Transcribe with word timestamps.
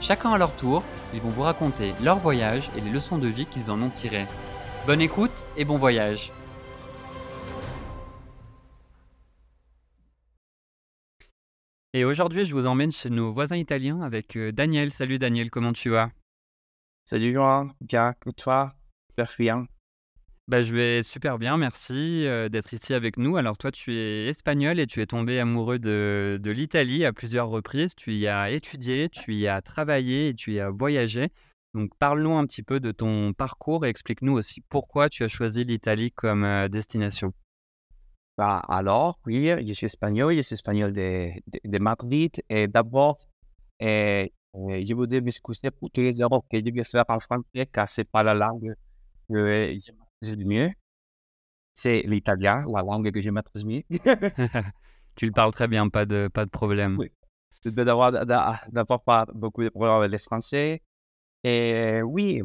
Chacun 0.00 0.32
à 0.32 0.38
leur 0.38 0.56
tour, 0.56 0.82
ils 1.12 1.20
vont 1.20 1.28
vous 1.28 1.42
raconter 1.42 1.94
leur 2.02 2.18
voyage 2.18 2.70
et 2.76 2.80
les 2.80 2.90
leçons 2.90 3.18
de 3.18 3.28
vie 3.28 3.46
qu'ils 3.46 3.70
en 3.70 3.80
ont 3.82 3.90
tirées. 3.90 4.26
Bonne 4.86 5.00
écoute 5.00 5.46
et 5.56 5.64
bon 5.64 5.76
voyage 5.76 6.32
Et 11.92 12.04
aujourd'hui, 12.04 12.44
je 12.44 12.54
vous 12.54 12.66
emmène 12.66 12.92
chez 12.92 13.10
nos 13.10 13.32
voisins 13.32 13.56
italiens 13.56 14.00
avec 14.00 14.36
euh, 14.36 14.52
Daniel. 14.52 14.92
Salut 14.92 15.18
Daniel, 15.18 15.50
comment 15.50 15.72
tu 15.72 15.90
vas? 15.90 16.10
Salut 17.04 17.32
Johan, 17.32 17.70
bien, 17.80 18.14
toi? 18.36 18.70
Super. 19.10 19.66
Bah, 20.50 20.62
Je 20.62 20.74
vais 20.74 21.02
super 21.04 21.38
bien, 21.38 21.56
merci 21.56 22.26
euh, 22.26 22.48
d'être 22.48 22.72
ici 22.72 22.92
avec 22.92 23.16
nous. 23.16 23.36
Alors 23.36 23.56
toi, 23.56 23.70
tu 23.70 23.94
es 23.94 24.26
espagnol 24.26 24.80
et 24.80 24.86
tu 24.88 25.00
es 25.00 25.06
tombé 25.06 25.38
amoureux 25.38 25.78
de, 25.78 26.40
l'Italie 26.44 27.04
à 27.04 27.12
plusieurs 27.12 27.48
reprises. 27.48 27.94
Tu 27.94 28.14
y 28.14 28.26
as 28.26 28.50
étudié, 28.50 29.08
tu 29.08 29.34
y 29.36 29.46
as 29.46 29.62
travaillé 29.62 30.30
et 30.30 30.34
tu 30.34 30.54
y 30.54 30.60
as 30.60 30.70
voyagé. 30.70 31.28
Donc 31.72 31.96
parle-nous 31.98 32.34
un 32.34 32.46
petit 32.46 32.64
peu 32.64 32.80
de 32.80 32.90
ton 32.90 33.32
parcours 33.32 33.86
et 33.86 33.90
explique-nous 33.90 34.32
aussi 34.32 34.60
pourquoi 34.68 35.08
tu 35.08 35.22
as 35.22 35.28
choisi 35.28 35.64
l'Italie 35.64 36.10
comme 36.10 36.42
euh, 36.42 36.68
destination. 36.68 37.32
Bah, 38.36 38.58
alors, 38.68 39.20
oui, 39.26 39.52
je 39.66 39.72
suis 39.72 39.86
espagnol, 39.86 40.34
je 40.36 40.42
suis 40.42 40.54
espagnol 40.54 40.92
de, 40.92 41.78
Madrid. 41.78 42.32
Et 42.48 42.66
d'abord, 42.66 43.18
euh, 43.82 44.26
euh, 44.56 44.84
je 44.84 44.94
voudrais 44.94 45.20
m'excuser 45.20 45.70
pour 45.70 45.90
tous 45.92 46.00
les 46.00 46.20
erreurs 46.20 46.42
que 46.50 46.58
je 46.58 46.72
vais 46.72 46.84
faire 46.84 47.04
en 47.08 47.20
français, 47.20 47.66
car 47.72 47.88
ce 47.88 48.00
n'est 48.00 48.04
pas 48.06 48.24
la 48.24 48.34
langue 48.34 48.74
que 49.28 49.74
je 49.76 49.92
le 50.22 50.44
mieux. 50.44 50.70
C'est 51.74 52.02
l'italien, 52.02 52.64
la 52.72 52.82
langue 52.82 53.10
que 53.10 53.20
je 53.20 53.30
maîtrise 53.30 53.64
mieux. 53.64 53.82
tu 55.16 55.26
le 55.26 55.32
parles 55.32 55.52
très 55.52 55.68
bien, 55.68 55.88
pas 55.88 56.04
de, 56.04 56.28
pas 56.28 56.44
de 56.44 56.50
problème. 56.50 56.96
Oui. 56.98 57.10
Je 57.64 57.70
dois 57.70 57.84
d'avoir, 57.84 58.12
d'avoir 58.12 59.02
pas 59.02 59.26
beaucoup 59.34 59.62
de 59.62 59.68
problèmes 59.68 59.96
avec 59.96 60.12
le 60.12 60.18
français. 60.18 60.82
Et 61.44 62.00
oui, 62.02 62.42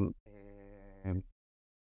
euh, 1.06 1.14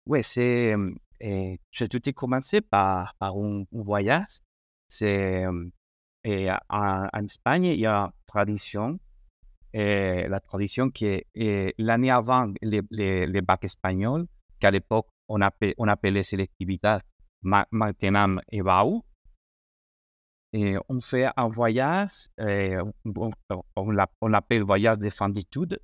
ouais, 0.07 0.23
c'est, 0.23 0.75
et 1.21 1.61
j'ai 1.71 1.89
tout 1.89 2.01
commencé 2.15 2.61
par, 2.61 3.15
par 3.17 3.37
un, 3.37 3.63
un 3.63 3.83
voyage. 3.83 4.41
C'est, 4.89 5.45
et 6.25 6.51
en, 6.51 7.09
en, 7.13 7.25
Espagne, 7.25 7.65
il 7.65 7.81
y 7.81 7.87
a 7.87 8.05
une 8.05 8.11
tradition. 8.27 8.99
Et 9.75 10.27
la 10.27 10.41
tradition 10.41 10.91
qui 10.91 11.07
est 11.07 11.75
l'année 11.79 12.11
avant 12.11 12.51
les, 12.63 12.81
les, 12.91 13.27
les 13.27 13.41
bacs 13.43 13.65
espagnols, 13.65 14.27
qu'à 14.59 14.71
l'époque, 14.71 15.09
on, 15.29 15.41
appelait, 15.41 15.75
on 15.79 15.89
appelait 15.89 16.23
sélectivité 16.23 16.99
maintenant 17.43 18.39
et 18.51 18.63
Bau. 18.63 19.05
Et 20.55 20.77
on 20.89 20.99
fait 21.01 21.29
un 21.37 21.49
voyage, 21.49 22.29
et 22.39 22.77
on, 23.05 24.29
l'appelle 24.29 24.63
voyage 24.63 24.99
de 24.99 25.11
fin 25.11 25.29
d'études. 25.29 25.79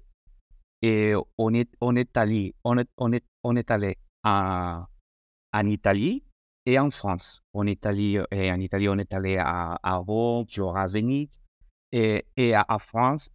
Et 0.80 1.14
on 1.36 1.52
est, 1.52 1.70
on 1.82 1.94
est 1.96 2.16
allé, 2.16 2.54
on 2.64 2.78
est, 2.78 2.88
on 2.96 3.12
est, 3.12 3.24
on 3.42 3.56
est 3.56 3.70
allé 3.70 3.98
à, 4.22 4.86
en 5.52 5.66
Italie 5.66 6.24
et 6.64 6.78
en 6.78 6.90
France. 6.90 7.42
En 7.52 7.66
Italie, 7.66 8.18
et 8.30 8.50
en 8.50 8.58
Italie 8.58 8.88
on 8.88 8.96
est 8.96 9.12
allé 9.12 9.36
à, 9.38 9.96
Rome, 9.98 10.46
à 10.74 10.86
Venise, 10.86 11.40
et, 11.92 12.24
et 12.36 12.54
à, 12.54 12.64
à, 12.66 12.78
France, 12.78 13.30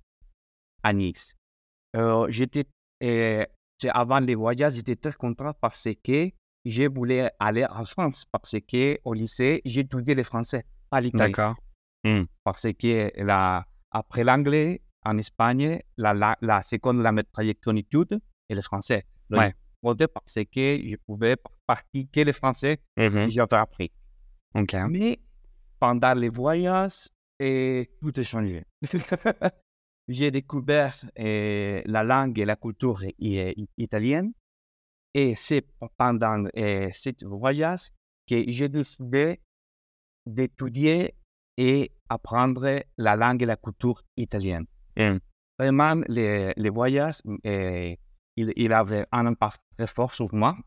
à 0.82 0.94
Nice. 0.94 1.36
Euh, 1.96 2.28
j'étais, 2.30 2.66
avant 3.88 4.20
les 4.20 4.36
voyages, 4.36 4.74
j'étais 4.74 4.96
très 4.96 5.14
content 5.14 5.54
parce 5.62 5.88
que 6.04 6.30
je 6.66 6.84
voulais 6.90 7.32
aller 7.40 7.66
en 7.66 7.86
France, 7.86 8.26
parce 8.32 8.56
qu'au 8.70 9.14
lycée, 9.14 9.62
étudié 9.66 10.16
le 10.16 10.24
français 10.24 10.66
à 10.92 11.00
l'Italie. 11.02 11.32
D'accord. 11.32 11.56
Mmh. 12.04 12.24
Parce 12.44 12.68
que 12.74 13.12
la, 13.24 13.66
après 13.92 14.24
l'anglais, 14.24 14.82
en 15.06 15.18
Espagne, 15.18 15.80
la, 15.98 16.14
la, 16.14 16.38
la 16.42 16.62
seconde 16.62 17.02
la 17.02 17.14
trajectoire 17.24 17.74
d'études 17.74 18.20
et 18.50 18.56
le 18.56 18.62
français. 18.62 19.06
Donc, 19.30 19.40
ouais 19.40 19.54
parce 19.82 20.36
que 20.36 20.88
je 20.88 20.96
pouvais 21.06 21.38
pratiquer 21.66 22.26
le 22.26 22.34
français 22.34 22.80
mm 22.98 23.02
-hmm. 23.08 23.30
j'avais 23.30 23.56
appris. 23.58 23.92
Okay. 24.54 24.84
Mais 24.90 25.20
pendant 25.80 26.14
les 26.14 26.30
voyages, 26.30 27.08
et 27.40 27.90
tout 28.02 28.12
a 28.18 28.24
changé. 28.24 28.66
j'ai 30.10 30.32
découvert 30.32 30.96
eh, 31.16 31.84
la 31.86 32.04
langue 32.04 32.38
et 32.40 32.46
la 32.46 32.56
culture 32.56 33.02
italienne. 33.78 34.34
Et 35.14 35.36
c'est 35.36 35.66
pendant 35.98 36.46
eh, 36.54 36.90
ce 36.92 37.26
voyage 37.26 37.90
que 38.28 38.44
j'ai 38.48 38.70
décidé 38.70 39.40
d'étudier 40.26 41.16
et 41.58 41.92
apprendre 42.10 42.84
la 42.98 43.16
langue 43.16 43.44
et 43.44 43.46
la 43.46 43.56
culture 43.56 44.04
italienne. 44.18 44.66
Mm. 44.98 45.18
Vraiment, 45.60 46.02
les, 46.08 46.70
voyages, 46.70 47.22
eh, 47.44 48.00
il, 48.36 48.74
avait 48.74 49.06
un 49.12 49.26
impact 49.28 49.60
très 49.78 49.88
fort 49.88 50.16
sur 50.16 50.34
moi. 50.34 50.58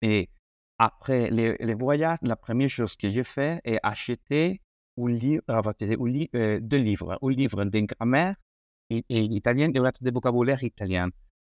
Et 0.00 0.30
après 0.78 1.30
les, 1.30 1.56
les 1.58 1.74
voyages, 1.74 2.18
la 2.22 2.36
première 2.36 2.68
chose 2.68 2.96
que 2.96 3.10
j'ai 3.10 3.24
fait 3.24 3.60
est 3.64 3.78
acheter 3.82 4.62
un 4.98 5.08
livre, 5.08 5.42
euh, 5.48 6.60
deux 6.60 6.76
livres, 6.78 7.18
un 7.20 7.30
livre 7.30 7.64
de 7.64 7.80
grammaire 7.80 8.36
et, 8.90 9.04
et 9.08 9.22
italien 9.24 9.70
et 9.74 9.78
un 9.78 9.90
de 10.00 10.10
vocabulaire 10.10 10.62
italien. 10.62 11.10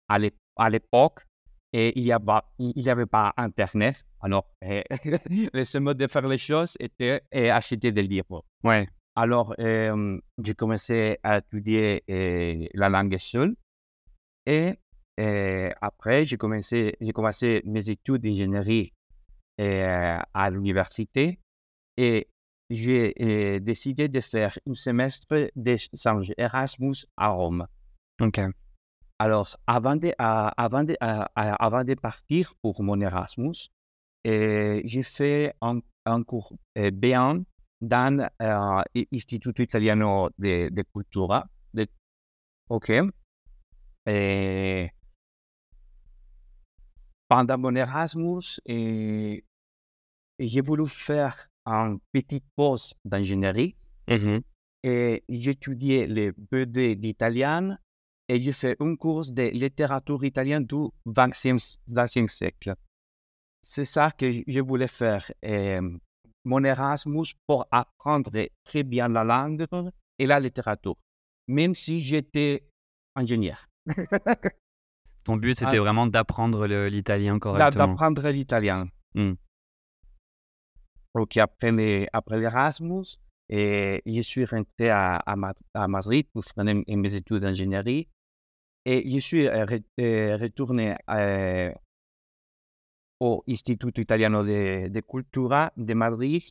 À 0.07 0.69
l'époque, 0.69 1.25
et 1.73 1.99
il 1.99 2.05
n'y 2.05 2.11
avait, 2.89 3.05
pas 3.07 3.33
Internet. 3.35 4.05
Alors, 4.21 4.47
euh, 4.63 4.83
le 5.53 5.63
seul 5.63 5.81
mode 5.81 5.97
de 5.97 6.07
faire 6.07 6.27
les 6.27 6.37
choses 6.37 6.77
était 6.79 7.23
acheter 7.33 7.91
des 7.91 8.03
livres. 8.03 8.45
Ouais. 8.63 8.87
Alors, 9.15 9.55
euh, 9.59 10.19
j'ai 10.43 10.53
commencé 10.53 11.17
à 11.23 11.39
étudier 11.39 12.03
euh, 12.09 12.67
la 12.75 12.89
langue 12.89 13.17
seule. 13.17 13.55
Et 14.45 14.75
et 15.15 15.69
après, 15.79 16.25
j'ai 16.25 16.37
commencé, 16.37 16.95
commencé 17.13 17.61
mes 17.65 17.87
études 17.87 18.23
d'ingénierie 18.23 18.93
à 19.59 20.49
l'université 20.49 21.39
et 21.97 22.27
j'ai 22.69 23.59
décidé 23.59 24.07
de 24.07 24.21
faire 24.21 24.57
un 24.67 24.73
semestre 24.73 25.51
d'échange 25.55 26.33
Erasmus 26.37 27.05
à 27.17 27.29
Rome. 27.29 27.67
OK. 28.21 28.39
Alors, 29.19 29.55
avant 29.67 29.95
de, 29.95 30.13
avant 30.17 30.83
de, 30.83 30.95
avant 30.99 31.83
de 31.83 31.93
partir 31.93 32.53
pour 32.61 32.81
mon 32.83 32.99
Erasmus, 32.99 33.69
j'ai 34.25 35.03
fait 35.03 35.53
un, 35.61 35.79
un 36.05 36.23
cours 36.23 36.53
B1 36.75 37.43
dans 37.81 38.29
l'Istituto 39.11 39.61
Italiano 39.61 40.29
de, 40.37 40.69
de 40.69 40.83
Cultura. 40.83 41.47
De, 41.73 41.87
OK. 42.69 42.91
Et 44.05 44.89
pendant 47.27 47.57
mon 47.57 47.75
Erasmus, 47.75 48.59
et, 48.65 49.43
et 50.39 50.47
j'ai 50.47 50.61
voulu 50.61 50.87
faire 50.87 51.49
une 51.65 51.99
petite 52.11 52.45
pause 52.55 52.93
d'ingénierie 53.05 53.75
mm 54.07 54.15
-hmm. 54.15 54.41
et 54.83 55.23
j'étudiais 55.29 56.07
le 56.07 56.33
BD 56.51 56.95
d'italien 56.95 57.77
et 58.29 58.41
j'ai 58.41 58.53
fait 58.53 58.75
un 58.79 58.95
cours 58.95 59.25
de 59.31 59.49
littérature 59.63 60.23
italienne 60.23 60.65
du 60.65 60.81
XXe 61.07 62.27
siècle. 62.27 62.75
C'est 63.61 63.85
ça 63.85 64.11
que 64.11 64.31
je 64.31 64.59
voulais 64.59 64.87
faire. 65.01 65.25
Et 65.41 65.79
mon 66.45 66.63
Erasmus 66.63 67.29
pour 67.47 67.65
apprendre 67.71 68.31
très 68.65 68.83
bien 68.83 69.07
la 69.07 69.23
langue 69.23 69.65
et 70.19 70.25
la 70.27 70.39
littérature, 70.39 70.97
même 71.47 71.73
si 71.73 71.99
j'étais 71.99 72.63
ingénieur. 73.15 73.59
Ton 75.25 75.37
but, 75.37 75.51
Ah. 75.51 75.59
c'était 75.59 75.77
vraiment 75.79 76.07
d'apprendre 76.07 76.67
l'italien 76.67 77.39
correctement. 77.39 77.87
d'apprendre 77.87 78.27
l'italien. 78.29 78.89
Mm. 79.15 79.33
Ok, 81.13 81.37
après 81.37 81.71
les- 81.71 82.07
après 82.11 82.39
l'Erasmus, 82.39 83.17
et 83.49 84.01
je 84.05 84.21
suis 84.21 84.45
rentré 84.45 84.89
à, 84.89 85.17
à, 85.17 85.35
Ma- 85.35 85.53
à 85.73 85.87
Madrid 85.87 86.25
pour 86.33 86.43
faire 86.43 86.63
mes 86.65 87.15
études 87.15 87.39
d'ingénierie. 87.41 88.07
Et 88.85 89.09
je 89.09 89.19
suis 89.19 89.47
euh, 89.47 89.65
euh, 89.99 90.37
retourné 90.37 90.95
euh, 91.09 91.71
au 93.19 93.43
Instituto 93.47 94.01
Italiano 94.01 94.43
de, 94.43 94.87
de 94.89 94.99
Cultura 95.01 95.71
de 95.77 95.93
Madrid 95.93 96.43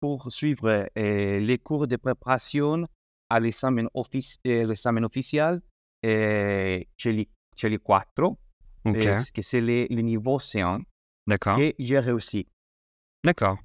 pour 0.00 0.30
suivre 0.32 0.88
les 0.96 1.58
cours 1.58 1.86
de 1.86 1.96
préparation 1.96 2.86
à 3.30 3.40
l'examen 3.40 3.86
offici- 3.94 4.38
officiel 5.04 5.60
euh, 6.04 6.80
chez 6.96 7.12
les, 7.12 7.28
chez 7.56 7.68
les 7.68 7.78
quatre, 7.78 8.22
Ok, 8.84 8.96
euh, 9.06 9.16
que 9.34 9.42
c'est 9.42 9.60
le, 9.60 9.86
le 9.90 10.02
niveau 10.02 10.38
C1 10.38 10.82
d'accord. 11.26 11.56
que 11.56 11.74
j'ai 11.78 11.98
réussi. 11.98 12.46
D'accord. 13.24 13.58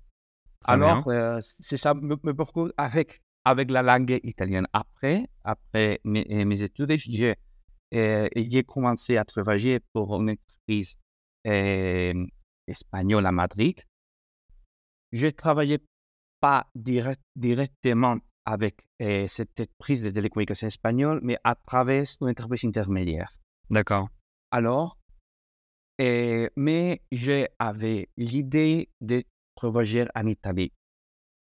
Alors, 0.66 1.08
euh, 1.08 1.40
c'est 1.42 1.78
ça, 1.78 1.94
me, 1.94 2.16
me 2.24 2.74
avec, 2.78 3.22
avec 3.46 3.70
la 3.72 3.82
langue 3.82 4.20
italienne? 4.24 4.68
Après, 4.74 5.28
après 5.44 6.00
mes, 6.04 6.26
euh, 6.32 6.46
mes 6.46 6.64
études, 6.64 6.98
j'ai 6.98 7.36
euh, 7.94 8.28
j'ai 8.36 8.64
commencé 8.64 9.18
à 9.18 9.26
travailler 9.26 9.80
pour 9.94 10.20
une 10.20 10.32
entreprise 10.32 10.98
euh, 11.46 12.26
espagnole 12.68 13.26
à 13.26 13.32
Madrid. 13.32 13.80
Je 15.12 15.28
ne 15.28 15.32
travaillais 15.32 15.80
pas 16.40 16.66
direct- 16.74 17.22
directement 17.36 18.18
avec 18.46 18.86
cette 19.28 19.60
entreprise 19.60 20.04
de 20.04 20.10
télécommunications 20.10 20.68
espagnole, 20.68 21.20
mais 21.24 21.38
à 21.44 21.56
travers 21.56 22.06
une 22.22 22.30
entreprise 22.30 22.66
intermédiaire. 22.66 23.32
D'accord. 23.70 24.10
Alors, 24.52 24.98
mais 26.00 27.02
j'avais 27.12 28.10
l'idée 28.18 28.90
de 29.00 29.24
travailler 29.56 30.06
en 30.16 30.28
Italie. 30.28 30.72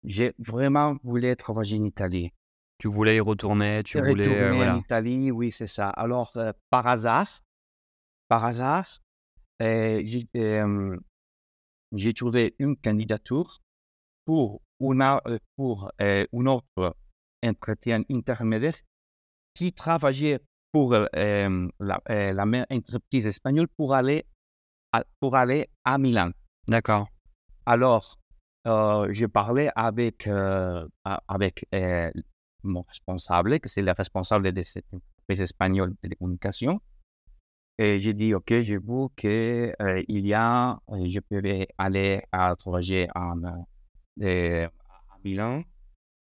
J'ai 0.05 0.35
vraiment 0.38 0.96
voulu 1.02 1.35
travailler 1.37 1.79
en 1.79 1.85
Italie. 1.85 2.31
Tu 2.79 2.88
voulais 2.88 3.17
y 3.17 3.20
retourner, 3.20 3.82
tu 3.85 3.99
voulais. 3.99 4.25
Retourner 4.25 4.41
euh, 4.41 4.52
en 4.52 4.56
voilà. 4.56 4.76
Italie, 4.76 5.31
oui, 5.31 5.52
c'est 5.52 5.67
ça. 5.67 5.91
Alors, 5.91 6.32
euh, 6.37 6.52
par 6.70 6.87
hasard, 6.87 7.29
par 8.29 8.44
hasard, 8.44 8.87
euh, 9.62 10.02
j'ai 11.93 12.12
trouvé 12.12 12.55
une 12.58 12.76
candidature 12.76 13.58
pour, 14.25 14.61
une, 14.81 15.20
pour 15.56 15.91
euh, 16.02 16.26
un 16.32 16.46
autre 16.46 16.96
entretien 17.44 18.02
intermédiaire 18.11 18.75
qui 19.55 19.73
travaillait 19.73 20.41
pour 20.73 20.93
la, 20.93 21.08
la 22.08 22.46
même 22.46 22.67
entreprise 22.69 23.29
espagnole 23.29 23.69
pour 23.76 23.94
aller 23.94 24.26
à, 24.93 25.05
pour 25.20 25.37
aller 25.37 25.70
à 25.85 25.99
Milan. 25.99 26.32
D'accord. 26.67 27.06
Alors, 27.67 28.19
euh, 28.67 29.09
je 29.13 29.27
parlais 29.27 29.71
avec, 29.75 30.27
euh, 30.27 30.87
avec 31.29 31.67
euh, 31.75 32.11
mon 32.63 32.83
responsable, 32.83 33.61
que 33.61 33.69
c'est 33.69 33.83
le 33.83 33.93
responsable 33.93 34.53
de 34.53 34.63
cette 34.63 34.87
entreprise 34.93 35.41
espagnole 35.43 35.91
de 35.91 35.97
télécommunications. 35.97 36.81
Et 37.79 38.01
j'ai 38.01 38.15
dit, 38.15 38.35
OK, 38.35 38.53
je 38.63 38.75
veux 38.75 39.09
qu'il 39.17 40.27
y 40.27 40.35
a, 40.35 40.79
je 40.89 41.21
peux 41.21 41.43
aller 41.79 42.23
à 42.31 42.55
travailler 42.57 43.09
en, 43.15 43.43
à 43.45 43.67
Milan. 45.25 45.63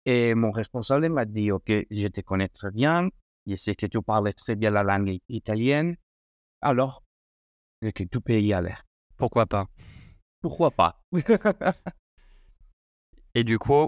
Et 0.06 0.34
mon 0.34 0.52
responsable 0.52 1.10
m'a 1.10 1.26
dit, 1.26 1.52
OK, 1.52 1.72
je 1.90 2.08
te 2.08 2.22
connais 2.22 2.48
très 2.48 2.72
bien, 2.72 3.10
je 3.46 3.56
sais 3.56 3.76
que 3.76 3.86
tu 3.86 4.02
parles 4.02 4.34
très 4.34 4.56
bien 4.56 4.72
la 4.72 4.84
langue 4.84 5.20
italienne, 5.30 5.96
alors 6.62 7.04
que 7.82 8.04
tu 8.04 8.22
peux 8.22 8.40
y 8.40 8.54
aller. 8.54 8.74
Pourquoi 9.18 9.46
pas? 9.46 9.68
Pourquoi 10.46 10.70
pas? 10.70 11.02
Et 13.34 13.44
du 13.44 13.58
coup, 13.58 13.88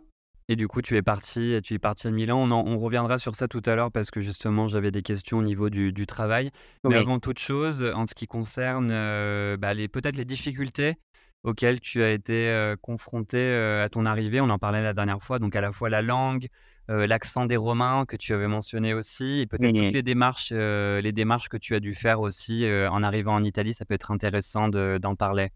et 0.50 0.56
du 0.56 0.68
coup, 0.68 0.82
tu 0.82 0.96
es 0.96 1.04
parti, 1.04 1.60
tu 1.64 1.76
es 1.76 1.80
parti 1.80 2.08
à 2.08 2.12
Milan. 2.12 2.40
On, 2.40 2.50
en- 2.52 2.66
on 2.66 2.80
reviendra 2.80 3.20
sur 3.20 3.36
ça 3.36 3.48
tout 3.48 3.62
à 3.68 3.76
l'heure 3.76 3.92
parce 3.92 4.10
que 4.10 4.22
justement, 4.22 4.68
j'avais 4.68 4.90
des 4.90 5.04
questions 5.04 5.38
au 5.38 5.44
niveau 5.44 5.70
du, 5.70 5.94
du 5.94 6.08
travail. 6.08 6.50
Mais 6.88 6.96
avant 6.96 7.20
toute 7.20 7.38
chose, 7.38 7.84
en 7.96 8.08
ce 8.08 8.16
qui 8.16 8.26
concerne 8.26 8.90
euh, 8.92 9.56
bah, 9.58 9.76
les, 9.76 9.88
peut-être 9.88 10.16
les 10.16 10.26
difficultés 10.26 10.96
auxquelles 11.44 11.80
tu 11.80 12.02
as 12.02 12.12
été 12.12 12.50
euh, 12.50 12.76
confronté 12.82 13.38
euh, 13.38 13.86
à 13.86 13.90
ton 13.90 14.06
arrivée, 14.06 14.42
on 14.42 14.50
en 14.50 14.58
parlait 14.58 14.82
la 14.82 14.94
dernière 14.94 15.22
fois, 15.22 15.38
donc 15.40 15.56
à 15.56 15.62
la 15.62 15.72
fois 15.72 15.90
la 15.90 16.02
langue, 16.02 16.48
l'accent 16.90 17.46
des 17.46 17.58
Romains 17.58 18.06
que 18.08 18.16
tu 18.16 18.34
avais 18.34 18.48
mentionné 18.48 18.94
aussi, 18.94 19.42
et 19.42 19.46
peut-être 19.46 19.76
toutes 19.76 19.92
les 19.92 20.04
démarches, 20.04 20.52
les 20.54 21.12
démarches 21.12 21.50
que 21.50 21.58
tu 21.58 21.76
as 21.76 21.82
dû 21.82 21.94
faire 21.94 22.22
aussi 22.22 22.66
en 22.90 23.04
arrivant 23.04 23.36
en 23.36 23.44
Italie, 23.44 23.74
ça 23.74 23.84
peut 23.86 23.94
être 23.94 24.10
intéressant 24.12 24.70
de- 24.70 24.98
d'en 25.02 25.14
parler. 25.16 25.50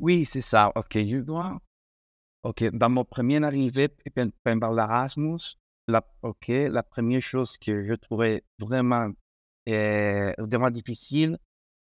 Oui, 0.00 0.24
c'est 0.24 0.40
ça. 0.40 0.72
OK, 0.74 0.98
je 1.06 1.18
dois. 1.18 1.60
OK, 2.42 2.64
dans 2.72 2.88
mon 2.88 3.04
premier 3.04 3.42
arrivée 3.44 3.88
pen- 3.88 4.32
pendant 4.42 4.72
l'Erasmus, 4.72 5.56
la, 5.88 6.02
OK, 6.22 6.48
la 6.48 6.82
première 6.82 7.20
chose 7.20 7.58
que 7.58 7.82
je 7.82 7.94
trouvais 7.94 8.42
vraiment, 8.58 9.10
euh, 9.68 10.32
vraiment 10.38 10.70
difficile, 10.70 11.38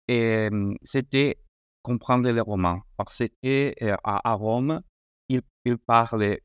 euh, 0.10 0.74
c'était 0.84 1.38
comprendre 1.82 2.30
les 2.32 2.40
romans. 2.42 2.82
Parce 2.96 3.24
que 3.44 3.74
euh, 3.84 3.96
à, 4.04 4.32
à 4.32 4.34
Rome, 4.34 4.82
ils, 5.28 5.42
ils 5.66 5.78
parlent, 5.78 6.38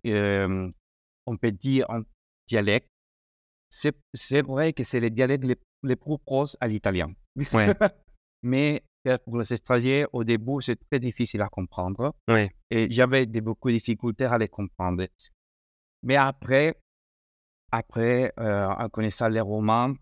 on 1.27 1.37
peut 1.37 1.53
dire, 1.53 1.87
en 1.89 2.01
dialecte. 2.49 2.89
C'est 3.71 4.43
vrai 4.43 4.73
que 4.73 4.83
c'est 4.85 5.01
le 5.01 5.11
dialecte 5.11 5.45
les, 5.45 5.57
les 5.85 5.97
plus 5.97 6.19
proches 6.19 6.57
à 6.61 6.67
l'italien. 6.67 7.13
Ouais. 7.37 7.73
Mais 8.43 8.83
pour 9.25 9.39
les 9.39 9.53
étrangers, 9.53 10.07
au 10.13 10.23
début, 10.25 10.61
c'est 10.61 10.77
très 10.89 10.99
difficile 11.01 11.43
à 11.43 11.49
comprendre. 11.49 12.15
Oui. 12.29 12.49
Et 12.71 12.89
j'avais 12.93 13.27
beaucoup 13.27 13.69
de 13.69 13.75
difficultés 13.75 14.25
à 14.25 14.39
les 14.39 14.49
comprendre. 14.49 15.05
Mais 16.05 16.17
après, 16.17 16.75
après 17.71 18.33
euh, 18.39 18.67
en 18.69 18.89
connaissant 18.89 19.29
les 19.29 19.41
romans, 19.41 19.95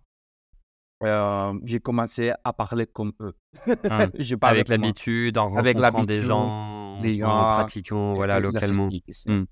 euh, 1.02 1.58
j'ai 1.64 1.81
commencé 1.81 2.32
à 2.44 2.52
parler 2.52 2.87
comme 2.87 3.12
eux. 3.20 3.35
Ah, 3.88 4.06
Je 4.19 4.37
Avec 4.43 4.69
l'habitude, 4.69 5.38
en 5.38 5.49
rencontrant 5.49 6.05
des 6.05 6.20
gens, 6.20 7.00
des 7.00 7.23
en 7.23 7.29
gens, 7.29 7.44
pratiquant 7.55 8.14
voilà, 8.14 8.38
localement. 8.41 8.85
société, 8.91 9.12
c'est- 9.12 9.31
Mm. 9.31 9.46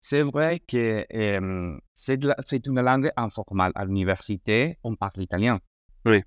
C'est 0.00 0.22
vrai 0.22 0.60
que 0.60 1.04
euh, 1.12 1.76
c'est 1.92 2.16
de 2.18 2.28
la- 2.28 2.36
c'est 2.44 2.64
une 2.68 2.80
langue 2.80 3.10
informelle. 3.16 3.72
À 3.74 3.84
l'université, 3.84 4.78
on 4.84 4.94
parle 4.94 5.20
italien. 5.22 5.58
Oui. 6.04 6.22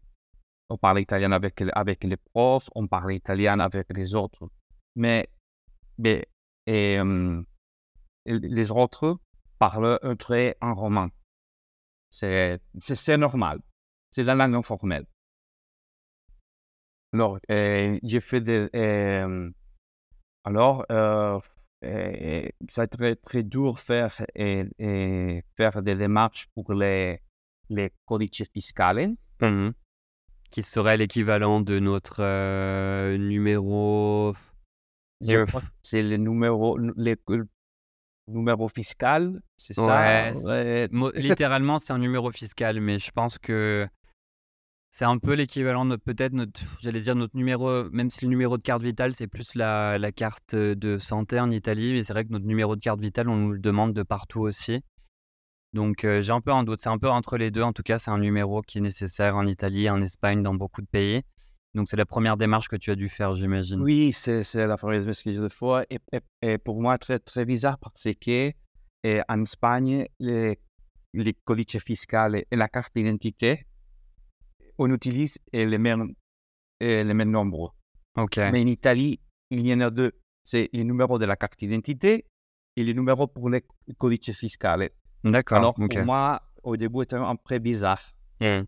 On 0.71 0.77
parle 0.77 1.01
italien 1.01 1.33
avec, 1.33 1.61
avec 1.73 2.03
les 2.05 2.15
profs, 2.15 2.69
on 2.75 2.87
parle 2.87 3.13
italien 3.13 3.59
avec 3.59 3.87
les 3.93 4.15
autres. 4.15 4.49
Mais, 4.95 5.27
mais 5.97 6.25
les 8.25 8.71
autres 8.71 9.19
parlent 9.59 9.99
un 10.01 10.15
trait 10.15 10.55
en 10.61 10.73
roman. 10.73 11.09
C'est 12.09 12.61
c'est- 12.79 12.95
c'est 12.95 13.17
normal. 13.17 13.59
C'est 14.11 14.23
la 14.23 14.33
langue 14.35 14.55
informelle. 14.55 15.05
Alors, 17.13 17.39
j'ai 17.49 18.21
fait 18.21 18.39
des. 18.41 18.69
alors, 20.45 20.85
euh, 20.89 21.39
euh, 21.83 22.47
c'est 22.69 22.87
très, 22.87 23.15
très 23.17 23.43
dur 23.43 23.77
faire, 23.79 24.13
et, 24.35 25.43
faire 25.57 25.81
des 25.81 25.95
démarches 25.95 26.47
pour 26.53 26.73
les, 26.73 27.19
les 27.69 27.91
codices 28.05 28.49
fiscales. 28.53 29.15
Mhm. 29.41 29.73
Qui 30.51 30.63
serait 30.63 30.97
l'équivalent 30.97 31.61
de 31.61 31.79
notre 31.79 32.21
euh, 32.21 33.17
numéro. 33.17 34.33
Je 35.21 35.37
Je- 35.37 35.45
crois 35.45 35.61
que 35.61 35.67
c'est 35.81 36.03
le 36.03 36.17
numéro, 36.17 36.77
le, 36.77 36.93
le 36.97 37.47
numéro 38.27 38.67
fiscal, 38.67 39.41
c'est 39.57 39.73
ça? 39.73 39.81
Ouais, 39.91 40.89
littéralement, 41.15 41.79
c'est 41.79 41.93
un 41.93 41.99
numéro 41.99 42.31
fiscal, 42.31 42.81
mais 42.81 42.99
je 42.99 43.11
pense 43.11 43.37
que 43.37 43.87
c'est 44.89 45.05
un 45.05 45.17
peu 45.19 45.35
l'équivalent 45.35 45.85
de 45.85 45.95
peut-être 45.95 46.33
notre, 46.33 46.61
j'allais 46.81 46.99
dire 46.99 47.15
notre 47.15 47.37
numéro, 47.37 47.89
même 47.91 48.09
si 48.09 48.25
le 48.25 48.29
numéro 48.29 48.57
de 48.57 48.63
carte 48.63 48.83
vitale, 48.83 49.13
c'est 49.13 49.27
plus 49.27 49.55
la, 49.55 49.97
la 49.97 50.11
carte 50.11 50.53
de 50.53 50.97
santé 50.97 51.39
en 51.39 51.49
Italie, 51.49 51.93
mais 51.93 52.03
c'est 52.03 52.11
vrai 52.11 52.25
que 52.25 52.31
notre 52.33 52.45
numéro 52.45 52.75
de 52.75 52.81
carte 52.81 52.99
vitale, 52.99 53.29
on 53.29 53.37
nous 53.37 53.51
le 53.53 53.59
demande 53.59 53.93
de 53.93 54.03
partout 54.03 54.41
aussi. 54.41 54.81
Donc 55.73 56.03
euh, 56.03 56.21
j'ai 56.21 56.33
un 56.33 56.41
peu 56.41 56.51
un 56.51 56.63
doute, 56.63 56.79
c'est 56.81 56.89
un 56.89 56.97
peu 56.97 57.09
entre 57.09 57.37
les 57.37 57.49
deux. 57.51 57.61
En 57.61 57.71
tout 57.73 57.83
cas, 57.83 57.97
c'est 57.97 58.11
un 58.11 58.17
numéro 58.19 58.61
qui 58.61 58.79
est 58.79 58.81
nécessaire 58.81 59.35
en 59.37 59.47
Italie, 59.47 59.89
en 59.89 60.01
Espagne, 60.01 60.43
dans 60.43 60.53
beaucoup 60.53 60.81
de 60.81 60.87
pays. 60.87 61.21
Donc 61.73 61.87
c'est 61.87 61.95
la 61.95 62.05
première 62.05 62.35
démarche 62.35 62.67
que 62.67 62.75
tu 62.75 62.91
as 62.91 62.95
dû 62.95 63.07
faire, 63.07 63.33
j'imagine. 63.33 63.81
Oui, 63.81 64.11
c'est 64.11 64.43
la 64.55 64.75
première 64.75 65.01
fois 65.03 65.13
que 65.13 65.33
je 65.33 65.39
le 65.41 65.47
fais. 65.49 65.87
Et, 65.89 65.99
et- 66.11 66.19
et 66.53 66.57
pour 66.57 66.81
moi, 66.81 66.97
très, 66.97 67.19
très 67.19 67.45
bizarre 67.45 67.77
parce 67.79 68.03
que 68.19 68.51
eh, 69.03 69.21
en 69.29 69.41
Espagne, 69.43 70.05
les, 70.19 70.59
les 71.13 71.33
codices 71.45 71.79
fiscales 71.79 72.43
et 72.51 72.55
la 72.55 72.67
carte 72.67 72.93
d'identité, 72.93 73.65
on 74.77 74.91
utilise 74.93 75.37
eh, 75.53 75.65
les 75.65 75.77
mêmes, 75.77 76.13
les 76.81 77.03
mêmes 77.13 77.31
nombres. 77.31 77.73
Ok. 78.17 78.37
Mais 78.37 78.61
en 78.61 78.67
Italie, 78.67 79.21
il 79.49 79.65
y 79.65 79.73
en 79.73 79.79
a 79.79 79.89
deux. 79.89 80.11
C'est 80.43 80.69
le 80.73 80.83
numéro 80.83 81.17
de 81.19 81.25
la 81.25 81.37
carte 81.37 81.57
d'identité 81.59 82.25
et 82.75 82.83
le 82.83 82.91
numéro 82.93 83.27
pour 83.27 83.49
les 83.49 83.63
codices 83.97 84.33
fiscales. 84.37 84.89
D'accord. 85.23 85.57
Alors, 85.57 85.73
pour 85.75 85.87
moi, 86.05 86.41
au 86.63 86.75
début, 86.77 86.99
c'était 87.01 87.15
un 87.17 87.35
peu 87.35 87.59
bizarre. 87.59 88.01
Mm. 88.39 88.61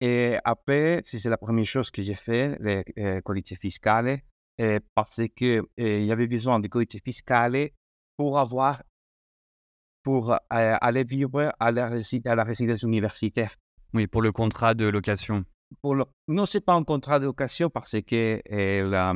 Et 0.00 0.36
après, 0.44 1.00
c'est 1.04 1.18
c'est 1.18 1.30
la 1.30 1.36
première 1.38 1.64
chose 1.66 1.90
que 1.90 2.02
j'ai 2.02 2.14
fait, 2.14 2.56
les 2.60 2.84
euh, 2.98 3.20
collectivités 3.22 3.60
fiscales, 3.60 4.20
euh, 4.60 4.78
parce 4.94 5.20
que 5.34 5.58
euh, 5.58 5.62
il 5.76 6.04
y 6.04 6.12
avait 6.12 6.28
besoin 6.28 6.60
de 6.60 6.68
collectivités 6.68 7.10
fiscales 7.10 7.70
pour 8.16 8.38
avoir, 8.38 8.82
pour 10.04 10.32
euh, 10.32 10.38
aller 10.50 11.04
vivre 11.04 11.52
à 11.58 11.72
la, 11.72 11.88
rési- 11.90 12.26
à 12.28 12.34
la 12.34 12.44
résidence 12.44 12.82
universitaire. 12.82 13.56
Oui, 13.94 14.06
pour 14.06 14.22
le 14.22 14.32
contrat 14.32 14.74
de 14.74 14.86
location. 14.86 15.44
Pour 15.82 15.94
le- 15.96 16.04
non, 16.28 16.46
c'est 16.46 16.60
pas 16.60 16.74
un 16.74 16.84
contrat 16.84 17.18
de 17.18 17.26
location 17.26 17.68
parce 17.70 18.00
que 18.02 18.40
euh, 18.52 18.88
la- 18.88 19.14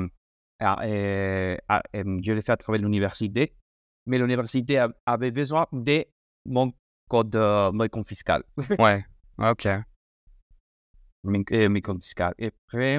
euh, 0.84 1.56
euh, 1.70 2.18
je 2.22 2.32
l'ai 2.32 2.42
fait 2.42 2.52
à 2.52 2.56
travers 2.56 2.80
l'université, 2.82 3.54
mais 4.06 4.18
l'université 4.18 4.84
avait 5.06 5.30
besoin 5.30 5.66
de 5.72 6.04
mon 6.46 6.72
code, 7.08 7.34
euh, 7.37 7.72
mon 7.72 7.88
compte 7.88 8.08
fiscal. 8.08 8.42
Ouais, 8.78 9.04
ok. 9.38 9.68
Mon 11.25 11.42
euh, 11.52 11.68
mon 11.68 11.80
compte 11.80 12.02
fiscal. 12.02 12.34
Et 12.38 12.46
après, 12.49 12.99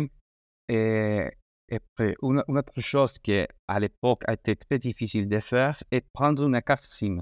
euh, 0.71 1.29
et 1.69 1.75
après 1.75 2.15
une, 2.21 2.43
une 2.47 2.57
autre 2.57 2.79
chose 2.79 3.17
qui 3.19 3.45
à 3.67 3.79
l'époque 3.79 4.23
a 4.27 4.33
été 4.33 4.55
très 4.55 4.79
difficile 4.79 5.27
de 5.27 5.39
faire 5.39 5.77
est 5.91 6.05
prendre 6.13 6.43
une 6.47 6.62
carte 6.62 6.83
SIM 6.85 7.21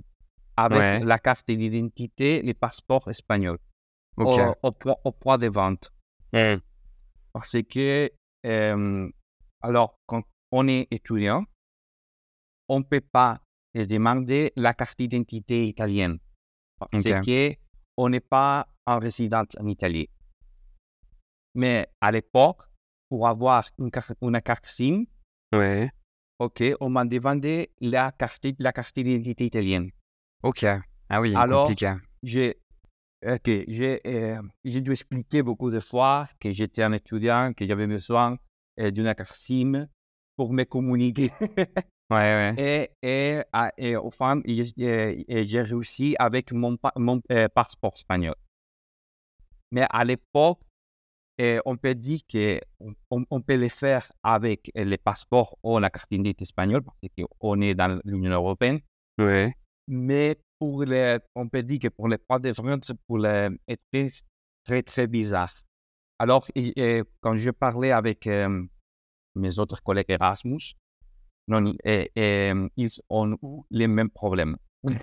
avec 0.58 0.80
Ouais. 0.80 1.00
la 1.04 1.18
carte 1.18 1.48
d'identité, 1.48 2.42
le 2.42 2.54
passeport 2.54 3.08
espagnol 3.10 3.58
Ok. 4.18 4.38
au, 4.64 4.70
au 4.70 4.96
au 5.06 5.12
point 5.12 5.38
de 5.38 5.48
vente. 5.48 5.92
Hmm. 6.34 6.58
Parce 7.34 7.58
que, 7.64 8.12
euh, 8.46 9.10
alors, 9.62 9.96
quand 10.06 10.24
on 10.52 10.68
est 10.68 10.88
étudiant, 10.92 11.46
on 12.68 12.80
ne 12.80 12.84
peut 12.84 13.02
pas 13.02 13.42
euh, 13.78 13.86
demander 13.86 14.52
la 14.56 14.74
carte 14.74 15.00
d'identité 15.00 15.68
italienne. 15.68 16.20
Parce 16.80 17.06
Ok. 17.06 17.26
que 17.26 17.56
on 17.98 18.10
n'est 18.10 18.20
pas 18.20 18.68
en 18.86 19.00
résidence 19.00 19.56
en 19.60 19.68
Italie. 19.68 20.10
Mais 21.56 21.88
à 22.00 22.12
l'époque, 22.12 22.64
pour 23.10 23.28
avoir 23.28 23.68
une 23.78 23.92
carte, 23.92 24.14
une 24.22 24.42
carte 24.42 24.66
SIM, 24.66 25.04
Ouais. 25.54 25.92
ok, 26.40 26.64
on 26.80 26.90
m'a 26.90 27.04
demandé 27.06 27.72
la 27.82 28.12
carte, 28.14 28.46
la 28.60 28.72
carte 28.72 28.96
d'identité 28.96 29.46
italienne. 29.46 29.92
Ok. 30.44 30.64
Ah 31.10 31.20
oui, 31.22 31.34
Alors, 31.36 31.66
compliqué. 31.66 31.94
j'ai 32.24 32.58
ok, 33.26 33.50
j'ai 33.68 34.02
euh, 34.08 34.42
j'ai 34.64 34.82
dû 34.82 34.92
expliquer 34.92 35.44
beaucoup 35.44 35.70
de 35.70 35.80
fois 35.82 36.26
que 36.40 36.52
j'étais 36.52 36.84
un 36.84 36.94
étudiant, 36.94 37.54
que 37.54 37.68
j'avais 37.68 37.86
besoin 37.88 38.38
euh, 38.80 38.90
d'une 38.92 39.14
carte 39.14 39.34
SIM 39.34 39.88
pour 40.38 40.54
me 40.54 40.64
communiquer. 40.64 41.30
Ouais, 42.12 42.54
ouais. 42.58 42.90
et, 43.02 43.08
et, 43.38 43.42
à- 43.54 43.72
et 43.78 43.96
au 43.96 44.12
fond, 44.12 44.42
j'ai 44.46 45.26
euh, 45.30 45.64
réussi 45.64 46.16
avec 46.20 46.52
mon, 46.52 46.78
mon 46.98 47.22
euh, 47.32 47.48
passeport 47.48 47.94
espagnol. 47.96 48.36
Mais 49.72 49.86
à 49.90 50.04
l'époque, 50.04 50.60
euh, 51.40 51.62
on 51.66 51.78
peut 51.78 51.96
dire 51.96 52.20
qu'on 52.30 52.94
on, 53.10 53.26
on 53.32 53.42
peut 53.42 53.56
le 53.56 53.70
faire 53.70 54.12
avec 54.24 54.72
euh, 54.78 54.84
le 54.84 54.98
passeport 54.98 55.58
ou 55.64 55.80
la 55.80 55.90
carte 55.90 56.10
d'identité 56.12 56.44
espagnole 56.44 56.82
parce 56.84 56.98
qu'on 57.42 57.62
est 57.62 57.74
dans 57.76 58.00
l'Union 58.04 58.32
européenne. 58.32 58.82
Ouais. 59.18 59.56
Mais 59.88 60.38
pour 60.60 60.84
les, 60.84 61.18
on 61.36 61.48
peut 61.48 61.64
dire 61.64 61.80
que 61.80 61.88
pour 61.88 62.10
les 62.10 62.18
points 62.18 62.40
de 62.40 62.52
vente, 62.52 62.92
pour 63.08 63.18
les, 63.20 63.50
très, 63.92 64.08
très, 64.66 64.84
très 64.84 65.08
bizarre. 65.08 65.52
Alors, 66.20 66.46
et- 66.56 66.74
et 66.98 67.04
quand 67.22 67.38
je 67.38 67.52
parlais 67.52 67.92
avec 67.92 68.28
euh, 68.28 68.64
mes 69.36 69.58
autres 69.58 69.82
collègues 69.82 70.10
Erasmus, 70.12 70.76
non, 71.60 71.74
et- 71.84 72.12
et, 72.16 72.52
ils 72.78 72.90
ont 73.10 73.36
les 73.70 73.88
mêmes 73.88 74.10
problèmes. 74.10 74.56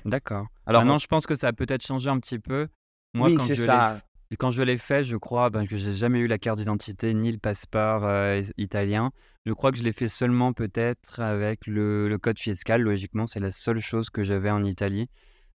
D'accord. 0.05 0.47
Alors, 0.67 0.83
Maintenant, 0.83 0.99
je 0.99 1.07
pense 1.07 1.26
que 1.26 1.35
ça 1.35 1.49
a 1.49 1.52
peut-être 1.52 1.87
changé 1.87 2.09
un 2.11 2.19
petit 2.19 2.38
peu. 2.38 2.69
Moi, 3.14 3.28
oui, 3.28 3.37
quand 3.37 3.45
je 3.45 3.52
l'ai 3.52 3.67
ça. 3.67 3.95
f- 3.97 4.37
quand 4.38 4.50
je 4.50 4.62
l'ai 4.62 4.76
fait, 4.76 5.05
je 5.05 5.17
crois 5.17 5.49
ben, 5.50 5.67
que 5.67 5.76
j'ai 5.76 5.93
jamais 5.95 6.19
eu 6.19 6.26
la 6.26 6.38
carte 6.38 6.59
d'identité 6.59 7.14
ni 7.14 7.33
le 7.33 7.38
passeport 7.38 8.05
euh, 8.05 8.43
italien. 8.59 9.11
Je 9.47 9.52
crois 9.55 9.73
que 9.73 9.78
je 9.78 9.83
l'ai 9.83 9.93
fait 9.95 10.09
seulement 10.09 10.52
peut-être 10.52 11.21
avec 11.21 11.67
le, 11.67 12.09
le 12.09 12.19
code 12.19 12.38
fiscal. 12.38 12.83
Logiquement, 12.83 13.26
c'est 13.26 13.40
la 13.40 13.50
seule 13.50 13.81
chose 13.81 14.11
que 14.11 14.23
j'avais 14.23 14.50
en 14.50 14.64
Italie. 14.64 15.09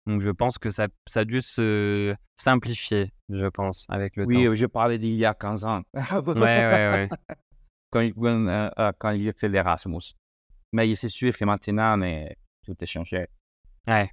Donc, 0.08 0.22
je 0.22 0.32
pense 0.32 0.58
que 0.58 0.70
ça, 0.70 0.88
ça 1.08 1.20
a 1.22 1.26
dû 1.26 1.42
se 1.42 2.16
simplifier, 2.36 3.14
je 3.30 3.46
pense, 3.48 3.86
avec 3.90 4.16
le 4.16 4.26
Oui, 4.26 4.46
temps. 4.46 4.54
je 4.56 4.66
parlais 4.66 4.98
d'il 4.98 5.16
y 5.16 5.26
a 5.26 5.34
15 5.34 5.66
ans, 5.66 5.82
Ouais, 5.94 6.34
ouais, 6.36 6.90
ouais. 6.92 7.10
quand, 7.92 8.00
euh, 8.02 8.70
euh, 8.80 9.16
il 9.16 9.30
a 9.30 9.34
fait 9.34 9.50
l'Erasmus. 9.50 10.14
Mais 10.74 10.94
c'est 10.96 11.10
sûr 11.10 11.38
que 11.38 11.46
maintenant, 11.46 11.96
mais, 11.98 12.36
tout 12.65 12.75
est 12.82 12.86
changé. 12.86 13.27
Ouais. 13.88 14.10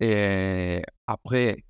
Et 0.00 0.82
après, 1.06 1.64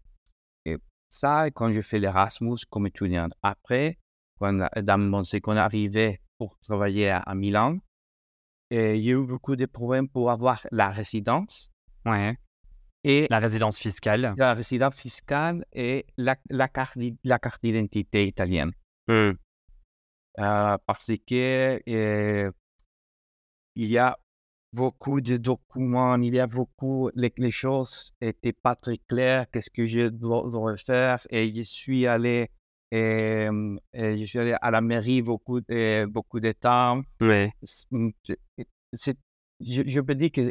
et 0.64 0.76
ça, 1.09 1.50
quand 1.50 1.73
je 1.73 1.81
fais 1.81 1.99
l'Erasmus 1.99 2.59
comme 2.71 2.87
étudiant. 2.87 3.29
Après, 3.43 3.99
quand, 4.38 4.69
dans 4.83 4.99
mon 4.99 5.25
seconde 5.25 5.59
arrivée 5.59 6.21
pour 6.38 6.59
travailler 6.61 7.11
à, 7.11 7.19
à 7.19 7.35
Milan, 7.35 7.79
et 8.71 8.97
il 8.97 9.05
y 9.05 9.11
a 9.11 9.14
eu 9.14 9.26
beaucoup 9.26 9.57
de 9.57 9.67
problèmes 9.67 10.09
pour 10.09 10.31
avoir 10.31 10.67
la 10.71 10.88
résidence 10.91 11.71
Ouais. 12.07 12.37
et 13.05 13.26
La 13.31 13.38
résidence 13.38 13.79
fiscale. 13.79 14.35
la 14.37 14.55
résidence 14.55 14.97
fiscale 14.97 15.64
et 15.73 16.07
la, 16.17 16.37
la 16.50 16.69
carte, 16.69 16.99
d'i- 16.99 17.19
la 17.23 17.38
carte 17.38 17.62
d'identité 17.62 18.26
italienne. 18.26 18.73
Euh, 19.11 19.35
parce 20.87 21.12
que 21.26 21.81
euh, 21.88 22.50
il 23.75 23.88
y 23.91 23.99
a 23.99 24.19
beaucoup 24.73 25.21
de 25.21 25.37
documents, 25.37 26.17
il 26.21 26.35
y 26.35 26.41
a 26.41 26.47
beaucoup, 26.47 27.11
les, 27.14 27.33
les 27.37 27.50
choses 27.50 28.14
n'étaient 28.21 28.52
pas 28.55 28.75
très 28.75 28.99
claires, 28.99 29.47
qu'est-ce 29.50 29.71
que 29.71 29.85
je 29.85 30.09
dois, 30.09 30.49
dois 30.50 30.76
faire, 30.76 31.19
et 31.31 31.52
je 31.55 31.62
suis 31.62 32.07
allé, 32.07 32.50
et 32.91 33.49
je 33.93 34.25
suis 34.25 34.38
allé 34.38 34.55
à 34.61 34.71
la 34.71 34.81
mairie 34.81 35.23
beaucoup 35.23 35.61
de, 35.61 36.07
beaucoup 36.07 36.41
de 36.41 36.52
temps. 36.52 37.02
C'est- 37.64 38.38
c'est- 38.95 39.19
je, 39.61 39.83
je 39.87 40.00
peux 40.00 40.14
dire 40.14 40.31
que 40.33 40.50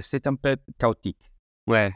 c'est 0.00 0.26
un 0.26 0.34
peu 0.36 0.56
chaotique 0.78 1.18
Ouais. 1.66 1.92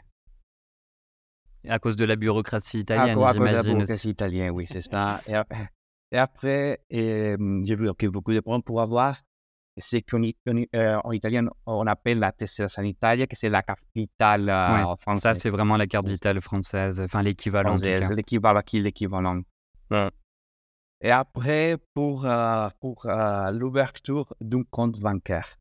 À 1.67 1.79
cause 1.79 1.95
de 1.95 2.05
la 2.05 2.15
bureaucratie 2.15 2.77
à, 2.77 2.81
italienne, 2.81 3.15
cause- 3.17 3.27
à 3.27 3.33
cause 3.33 3.39
de 3.39 3.55
la 3.55 3.63
bureaucratie 3.63 4.09
italienne, 4.09 4.51
oui, 4.51 4.65
c'est 4.67 4.81
ça. 4.81 5.21
Et, 5.27 5.33
ap- 5.33 5.51
et 6.11 6.17
après, 6.17 6.79
euh, 6.93 7.61
j'ai 7.65 7.75
vu 7.75 7.89
que 7.95 8.05
beaucoup 8.07 8.31
de 8.33 8.39
problèmes 8.39 8.61
pour 8.61 8.79
avoir 8.81 9.15
c'est 9.77 10.01
qu'en 10.01 10.21
euh, 10.23 10.97
en 11.03 11.11
italien, 11.11 11.47
on 11.65 11.85
appelle 11.87 12.19
la 12.19 12.31
tessera 12.31 12.69
sanitaria, 12.69 13.27
que 13.27 13.35
c'est 13.35 13.49
la 13.49 13.61
carte 13.61 13.85
vitale 13.95 14.49
euh, 14.49 14.73
Ouais, 14.73 14.81
en 14.83 14.95
français. 14.95 15.19
Ça, 15.21 15.35
c'est 15.35 15.49
vraiment 15.49 15.75
la 15.77 15.87
carte 15.87 16.07
vitale 16.07 16.39
française, 16.41 17.01
enfin 17.01 17.21
l'équivalent. 17.21 17.75
l'équivalent 17.75 18.61
qui 18.61 18.79
l'équivalent. 18.79 19.41
Ouais. 19.91 20.09
Et 21.01 21.11
après, 21.11 21.77
pour, 21.93 22.25
euh, 22.25 22.69
pour 22.79 23.05
euh, 23.05 23.51
l'ouverture 23.51 24.33
d'un 24.39 24.63
compte 24.63 24.99
bancaire. 24.99 25.55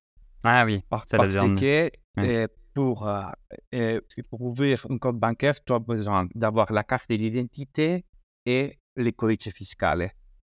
Ah 0.44 0.64
oui, 0.64 0.82
Par- 0.88 1.04
Parce 1.10 1.34
que 1.34 1.90
Ouais. 2.16 2.44
euh, 2.44 2.46
pour, 2.72 3.08
euh, 3.08 4.00
pour 4.30 4.40
ouvrir 4.42 4.86
un 4.90 4.98
compte 4.98 5.18
bancaire, 5.18 5.62
tu 5.64 5.72
as 5.72 5.80
besoin 5.80 6.28
d'avoir 6.34 6.72
la 6.72 6.84
carte 6.84 7.10
d'identité 7.10 8.04
et 8.46 8.78
les 8.96 9.12
codices 9.12 9.50
fiscales. 9.52 10.12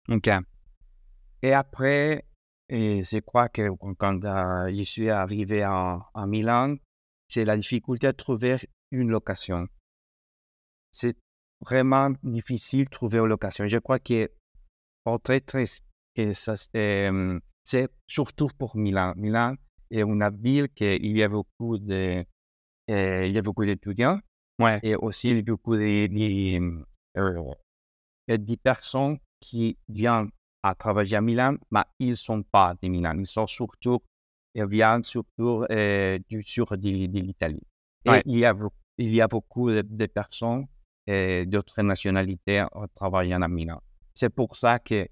Ok. 0.08 0.30
Et 1.42 1.54
après, 1.54 2.26
et 2.70 3.04
je 3.04 3.20
crois 3.20 3.50
que 3.50 3.70
quand 3.98 4.24
euh, 4.26 4.72
je 4.76 4.84
suis 4.84 5.10
arrivé 5.10 5.64
à, 5.64 6.00
à 6.14 6.28
Milan, 6.28 6.76
c'est 7.28 7.46
la 7.46 7.58
difficulté 7.58 8.08
de 8.08 8.12
trouver 8.14 8.58
une 8.92 9.10
location. 9.10 9.68
C'est 10.92 11.18
vraiment 11.62 12.12
difficile 12.24 12.86
de 12.86 12.90
trouver 12.90 13.20
une 13.20 13.26
location. 13.26 13.68
Je 13.68 13.78
crois 13.78 14.00
que 14.00 14.30
très 15.24 15.42
ça, 16.34 16.56
c'est 16.56 17.90
surtout 18.08 18.50
pour 18.58 18.76
Milan. 18.76 19.14
Milan 19.16 19.56
est 19.92 20.02
une 20.02 20.30
ville 20.38 20.70
qui 20.70 20.86
il 20.96 21.18
y 21.18 21.24
a 21.24 21.30
beaucoup 21.30 21.78
de 21.78 22.26
euh, 22.90 23.26
il 23.26 23.34
y 23.34 23.38
a 23.38 23.42
beaucoup 23.42 23.66
d'étudiants 23.66 24.20
Ouais. 24.60 24.80
et 24.84 24.96
aussi 24.96 25.30
il 25.30 25.38
y 25.38 25.40
a 25.40 25.44
beaucoup 25.44 25.78
de, 25.78 26.08
de, 26.08 26.84
euh, 27.18 28.38
de 28.38 28.56
personnes 28.56 29.18
qui 29.40 29.78
viennent 29.88 30.30
à 30.64 30.76
travailler 30.76 31.16
à 31.18 31.22
Milan, 31.22 31.56
mais 31.72 31.84
ils 32.00 32.10
ne 32.10 32.14
sont 32.16 32.44
pas 32.44 32.76
de 32.82 32.88
Milan. 32.88 33.16
Ils 33.18 33.26
sont 33.26 33.48
surtout, 33.48 34.00
ils 34.54 34.66
viennent 34.66 35.04
surtout 35.04 35.66
euh, 35.70 36.20
du 36.30 36.44
sud 36.44 36.66
de, 36.72 37.06
de 37.08 37.20
l'Italie. 37.20 37.66
Ouais. 38.06 38.22
il, 38.26 38.40
y 38.40 38.46
a, 38.46 38.54
il 38.98 39.14
y 39.14 39.22
a 39.22 39.28
beaucoup 39.28 39.70
de, 39.70 39.82
de 39.82 40.06
personnes 40.06 40.68
euh, 41.10 41.46
d'autres 41.46 41.82
nationalités 41.82 42.66
travaillant 42.94 43.42
à 43.42 43.48
Milan. 43.48 43.82
C'est 44.14 44.30
pour 44.30 44.56
ça 44.56 44.80
que 44.80 45.08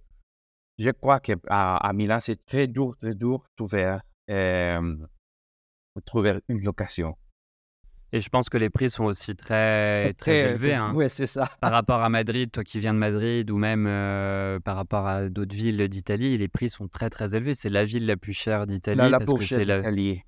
je 0.77 0.91
crois 0.91 1.19
qu'à 1.19 1.35
à 1.49 1.93
Milan, 1.93 2.19
c'est 2.19 2.45
très 2.45 2.67
dur, 2.67 2.95
très 2.97 3.15
dur 3.15 3.39
de 3.39 3.55
trouver, 3.55 3.97
euh, 4.29 4.95
de 5.95 6.01
trouver 6.01 6.39
une 6.49 6.61
location. 6.61 7.17
Et 8.13 8.21
je 8.21 8.29
pense 8.29 8.47
que 8.49 8.57
les 8.57 8.69
prix 8.69 8.89
sont 8.89 9.03
aussi 9.03 9.35
très, 9.35 10.13
très 10.13 10.39
élevés. 10.41 10.73
hein. 10.73 10.93
Oui, 10.95 11.05
c'est 11.09 11.27
ça. 11.27 11.49
Par 11.59 11.71
rapport 11.71 12.01
à 12.01 12.09
Madrid, 12.09 12.49
toi 12.49 12.63
qui 12.63 12.79
viens 12.79 12.93
de 12.93 12.99
Madrid, 12.99 13.49
ou 13.51 13.57
même 13.57 13.85
euh, 13.87 14.59
par 14.59 14.77
rapport 14.77 15.07
à 15.07 15.29
d'autres 15.29 15.55
villes 15.55 15.89
d'Italie, 15.89 16.37
les 16.37 16.47
prix 16.47 16.69
sont 16.69 16.87
très 16.87 17.09
très 17.09 17.35
élevés. 17.35 17.53
C'est 17.53 17.69
la 17.69 17.83
ville 17.83 18.05
la 18.05 18.15
plus 18.15 18.33
chère 18.33 18.65
d'Italie 18.65 18.97
La, 18.97 19.09
la 19.09 19.19
parce 19.19 19.33
que 19.33 19.43
c'est 19.43 19.65
la, 19.65 19.79
d'Italie. 19.79 20.21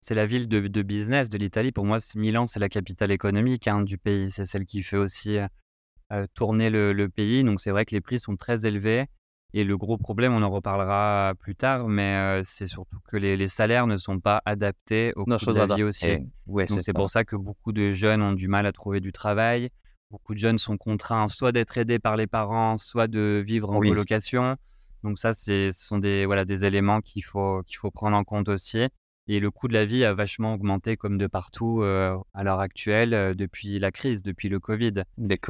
c'est 0.00 0.14
la 0.14 0.26
ville 0.26 0.48
de, 0.48 0.60
de 0.68 0.82
business 0.82 1.30
de 1.30 1.38
l'Italie. 1.38 1.72
Pour 1.72 1.86
moi, 1.86 1.98
Milan, 2.14 2.46
c'est 2.46 2.60
la 2.60 2.68
capitale 2.68 3.10
économique 3.10 3.66
hein, 3.68 3.82
du 3.82 3.96
pays. 3.96 4.30
C'est 4.30 4.44
celle 4.44 4.66
qui 4.66 4.82
fait 4.82 4.98
aussi 4.98 5.38
euh, 6.10 6.26
tourner 6.34 6.70
le, 6.70 7.08
pays. 7.08 7.44
Donc 7.44 7.60
c'est 7.60 7.70
vrai 7.70 7.84
que 7.84 7.94
les 7.94 8.00
prix 8.00 8.18
sont 8.18 8.36
très 8.36 8.66
élevés. 8.66 9.06
Et 9.54 9.64
le 9.64 9.78
gros 9.78 9.96
problème, 9.96 10.34
on 10.34 10.42
en 10.42 10.50
reparlera 10.50 11.32
plus 11.38 11.54
tard, 11.54 11.88
mais 11.88 12.42
c'est 12.44 12.66
surtout 12.66 12.98
que 13.08 13.16
les, 13.16 13.48
salaires 13.48 13.86
ne 13.86 13.96
sont 13.96 14.20
pas 14.20 14.42
adaptés 14.44 15.12
au 15.16 15.24
coût 15.24 15.30
de 15.30 15.52
la 15.52 15.74
vie 15.74 15.84
aussi. 15.84 16.18
Donc 16.46 16.80
c'est 16.80 16.92
pour 16.92 17.08
ça 17.08 17.24
que 17.24 17.36
beaucoup 17.36 17.72
de 17.72 17.90
jeunes 17.90 18.22
ont 18.22 18.32
du 18.32 18.48
mal 18.48 18.66
à 18.66 18.72
trouver 18.72 19.00
du 19.00 19.12
travail. 19.12 19.70
Beaucoup 20.10 20.34
de 20.34 20.38
jeunes 20.38 20.58
sont 20.58 20.78
contraints 20.78 21.28
soit 21.28 21.52
d'être 21.52 21.76
aidés 21.76 21.98
par 21.98 22.16
les 22.16 22.26
parents, 22.26 22.78
soit 22.78 23.08
de 23.08 23.42
vivre 23.46 23.70
en 23.70 23.80
colocation. 23.80 24.56
Donc 25.02 25.18
ça, 25.18 25.34
ce 25.34 25.70
sont 25.72 25.98
des, 25.98 26.26
voilà, 26.26 26.44
des 26.44 26.64
éléments 26.64 27.00
qu'il 27.00 27.24
faut, 27.24 27.62
qu'il 27.66 27.76
faut 27.76 27.90
prendre 27.90 28.16
en 28.16 28.24
compte 28.24 28.48
aussi. 28.48 28.88
Et 29.30 29.40
le 29.40 29.50
coût 29.50 29.68
de 29.68 29.74
la 29.74 29.84
vie 29.84 30.04
a 30.04 30.14
vachement 30.14 30.54
augmenté 30.54 30.96
comme 30.96 31.18
de 31.18 31.26
partout 31.26 31.82
euh, 31.82 32.16
à 32.32 32.44
l'heure 32.44 32.60
actuelle 32.60 33.12
euh, 33.12 33.34
depuis 33.34 33.78
la 33.78 33.92
crise, 33.92 34.22
depuis 34.22 34.48
le 34.48 34.58
COVID. 34.58 35.02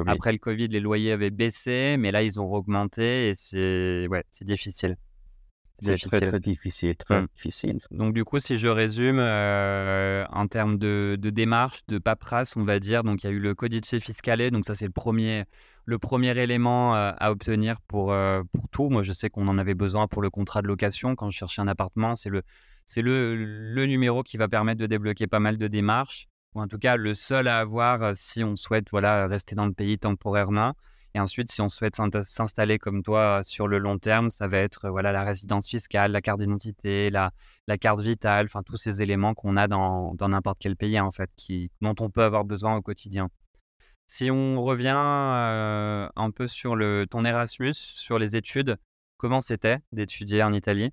Après 0.07 0.33
le 0.33 0.39
Covid, 0.39 0.67
les 0.67 0.81
loyers 0.81 1.13
avaient 1.13 1.31
baissé, 1.31 1.97
mais 1.97 2.11
là, 2.11 2.25
ils 2.25 2.41
ont 2.41 2.53
augmenté 2.53 3.29
et 3.29 3.35
c'est 3.35 4.09
ouais, 4.09 4.25
c'est 4.31 4.45
difficile. 4.45 4.97
C'est 5.81 5.97
très, 5.97 6.21
très 6.21 6.41
difficile, 6.41 6.97
très 6.97 7.23
mmh. 7.23 7.29
difficile. 7.37 7.79
Donc 7.93 8.13
du 8.13 8.25
coup, 8.25 8.41
si 8.41 8.59
je 8.59 8.67
résume, 8.67 9.21
euh, 9.21 10.25
en 10.33 10.49
termes 10.49 10.77
de, 10.77 11.17
de, 11.17 11.31
démarche, 11.31 11.87
de 11.87 11.99
paperasse, 11.99 12.57
on 12.57 12.65
va 12.65 12.81
dire, 12.81 13.05
donc 13.05 13.23
il 13.23 13.29
y 13.29 13.31
a 13.31 13.33
eu 13.33 13.39
le 13.39 13.55
codice 13.55 13.97
fiscal, 14.01 14.51
donc 14.51 14.65
ça 14.65 14.75
c'est 14.75 14.87
le 14.87 14.91
premier, 14.91 15.45
le 15.85 16.01
premier 16.01 16.37
élément 16.37 16.95
à 16.97 17.31
obtenir 17.31 17.81
pour, 17.83 18.13
pour 18.53 18.69
tout. 18.73 18.91
Moi, 18.91 19.05
je 19.05 19.13
sais 19.13 19.31
qu'on 19.31 19.47
en 19.47 19.57
avait 19.57 19.75
besoin 19.75 20.09
pour 20.09 20.21
le 20.21 20.31
contrat 20.31 20.63
de 20.63 20.67
location 20.67 21.15
quand 21.15 21.31
je 21.31 21.39
cherchais 21.39 21.63
un 21.63 21.69
appartement. 21.69 22.17
C'est 22.17 22.29
le, 22.31 22.43
c'est 22.89 23.03
le, 23.03 23.35
le, 23.37 23.85
numéro 23.85 24.23
qui 24.23 24.39
va 24.39 24.49
permettre 24.49 24.81
de 24.81 24.87
débloquer 24.87 25.27
pas 25.27 25.41
mal 25.41 25.59
de 25.59 25.69
démarches, 25.69 26.27
ou 26.55 26.63
en 26.63 26.67
tout 26.69 26.79
cas 26.79 26.97
le 26.97 27.13
seul 27.13 27.47
à 27.47 27.59
avoir 27.59 28.03
euh, 28.03 28.13
si 28.15 28.43
on 28.43 28.57
souhaite 28.57 28.87
voilà, 28.91 29.27
rester 29.27 29.55
dans 29.55 29.67
le 29.67 29.75
pays 29.75 29.99
temporairement. 29.99 30.73
Et 31.15 31.21
ensuite, 31.21 31.51
si 31.51 31.61
on 31.61 31.69
souhaite 31.69 31.97
s'installer 32.23 32.79
comme 32.79 33.03
toi 33.03 33.43
sur 33.43 33.69
le 33.69 33.79
long 33.79 33.99
terme, 33.99 34.31
ça 34.31 34.47
va 34.47 34.57
être 34.57 34.87
euh, 34.87 34.91
voilà, 34.91 35.13
la 35.13 35.23
résidence 35.23 35.69
fiscale, 35.69 36.13
la 36.13 36.23
carte 36.23 36.41
d'identité, 36.41 37.11
la, 37.11 37.31
la, 37.67 37.77
carte 37.77 38.01
vitale, 38.01 38.47
enfin 38.47 38.63
tous 38.63 38.77
ces 38.77 39.03
éléments 39.03 39.35
qu'on 39.35 39.59
a 39.59 39.69
dans 39.69 40.15
n'importe 40.27 40.59
quel 40.59 40.75
pays 40.75 40.99
en 40.99 41.11
fait, 41.11 41.31
qui, 41.37 41.71
dont 41.83 41.95
on 42.01 42.09
peut 42.09 42.23
avoir 42.23 42.45
besoin 42.47 42.75
au 42.75 42.81
quotidien. 42.81 43.29
Si 44.07 44.31
on 44.31 44.63
revient 44.63 44.97
euh, 44.97 46.09
un 46.17 46.31
peu 46.31 46.47
sur 46.47 46.75
le, 46.75 47.07
ton 47.07 47.27
Erasmus, 47.27 47.75
sur 47.75 48.19
les 48.19 48.35
études, 48.35 48.79
comment 49.19 49.43
c'était 49.43 49.81
d'étudier 49.93 50.43
en 50.43 50.55
Italie? 50.55 50.91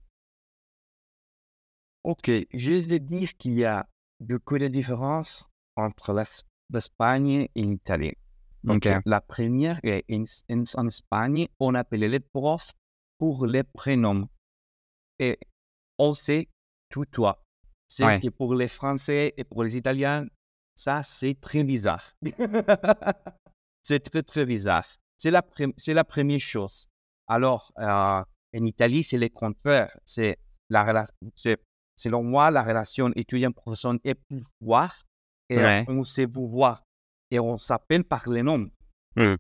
Ok, 2.06 2.30
je 2.54 2.88
vais 2.88 3.00
dire 3.00 3.36
qu'il 3.36 3.56
y 3.56 3.66
a 3.66 3.90
beaucoup 4.20 4.60
de 4.60 4.68
différences 4.68 5.50
entre 5.76 6.14
l'Espagne 6.70 7.48
et 7.56 7.64
l'Italie. 7.64 8.14
Donc, 8.64 8.88
la 9.06 9.22
première 9.22 9.80
est 9.82 10.06
en, 10.78 10.88
Espagne, 10.88 11.48
on 11.60 11.74
appelait 11.74 12.08
les 12.08 12.20
profs 12.20 12.74
pour 13.18 13.48
les 13.48 13.64
prénoms. 13.64 14.30
Et 15.18 15.40
on 15.98 16.14
sait 16.14 16.48
tout 16.90 17.06
toi. 17.06 17.44
C'est 17.88 18.20
que 18.20 18.30
pour 18.30 18.54
les 18.54 18.68
Français 18.68 19.34
et 19.36 19.44
pour 19.44 19.64
les 19.64 19.76
Italiens, 19.76 20.28
ça, 20.76 21.02
c'est 21.02 21.42
très 21.42 21.64
bizarre. 21.64 22.06
c'est 23.82 24.02
très, 24.02 24.22
très 24.22 24.46
bizarre. 24.46 24.86
C'est 25.18 25.32
la, 25.32 25.44
la 25.88 26.04
première 26.04 26.40
chose. 26.40 26.88
Alors, 27.26 27.72
euh, 27.80 28.22
en 28.54 28.64
Italie, 28.64 29.04
c'est 29.04 29.18
le 29.18 29.30
contraire. 29.30 29.90
C'est 30.06 30.38
la 30.70 30.84
relation 30.84 31.58
selon 31.96 32.24
moi, 32.24 32.52
la 32.52 32.64
relation 32.64 33.12
étudiant-professeur 33.16 33.96
est 34.04 34.16
pouvoir 34.60 35.04
et 35.50 35.86
on 35.88 36.04
sait 36.04 36.28
pouvoir 36.28 36.84
et 37.32 37.40
on 37.40 37.58
s'appelle 37.58 38.04
par 38.04 38.30
les 38.30 38.44
noms. 38.44 38.70
Mmh. 39.16 39.36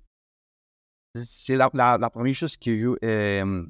C'est 1.15 1.55
la, 1.55 1.69
la, 1.73 2.09
première 2.09 2.33
chose 2.33 2.57
que, 2.57 2.97
euh, 3.03 3.65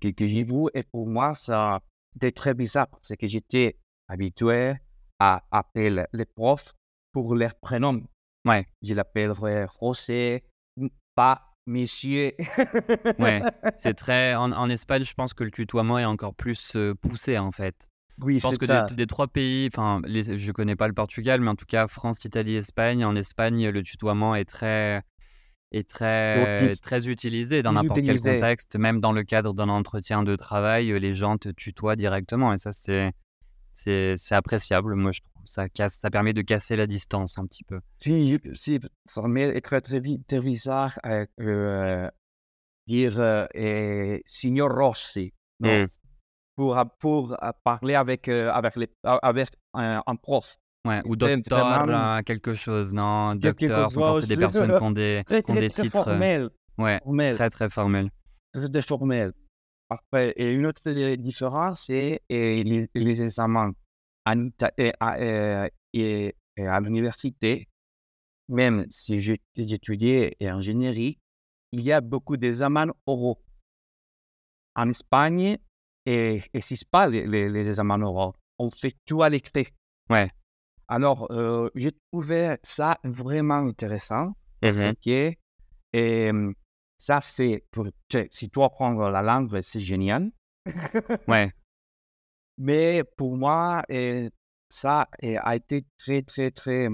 que, 0.00 0.08
que 0.08 0.26
j'ai 0.26 0.44
vu 0.44 0.66
et 0.72 0.82
pour 0.82 1.06
moi, 1.06 1.34
ça 1.34 1.80
était 2.16 2.32
très 2.32 2.54
bizarre 2.54 2.88
parce 2.88 3.14
que 3.16 3.26
j'étais 3.26 3.76
habitué 4.08 4.74
à 5.18 5.44
appeler 5.50 6.04
les 6.12 6.24
profs 6.24 6.72
pour 7.12 7.34
leurs 7.34 7.54
prénoms. 7.54 8.02
Ouais. 8.46 8.66
Je 8.82 8.94
l'appellerai 8.94 9.66
José, 9.80 10.44
pas 11.14 11.50
Monsieur. 11.66 12.32
ouais, 13.18 13.42
c'est 13.78 13.94
très. 13.94 14.34
En, 14.34 14.52
en, 14.52 14.68
Espagne, 14.68 15.02
je 15.02 15.14
pense 15.14 15.32
que 15.32 15.44
le 15.44 15.50
tutoiement 15.50 15.98
est 15.98 16.04
encore 16.04 16.34
plus 16.34 16.76
poussé 17.00 17.38
en 17.38 17.52
fait. 17.52 17.88
Oui, 18.20 18.36
je 18.36 18.42
pense 18.42 18.58
que 18.58 18.94
Des, 18.94 19.06
trois 19.06 19.26
pays, 19.26 19.68
enfin, 19.72 20.00
je 20.06 20.52
connais 20.52 20.76
pas 20.76 20.86
le 20.86 20.94
Portugal, 20.94 21.40
mais 21.40 21.50
en 21.50 21.56
tout 21.56 21.66
cas, 21.66 21.88
France, 21.88 22.24
Italie, 22.24 22.56
Espagne. 22.56 23.04
En 23.04 23.16
Espagne, 23.16 23.68
le 23.68 23.82
tutoiement 23.82 24.34
est 24.34 24.44
très, 24.44 25.02
est 25.72 25.88
très, 25.88 26.70
très 26.76 27.08
utilisé 27.08 27.62
dans 27.62 27.72
n'importe 27.72 28.02
quel 28.04 28.20
contexte, 28.20 28.76
même 28.76 29.00
dans 29.00 29.12
le 29.12 29.24
cadre 29.24 29.52
d'un 29.54 29.68
entretien 29.68 30.22
de 30.22 30.36
travail, 30.36 30.98
les 30.98 31.14
gens 31.14 31.38
te 31.38 31.48
tutoient 31.48 31.96
directement. 31.96 32.52
Et 32.52 32.58
ça, 32.58 32.72
c'est, 32.72 33.12
c'est, 33.74 34.16
appréciable. 34.32 34.94
Moi, 34.94 35.12
je 35.12 35.20
trouve 35.20 35.46
ça 35.46 35.68
casse, 35.68 35.96
ça 35.96 36.10
permet 36.10 36.32
de 36.32 36.42
casser 36.42 36.76
la 36.76 36.86
distance 36.86 37.38
un 37.38 37.46
petit 37.46 37.64
peu. 37.64 37.80
Si, 38.00 38.40
si 38.54 38.80
ça 39.04 39.22
met 39.22 39.60
très, 39.60 39.80
très, 39.80 40.00
très 40.00 40.40
bizarre 40.40 40.98
euh, 41.06 41.26
euh, 41.40 42.08
dire 42.86 43.18
euh, 43.18 44.18
Signor 44.26 44.70
Rossi. 44.72 45.32
Non, 45.60 45.82
mmh 45.82 45.86
pour, 46.56 46.82
pour 47.00 47.36
parler 47.64 47.94
avec, 47.94 48.28
avec, 48.28 48.76
les, 48.76 48.90
avec 49.02 49.48
un, 49.74 50.16
prof. 50.16 50.56
Ouais, 50.86 51.00
ou 51.06 51.16
docteur, 51.16 52.22
quelque 52.24 52.54
chose, 52.54 52.92
non? 52.92 53.34
Docteur, 53.36 53.90
c'est 54.20 54.28
des 54.28 54.36
personnes 54.36 54.76
qui 54.76 54.82
ont 54.82 54.90
des, 54.90 55.22
très, 55.24 55.42
qui 55.42 55.50
ont 55.50 55.54
des 55.54 55.70
très 55.70 55.82
titres. 55.82 56.04
Formel. 56.04 56.50
Ouais, 56.76 57.00
formel. 57.02 57.34
très 57.34 57.50
très 57.50 57.70
formel. 57.70 58.10
Très 58.52 58.82
formel. 58.82 59.32
Après, 59.88 60.32
et 60.36 60.52
une 60.52 60.66
autre 60.66 60.90
différence, 61.16 61.86
c'est 61.86 62.20
les, 62.28 62.88
les, 62.94 63.22
examens 63.22 63.72
à, 64.24 64.34
à, 65.00 65.68
et, 65.92 66.34
à 66.58 66.80
l'université. 66.80 67.68
Même 68.48 68.84
si 68.90 69.22
j'étudiais 69.22 70.36
ingénierie, 70.40 71.18
il 71.72 71.80
y 71.80 71.92
a 71.92 72.00
beaucoup 72.02 72.36
d'examens 72.36 72.92
oraux. 73.06 73.42
En 74.76 74.90
Espagne, 74.90 75.56
et, 76.06 76.42
ce 76.60 76.84
pas 76.84 77.08
les, 77.08 77.26
les, 77.26 77.48
les, 77.48 77.68
examens 77.68 78.00
oraux, 78.02 78.34
on 78.58 78.70
fait 78.70 78.94
tout 79.04 79.22
à 79.22 79.28
l'écrit. 79.28 79.68
Ouais. 80.10 80.30
Alors, 80.88 81.30
euh, 81.30 81.70
j'ai 81.74 81.92
trouvé 82.12 82.56
ça 82.62 82.98
vraiment 83.04 83.66
intéressant. 83.66 84.34
Mmh. 84.62 84.92
Et 85.92 86.30
ça, 86.98 87.20
c'est 87.20 87.64
pour. 87.70 87.86
Si 88.30 88.50
tu 88.50 88.62
apprends 88.62 88.92
la 89.08 89.22
langue, 89.22 89.60
c'est 89.62 89.80
génial. 89.80 90.30
ouais. 91.28 91.52
Mais 92.58 93.02
pour 93.16 93.36
moi, 93.36 93.82
et 93.88 94.30
ça 94.68 95.08
a 95.22 95.56
été 95.56 95.84
très, 95.98 96.22
très, 96.22 96.50
très, 96.50 96.88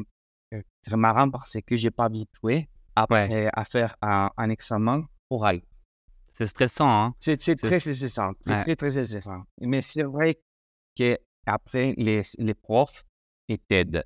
euh, 0.55 0.63
très 0.83 0.97
marrant 0.97 1.31
parce 1.31 1.59
que 1.67 1.77
je 1.77 1.87
n'ai 1.87 1.91
pas 1.91 2.05
habitué 2.05 2.69
à, 2.97 3.07
à 3.11 3.65
faire 3.65 3.97
un, 4.03 4.31
un 4.37 4.51
examen 4.51 5.05
oral. 5.29 5.61
C'est 6.41 6.47
stressant, 6.47 6.89
hein? 6.89 7.15
C'est 7.19 7.37
très 7.37 7.81
stressant. 7.81 8.33
C'est 8.47 8.63
très, 8.63 8.75
très 8.75 9.05
stressant. 9.05 9.43
Mais 9.61 9.83
c'est 9.83 10.05
vrai 10.05 10.41
qu'après, 10.97 11.93
les, 11.99 12.23
les 12.39 12.55
profs 12.55 13.05
t'aident. 13.69 14.05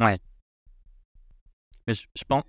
Ouais. 0.00 0.18
Mais 1.86 1.94
je, 1.94 2.24
pense, 2.26 2.42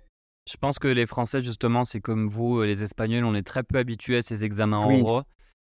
je 0.50 0.56
pense 0.56 0.80
que 0.80 0.88
les 0.88 1.06
Français, 1.06 1.42
justement, 1.42 1.84
c'est 1.84 2.00
comme 2.00 2.28
vous, 2.28 2.58
euh, 2.58 2.66
les 2.66 2.82
Espagnols, 2.82 3.24
on 3.24 3.36
est 3.36 3.46
très 3.46 3.62
peu 3.62 3.78
habitués 3.78 4.16
à 4.16 4.22
ces 4.22 4.44
examens 4.44 4.84
oui. 4.84 5.00
oraux. 5.00 5.22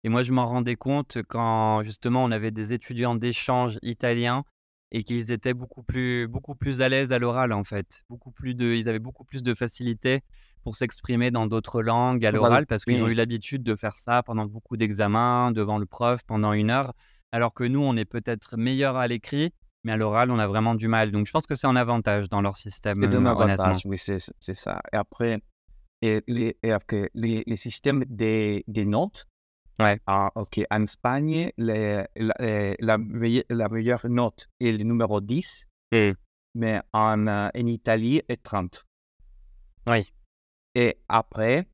Et 0.05 0.11
moi, 0.11 0.23
je 0.23 0.35
m'en 0.35 0.45
rendais 0.45 0.77
compte 0.77 1.23
quand, 1.27 1.83
justement, 1.83 2.25
on 2.25 2.33
avait 2.33 2.51
des 2.51 2.75
étudiants 2.75 3.15
d'échange 3.15 3.79
italiens 3.81 4.45
et 4.93 5.03
qu'ils 5.03 5.33
étaient 5.33 5.55
beaucoup 5.55 5.83
plus, 5.83 6.29
beaucoup 6.29 6.57
plus 6.57 6.83
à 6.83 6.91
l'aise 6.91 7.11
à 7.11 7.19
l'oral, 7.19 7.55
en 7.55 7.65
fait. 7.65 8.05
Beaucoup 8.11 8.33
plus 8.33 8.55
de, 8.55 8.75
ils 8.75 8.87
avaient 8.91 8.99
beaucoup 8.99 9.25
plus 9.25 9.43
de 9.43 9.55
facilité 9.55 10.21
pour 10.67 10.75
s'exprimer 10.75 11.31
dans 11.31 11.47
d'autres 11.47 11.81
langues 11.81 12.27
à 12.27 12.33
l'oral 12.33 12.67
parce 12.67 12.85
qu'ils 12.85 13.05
ont 13.05 13.07
eu 13.07 13.15
l'habitude 13.15 13.63
de 13.63 13.77
faire 13.77 13.95
ça 13.95 14.25
pendant 14.25 14.47
beaucoup 14.47 14.77
d'examens, 14.77 15.53
devant 15.53 15.79
le 15.79 15.87
prof, 15.87 16.25
pendant 16.27 16.53
une 16.53 16.71
heure, 16.71 16.93
alors 17.31 17.55
que 17.55 17.63
nous, 17.63 17.79
on 17.81 17.97
est 17.97 18.05
peut-être 18.05 18.57
meilleur 18.57 18.97
à 18.97 19.07
l'écrit, 19.07 19.53
mais 19.85 19.93
à 19.93 19.97
l'oral, 19.97 20.33
on 20.33 20.41
a 20.41 20.47
vraiment 20.49 20.75
du 20.75 20.89
mal. 20.89 21.13
Donc, 21.13 21.29
je 21.29 21.31
pense 21.31 21.47
que 21.47 21.55
c'est 21.55 21.69
un 21.69 21.77
avantage 21.77 22.29
dans 22.29 22.41
leur 22.41 22.57
système. 22.57 22.97
C'est 23.01 23.15
un 23.15 23.27
avantage, 23.27 23.83
oui, 23.85 23.97
c'est 23.97 24.19
ça. 24.57 24.81
Et 24.93 24.97
après, 24.97 25.39
et 26.03 26.25
les, 26.27 26.57
et 26.65 26.73
après, 26.73 27.11
les, 27.15 27.45
les, 27.47 27.57
systèmes 27.57 28.03
des, 28.09 28.65
des 28.67 28.87
notes, 28.87 29.29
ouais. 29.79 30.01
Ah, 30.09 30.33
ok, 30.35 30.63
en 30.69 30.83
Espagne, 30.83 31.53
les, 31.59 32.03
la, 32.17 32.35
la, 32.81 32.99
la, 33.51 33.69
meilleure 33.69 34.07
note 34.09 34.49
est 34.59 34.73
le 34.73 34.83
numéro 34.83 35.21
10, 35.21 35.69
mais 36.57 36.81
en, 36.93 37.29
en 37.29 37.51
Italie, 37.55 38.21
est 38.29 38.43
30. 38.43 38.85
Oui. 39.89 40.11
Et 40.77 40.99
après, 41.09 41.67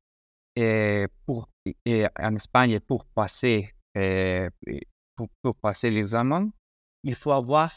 et 0.55 1.07
pour, 1.25 1.49
et 1.85 2.05
en 2.17 2.35
Espagne, 2.35 2.79
pour 2.79 3.05
passer, 3.05 3.73
pour, 3.93 5.27
pour, 5.41 5.55
passer 5.57 5.91
l'examen, 5.91 6.49
il 7.03 7.13
faut 7.13 7.33
avoir 7.33 7.69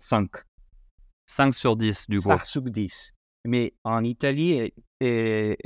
5. 0.00 0.30
5 1.28 1.52
sur 1.52 1.76
10, 1.76 2.08
du 2.08 2.18
coup. 2.18 2.22
5 2.22 2.46
sur 2.46 2.62
10. 2.62 3.12
Mais 3.48 3.74
en 3.82 4.04
Italie, 4.04 4.72
et, 5.00 5.56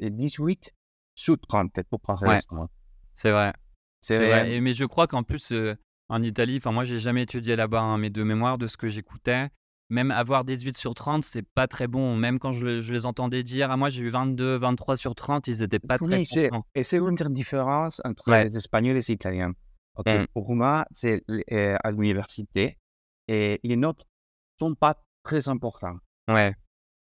et 0.00 0.10
18 0.10 0.72
sous 1.14 1.36
30 1.36 1.82
pour 1.90 2.00
prendre 2.00 2.22
Ouais. 2.26 2.38
le 2.50 2.66
C'est 3.14 3.30
vrai. 3.32 3.52
C'est 4.00 4.16
vrai. 4.16 4.50
Et- 4.50 4.60
mais 4.62 4.72
je 4.72 4.86
crois 4.86 5.06
qu'en 5.06 5.24
plus, 5.24 5.52
euh, 5.52 5.74
en 6.08 6.22
Italie, 6.22 6.56
enfin 6.56 6.72
moi, 6.72 6.84
j'ai 6.84 7.00
jamais 7.00 7.24
étudié 7.24 7.54
là-bas, 7.54 7.82
hein, 7.82 7.98
mais 7.98 8.08
de 8.08 8.22
mémoire, 8.22 8.56
de 8.56 8.66
ce 8.66 8.78
que 8.78 8.88
j'écoutais, 8.88 9.50
même 9.88 10.10
avoir 10.10 10.44
18 10.44 10.76
sur 10.76 10.94
30, 10.94 11.22
c'est 11.22 11.46
pas 11.54 11.68
très 11.68 11.86
bon. 11.86 12.16
Même 12.16 12.38
quand 12.38 12.52
je, 12.52 12.64
le- 12.66 12.80
je 12.80 12.92
les 12.92 13.06
entendais 13.06 13.42
dire, 13.42 13.70
ah, 13.70 13.76
moi 13.76 13.88
j'ai 13.88 14.02
eu 14.02 14.08
22, 14.08 14.56
23 14.56 14.96
sur 14.96 15.14
30, 15.14 15.46
ils 15.48 15.62
étaient 15.62 15.78
pas 15.78 15.98
très 15.98 16.06
Oui, 16.18 16.26
contents. 16.26 16.66
et 16.74 16.82
c'est 16.82 16.98
une 16.98 17.14
différence 17.32 18.00
entre 18.04 18.30
Ouais. 18.30 18.44
les 18.44 18.56
Espagnols 18.56 18.92
et 18.92 19.00
les 19.00 19.10
Italiens. 19.12 19.52
Ok, 19.96 20.06
Mm. 20.06 20.26
Pour 20.34 20.54
moi, 20.54 20.84
c'est 20.92 21.22
euh, 21.52 21.76
à 21.82 21.90
l'université 21.90 22.76
et 23.28 23.60
les 23.62 23.76
notes 23.76 24.04
sont 24.60 24.74
pas 24.74 25.00
très 25.22 25.48
importantes. 25.48 26.00
Ouais. 26.28 26.54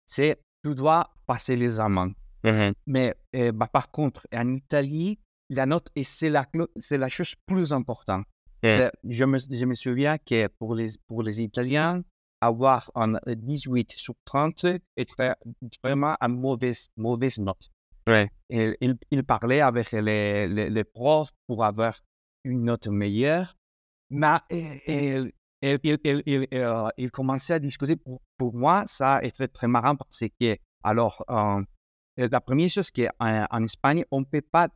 C'est 0.06 0.40
tu 0.64 0.74
dois 0.76 1.10
passer 1.26 1.56
l'examen. 1.56 2.12
Mhm. 2.44 2.74
Mais 2.86 3.16
euh, 3.36 3.52
bah, 3.52 3.68
par 3.68 3.92
contre, 3.92 4.26
en 4.34 4.54
Italie, 4.54 5.20
la 5.50 5.66
note, 5.66 5.90
et 5.96 6.04
c'est 6.04 6.30
la, 6.30 6.46
c'est 6.80 6.98
la 6.98 7.10
chose 7.10 7.34
plus 7.46 7.74
importante. 7.74 8.26
Mm. 8.64 8.68
Je, 9.10 9.24
me, 9.26 9.38
je 9.38 9.66
me 9.66 9.74
souviens 9.74 10.18
que 10.18 10.48
pour 10.60 10.74
les, 10.76 10.88
pour 11.08 11.24
les 11.24 11.42
Italiens, 11.42 12.02
avoir 12.42 12.92
un 12.96 13.14
18 13.26 13.92
sur 13.94 14.16
30 14.26 14.66
est 14.96 15.12
vraiment 15.84 16.16
une 16.22 16.40
mauvaise, 16.40 16.90
mauvaise 16.96 17.40
note. 17.40 17.72
Ouais. 18.08 18.30
Et 18.50 18.78
il, 18.82 18.98
il 19.12 19.24
parlait 19.24 19.62
avec 19.62 19.92
les, 19.92 20.48
les, 20.48 20.70
les 20.70 20.84
profs 20.84 21.32
pour 21.48 21.64
avoir 21.66 21.94
une 22.44 22.64
note 22.64 22.88
meilleure. 22.88 23.58
Mais 24.10 24.38
il, 24.50 25.32
il, 25.62 25.80
il, 26.04 26.48
euh, 26.54 26.90
il 26.98 27.12
commençait 27.12 27.54
à 27.56 27.60
discuter. 27.60 27.96
Pour, 27.98 28.22
pour 28.38 28.54
moi, 28.54 28.84
ça 28.88 29.20
est 29.24 29.32
très, 29.32 29.48
très 29.48 29.68
marrant 29.68 29.96
parce 29.96 30.24
que, 30.40 30.58
alors, 30.84 31.24
euh, 31.30 31.62
la 32.18 32.42
première 32.42 32.70
chose, 32.70 32.90
c'est 32.94 33.08
qu'en 33.08 33.46
en 33.50 33.64
Espagne, 33.64 34.06
on 34.12 34.22
ne 34.22 34.26
peut 34.26 34.42
pas 34.42 34.70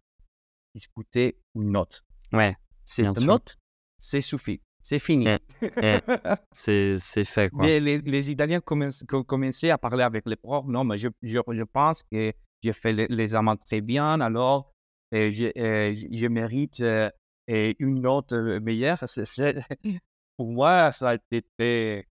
discuter 0.75 1.39
une 1.55 1.71
note. 1.71 2.03
Ouais. 2.33 2.55
Cette 2.83 3.05
Bien 3.05 3.13
sûr. 3.15 3.27
note, 3.27 3.57
c'est 3.97 4.21
suffit. 4.21 4.61
C'est 4.81 4.99
fini. 4.99 5.27
C'est 6.51 6.95
c'est 6.99 7.23
fait, 7.23 7.49
quoi. 7.49 7.63
Mais 7.65 7.79
les, 7.79 7.97
les 7.99 8.31
Italiens 8.31 8.59
commencent- 8.61 9.03
co- 9.07 9.23
commençaient 9.23 9.69
à 9.69 9.77
parler 9.77 10.03
avec 10.03 10.25
les 10.25 10.35
profs. 10.35 10.65
Non, 10.67 10.83
mais 10.83 10.97
je, 10.97 11.07
je, 11.21 11.37
je 11.47 11.63
pense 11.63 12.03
que 12.03 12.33
j'ai 12.63 12.73
fait 12.73 12.93
les, 12.93 13.07
les 13.07 13.35
amants 13.35 13.55
très 13.57 13.81
bien, 13.81 14.19
alors 14.21 14.71
euh, 15.13 15.31
je, 15.31 15.45
euh, 15.57 15.93
je- 15.95 16.07
je 16.11 16.27
mérite 16.27 16.79
euh, 16.81 17.09
euh, 17.49 17.73
une 17.79 18.01
note 18.01 18.33
euh, 18.33 18.59
meilleure. 18.59 19.03
Pour 20.37 20.51
moi, 20.51 20.91
ça 20.91 21.09
a 21.11 21.15
été 21.31 22.07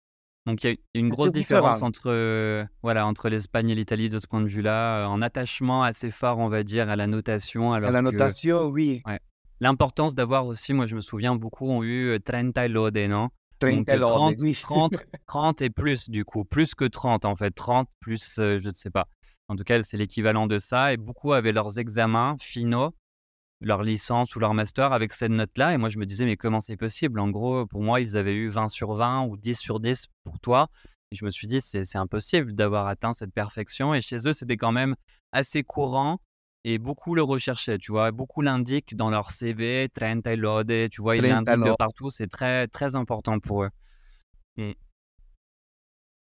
Donc 0.48 0.64
il 0.64 0.72
y 0.72 0.74
a 0.74 0.76
une 0.96 1.10
grosse 1.10 1.32
différence 1.32 1.78
différent. 1.78 1.88
entre, 1.88 2.10
euh, 2.12 2.64
voilà, 2.82 3.06
entre 3.06 3.30
l'Espagne 3.30 3.70
et 3.70 3.76
l'Italie 3.76 4.10
de 4.10 4.20
ce 4.20 4.28
point 4.28 4.42
de 4.42 4.48
vue-là, 4.48 5.04
euh, 5.04 5.06
en 5.08 5.22
attachement 5.22 5.84
assez 5.84 6.12
fort, 6.12 6.40
on 6.40 6.48
va 6.50 6.64
dire, 6.64 6.90
à 6.90 6.96
la 6.96 7.08
notation. 7.08 7.74
Alors 7.74 7.92
la 7.92 8.00
que 8.00 8.06
notation, 8.06 8.68
oui. 8.68 9.02
L'importance 9.60 10.16
d'avoir 10.16 10.46
aussi, 10.46 10.74
moi 10.74 10.86
je 10.86 10.96
me 10.96 11.02
souviens, 11.02 11.36
beaucoup 11.36 11.70
ont 11.70 11.84
eu 11.84 12.10
euh, 12.10 12.20
30 12.20 12.58
e 12.58 12.68
lode, 12.68 12.98
non? 12.98 13.30
30 13.60 13.76
Donc 13.76 13.90
euh, 13.90 13.98
lode, 13.98 14.10
30, 14.10 14.36
oui. 14.42 14.60
30, 14.62 14.94
30 15.28 15.62
et 15.62 15.70
plus 15.70 16.10
du 16.10 16.26
coup, 16.26 16.46
plus 16.46 16.76
que 16.76 16.86
30 16.86 17.26
en 17.26 17.36
fait, 17.36 17.52
30 17.52 17.88
plus, 18.00 18.40
euh, 18.40 18.60
je 18.60 18.70
ne 18.70 18.74
sais 18.74 18.90
pas. 18.90 19.08
En 19.48 19.56
tout 19.56 19.64
cas, 19.64 19.82
c'est 19.84 19.98
l'équivalent 19.98 20.48
de 20.48 20.60
ça. 20.60 20.94
Et 20.94 20.98
beaucoup 20.98 21.34
avaient 21.34 21.52
leurs 21.52 21.78
examens 21.78 22.36
finaux, 22.40 22.96
leur 23.62 23.84
licence 23.84 24.36
ou 24.36 24.40
leur 24.40 24.54
master 24.54 24.92
avec 24.94 25.14
cette 25.14 25.32
note-là. 25.32 25.74
Et 25.74 25.78
moi, 25.78 25.90
je 25.90 26.00
me 26.00 26.06
disais, 26.06 26.26
mais 26.26 26.38
comment 26.38 26.60
c'est 26.60 26.78
possible? 26.78 27.20
En 27.20 27.30
gros, 27.30 27.66
pour 27.66 27.82
moi, 27.82 28.02
ils 28.02 28.18
avaient 28.18 28.34
eu 28.34 28.50
20 28.50 28.70
sur 28.70 28.94
20 28.94 29.26
ou 29.26 29.38
10 29.38 29.56
sur 29.56 29.80
10 29.80 30.08
pour 30.24 30.40
toi. 30.40 30.68
Et 31.12 31.16
je 31.16 31.26
me 31.26 31.30
suis 31.30 31.48
dit, 31.48 31.62
c'est 31.62 31.98
impossible 31.98 32.54
d'avoir 32.54 32.88
atteint 32.88 33.14
cette 33.14 33.34
perfection. 33.34 33.94
Et 33.94 34.02
chez 34.02 34.28
eux, 34.28 34.34
c'était 34.34 34.58
quand 34.58 34.72
même 34.72 34.96
assez 35.32 35.64
courant. 35.64 36.20
Et 36.68 36.80
beaucoup 36.80 37.14
le 37.14 37.22
recherchaient, 37.22 37.78
tu 37.78 37.92
vois. 37.92 38.12
Beaucoup 38.12 38.42
l'indiquent 38.42 38.96
dans 38.96 39.12
leur 39.12 39.30
CV, 39.30 39.88
30 39.94 40.26
lode, 40.36 40.90
tu 40.90 41.00
vois, 41.00 41.16
ils 41.16 41.22
30 41.22 41.30
l'indiquent 41.48 41.64
de 41.64 41.76
partout. 41.78 42.10
C'est 42.10 42.28
très, 42.28 42.68
très 42.68 42.96
important 42.96 43.40
pour 43.40 43.66
eux. 43.66 43.70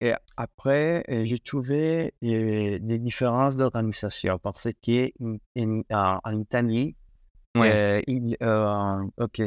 Et 0.00 0.12
après, 0.36 1.04
euh, 1.08 1.24
j'ai 1.24 1.38
trouvé 1.38 2.12
euh, 2.24 2.78
des 2.80 2.98
différences 2.98 3.54
d'organisation 3.56 4.38
parce 4.40 4.66
que 4.82 5.12
en, 5.94 6.18
en- 6.24 6.38
Italie, 6.40 6.96
Ouais. 7.56 7.70
euh, 7.70 8.02
il, 8.08 8.36
euh, 8.42 9.06
ok, 9.18 9.38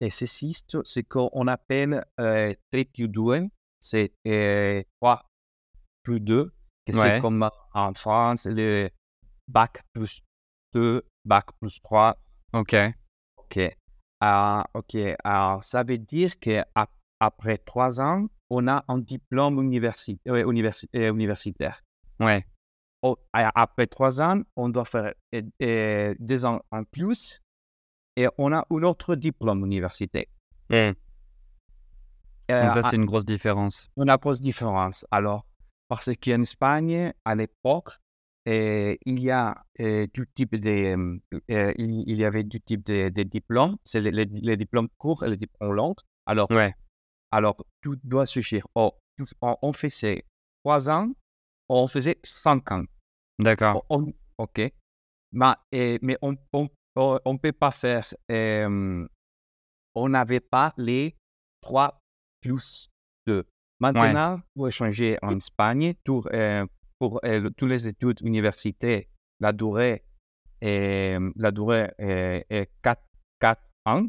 et 0.00 0.10
ceci, 0.10 0.54
c'est 0.54 0.80
ce 0.84 1.00
qu'on 1.00 1.48
appelle 1.48 2.04
euh, 2.20 2.54
3 2.70 2.84
più 2.92 3.08
2, 3.08 3.48
c'est 3.80 4.12
euh, 4.28 4.80
3 5.00 5.26
plus 6.04 6.20
2, 6.20 6.52
que 6.86 6.92
Ouais. 6.96 7.02
c'est 7.16 7.20
comme 7.20 7.50
en 7.74 7.92
France, 7.94 8.46
le 8.46 8.88
bac 9.48 9.82
plus 9.92 10.22
2, 10.72 11.02
bac 11.24 11.46
plus 11.60 11.80
3, 11.82 12.16
Ok. 12.52 12.74
ok. 13.36 13.58
Ah, 14.20 14.66
ok, 14.74 14.96
alors 15.24 15.62
ça 15.62 15.82
veut 15.84 15.98
dire 15.98 16.38
qu'après 16.40 17.58
3 17.58 18.00
ans, 18.00 18.26
on 18.50 18.66
a 18.66 18.84
un 18.88 18.98
diplôme 18.98 19.60
universi- 19.62 20.18
euh, 20.28 20.44
universi- 20.44 20.88
euh, 20.96 21.12
universitaire. 21.12 21.82
Ouais. 22.20 22.44
Oh, 23.02 23.16
après 23.32 23.86
trois 23.86 24.20
ans, 24.20 24.42
on 24.56 24.70
doit 24.70 24.84
faire 24.84 25.14
euh, 25.34 25.42
euh, 25.62 26.14
deux 26.18 26.44
ans 26.44 26.60
en 26.72 26.82
plus 26.82 27.40
et 28.16 28.26
on 28.38 28.52
a 28.52 28.66
un 28.68 28.82
autre 28.82 29.14
diplôme 29.14 29.64
universitaire. 29.64 30.24
Euh, 30.72 30.92
Donc 32.50 32.72
ça, 32.72 32.80
à- 32.80 32.90
c'est 32.90 32.96
une 32.96 33.04
grosse 33.04 33.24
différence. 33.24 33.88
une 33.96 34.16
grosse 34.16 34.40
différence. 34.40 35.06
Alors, 35.10 35.46
parce 35.88 36.10
qu'en 36.16 36.42
Espagne, 36.42 37.12
à 37.24 37.34
l'époque, 37.34 37.92
il 38.50 39.20
y 39.20 39.30
a 39.30 39.62
euh, 39.80 40.06
du 40.12 40.26
type 40.34 40.56
de, 40.56 40.70
euh, 41.50 41.72
il, 41.76 42.16
y 42.16 42.24
avait 42.24 42.44
du 42.44 42.60
type 42.60 42.84
de, 42.86 43.08
de 43.10 43.22
diplômes, 43.24 43.76
c'est 43.84 44.00
les, 44.00 44.10
les- 44.10 44.24
les 44.26 44.56
diplômes 44.56 44.88
courts 44.98 45.24
et 45.24 45.30
les 45.30 45.36
diplômes 45.36 45.72
longs. 45.74 45.94
Alors, 46.26 46.50
Ouais. 46.50 46.74
alors 47.30 47.56
tout 47.82 47.96
doit 48.04 48.26
suffire. 48.26 48.66
Oh, 48.74 48.92
on, 49.42 49.56
on 49.62 49.72
faisait 49.72 50.24
trois 50.64 50.88
ans, 50.88 51.12
on 51.68 51.86
faisait 51.88 52.18
cinq 52.22 52.70
ans. 52.72 52.84
D'accord. 53.38 53.84
On- 53.90 54.12
ok. 54.38 54.72
Mais, 55.32 55.52
euh, 55.74 55.98
mais 56.02 56.16
on 56.22 56.34
on, 56.52 56.68
on, 57.24 57.38
peut 57.38 57.52
pas 57.52 57.70
faire. 57.70 58.02
euh, 58.30 59.06
on 59.94 60.08
n'avait 60.08 60.40
pas 60.40 60.72
les 60.76 61.14
3 61.60 62.00
plus 62.40 62.88
2. 63.26 63.44
Maintenant, 63.80 64.40
pour 64.54 64.70
changer 64.72 65.18
en 65.22 65.36
Espagne, 65.36 65.94
tout, 66.04 66.24
euh, 66.32 66.66
pour 66.98 67.20
euh, 67.24 67.50
toutes 67.56 67.68
les 67.68 67.86
études 67.86 68.20
universitaires, 68.22 69.04
la 69.40 69.52
durée, 69.52 70.04
est, 70.60 71.18
la 71.36 71.50
durée 71.50 71.90
est, 71.98 72.46
est 72.50 72.70
4, 72.82 73.02
4 73.40 73.60
ans. 73.86 74.06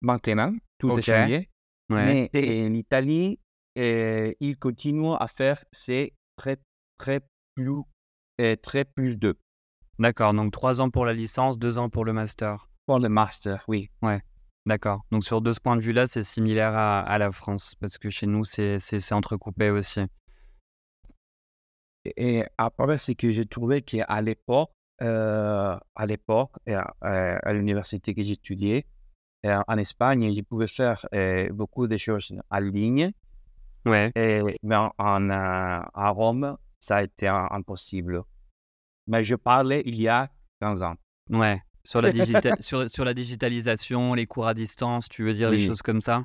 Maintenant, 0.00 0.54
tout 0.78 0.98
est 0.98 1.02
changé. 1.02 1.48
Ouais. 1.88 2.28
Mais 2.32 2.66
en 2.66 2.74
Italie, 2.74 3.38
euh, 3.78 4.32
ils 4.40 4.56
continuent 4.58 5.16
à 5.18 5.28
faire 5.28 5.62
ces 5.70 6.14
très, 6.36 6.58
très 6.98 7.20
plus, 7.54 7.82
euh, 8.40 8.56
très 8.56 8.84
plus 8.84 9.16
de 9.16 9.36
D'accord. 9.98 10.34
Donc 10.34 10.52
trois 10.52 10.80
ans 10.80 10.90
pour 10.90 11.04
la 11.04 11.12
licence, 11.12 11.58
deux 11.58 11.78
ans 11.78 11.88
pour 11.88 12.04
le 12.04 12.12
master. 12.12 12.68
pour 12.86 12.98
le 12.98 13.08
master, 13.08 13.64
oui. 13.68 13.90
D'accord. 14.66 15.02
Donc 15.10 15.24
sur 15.24 15.42
de 15.42 15.52
ce 15.52 15.60
point 15.60 15.76
de 15.76 15.82
vue-là, 15.82 16.06
c'est 16.06 16.22
similaire 16.22 16.74
à, 16.74 17.00
à 17.00 17.18
la 17.18 17.30
France, 17.30 17.74
parce 17.76 17.98
que 17.98 18.10
chez 18.10 18.26
nous, 18.26 18.44
c'est 18.44 19.12
entrecoupé 19.12 19.70
aussi. 19.70 20.00
Et 22.04 22.44
après, 22.58 22.98
c'est 22.98 23.14
que 23.14 23.30
j'ai 23.30 23.46
trouvé 23.46 23.82
qu'à 23.82 24.20
l'époque, 24.20 24.70
euh, 25.02 25.76
à 25.94 26.06
l'époque, 26.06 26.52
euh, 26.68 26.80
euh, 27.04 27.38
à 27.42 27.52
l'université 27.52 28.14
que 28.14 28.22
j'étudiais, 28.22 28.86
en 29.44 29.76
Espagne, 29.76 30.32
je 30.36 30.40
pouvais 30.42 30.68
faire 30.68 31.04
euh, 31.14 31.48
beaucoup 31.52 31.86
de 31.88 31.96
choses 31.96 32.32
en 32.50 32.58
ligne, 32.60 33.12
Ouais. 33.84 34.12
et, 34.14 34.40
mais 34.62 34.76
en, 34.76 34.92
en, 34.98 35.30
à 35.30 36.08
Rome, 36.10 36.56
ça 36.78 36.98
a 36.98 37.02
été 37.02 37.26
impossible. 37.26 38.22
Mais 39.08 39.24
je 39.24 39.34
parlais 39.34 39.82
il 39.84 40.00
y 40.00 40.06
a 40.06 40.30
15 40.60 40.82
ans. 40.84 40.94
Ouais. 41.30 41.60
Sur 41.84 42.00
la, 42.00 42.12
sur, 42.60 42.88
sur 42.88 43.04
la 43.04 43.14
digitalisation, 43.14 44.14
les 44.14 44.26
cours 44.26 44.46
à 44.46 44.54
distance, 44.54 45.08
tu 45.08 45.24
veux 45.24 45.34
dire 45.34 45.50
les 45.50 45.56
Oui. 45.58 45.66
choses 45.66 45.82
comme 45.82 46.00
ça? 46.00 46.24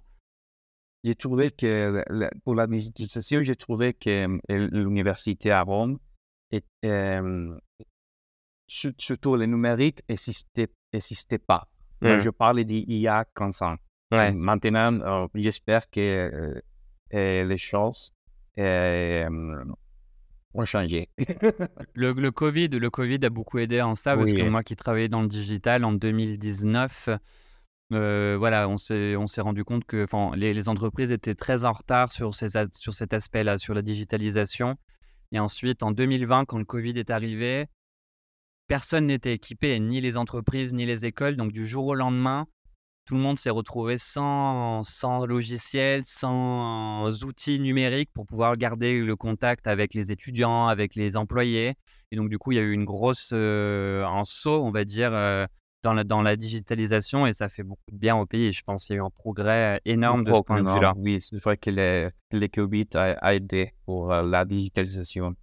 J'ai 1.03 1.15
trouvé 1.15 1.51
que 1.51 2.03
pour 2.43 2.55
la 2.55 2.67
digitalisation, 2.67 3.41
j'ai 3.43 3.55
trouvé 3.55 3.93
que 3.93 4.27
euh, 4.51 4.67
l'université 4.71 5.51
à 5.51 5.61
Rome, 5.61 5.99
est, 6.51 6.65
euh, 6.85 7.57
sur- 8.67 8.93
surtout 8.97 9.35
le 9.35 9.45
numérique, 9.45 10.01
n'existait 10.09 11.37
pas. 11.37 11.67
Mm. 12.01 12.17
je 12.19 12.29
parlais 12.29 12.63
d'il 12.65 12.91
y 12.93 13.07
a 13.07 13.25
15 13.35 13.61
ans. 13.61 13.75
Ouais. 14.11 14.31
Maintenant, 14.33 14.93
euh, 15.01 15.27
j'espère 15.35 15.89
que 15.89 16.61
euh, 17.13 17.43
les 17.45 17.57
choses 17.57 18.13
ont 20.53 20.65
changé. 20.65 21.09
Le, 21.93 22.13
le 22.13 22.31
Covid, 22.31 22.69
le 22.69 22.89
Covid 22.89 23.19
a 23.23 23.29
beaucoup 23.29 23.59
aidé 23.59 23.81
en 23.81 23.95
ça, 23.95 24.15
parce 24.15 24.31
que 24.31 24.49
moi 24.49 24.63
qui 24.63 24.75
travaillais 24.75 25.09
dans 25.09 25.21
le 25.21 25.27
digital 25.27 25.83
en 25.83 25.91
2019, 25.93 27.09
voilà, 27.89 28.67
on 28.67 28.77
s'est 28.77 29.41
rendu 29.41 29.63
compte 29.63 29.85
que 29.85 30.05
les, 30.35 30.53
les 30.53 30.69
entreprises 30.69 31.11
étaient 31.11 31.35
très 31.35 31.65
en 31.65 31.71
retard 31.71 32.11
sur, 32.11 32.35
ces, 32.35 32.49
sur 32.73 32.93
cet 32.93 33.13
aspect-là, 33.13 33.57
sur 33.57 33.73
la 33.73 33.81
digitalisation. 33.81 34.75
Et 35.31 35.39
ensuite, 35.39 35.83
en 35.83 35.91
2020, 35.91 36.45
quand 36.45 36.57
le 36.57 36.65
Covid 36.65 36.93
est 36.97 37.09
arrivé, 37.09 37.67
personne 38.67 39.07
n'était 39.07 39.33
équipé, 39.33 39.79
ni 39.79 40.01
les 40.01 40.17
entreprises, 40.17 40.73
ni 40.73 40.85
les 40.85 41.05
écoles. 41.05 41.35
Donc, 41.35 41.51
du 41.51 41.65
jour 41.65 41.87
au 41.87 41.95
lendemain, 41.95 42.47
tout 43.05 43.15
le 43.15 43.21
monde 43.21 43.37
s'est 43.37 43.49
retrouvé 43.49 43.97
sans, 43.97 44.83
sans 44.83 45.25
logiciel, 45.25 46.03
sans 46.03 47.23
outils 47.23 47.59
numériques 47.59 48.11
pour 48.13 48.25
pouvoir 48.25 48.57
garder 48.57 48.99
le 48.99 49.15
contact 49.15 49.67
avec 49.67 49.93
les 49.93 50.11
étudiants, 50.11 50.67
avec 50.67 50.95
les 50.95 51.15
employés. 51.17 51.75
Et 52.11 52.15
donc, 52.15 52.29
du 52.29 52.37
coup, 52.37 52.51
il 52.51 52.55
y 52.55 52.59
a 52.59 52.63
eu 52.63 52.73
une 52.73 52.85
grosse, 52.85 53.33
un 53.33 54.23
saut, 54.25 54.61
on 54.63 54.71
va 54.71 54.85
dire, 54.85 55.11
dans, 55.87 55.93
la, 55.93 56.03
dans 56.03 56.21
la 56.21 56.35
digitalisation 56.35 57.27
et 57.27 57.33
ça 57.33 57.47
fait 57.47 57.63
beaucoup 57.63 57.89
de 57.91 57.97
bien 57.97 58.15
au 58.17 58.25
pays. 58.25 58.51
Je 58.51 58.61
pense 58.63 58.85
qu'il 58.85 58.95
y 58.95 58.99
a 58.99 59.01
eu 59.01 59.05
un 59.05 59.09
progrès 59.09 59.79
énorme 59.85 60.23
de 60.25 60.33
ce 60.33 60.41
point 60.41 60.61
de 60.61 60.69
vue-là. 60.69 60.93
Oui, 60.97 61.21
c'est 61.21 61.41
vrai 61.41 61.55
que 61.55 61.69
les, 61.69 62.09
les 62.31 62.49
Covid 62.49 62.87
a, 62.95 63.33
aidé 63.33 63.73
pour 63.85 64.11
euh, 64.11 64.21
la 64.21 64.43
digitalisation. 64.43 65.35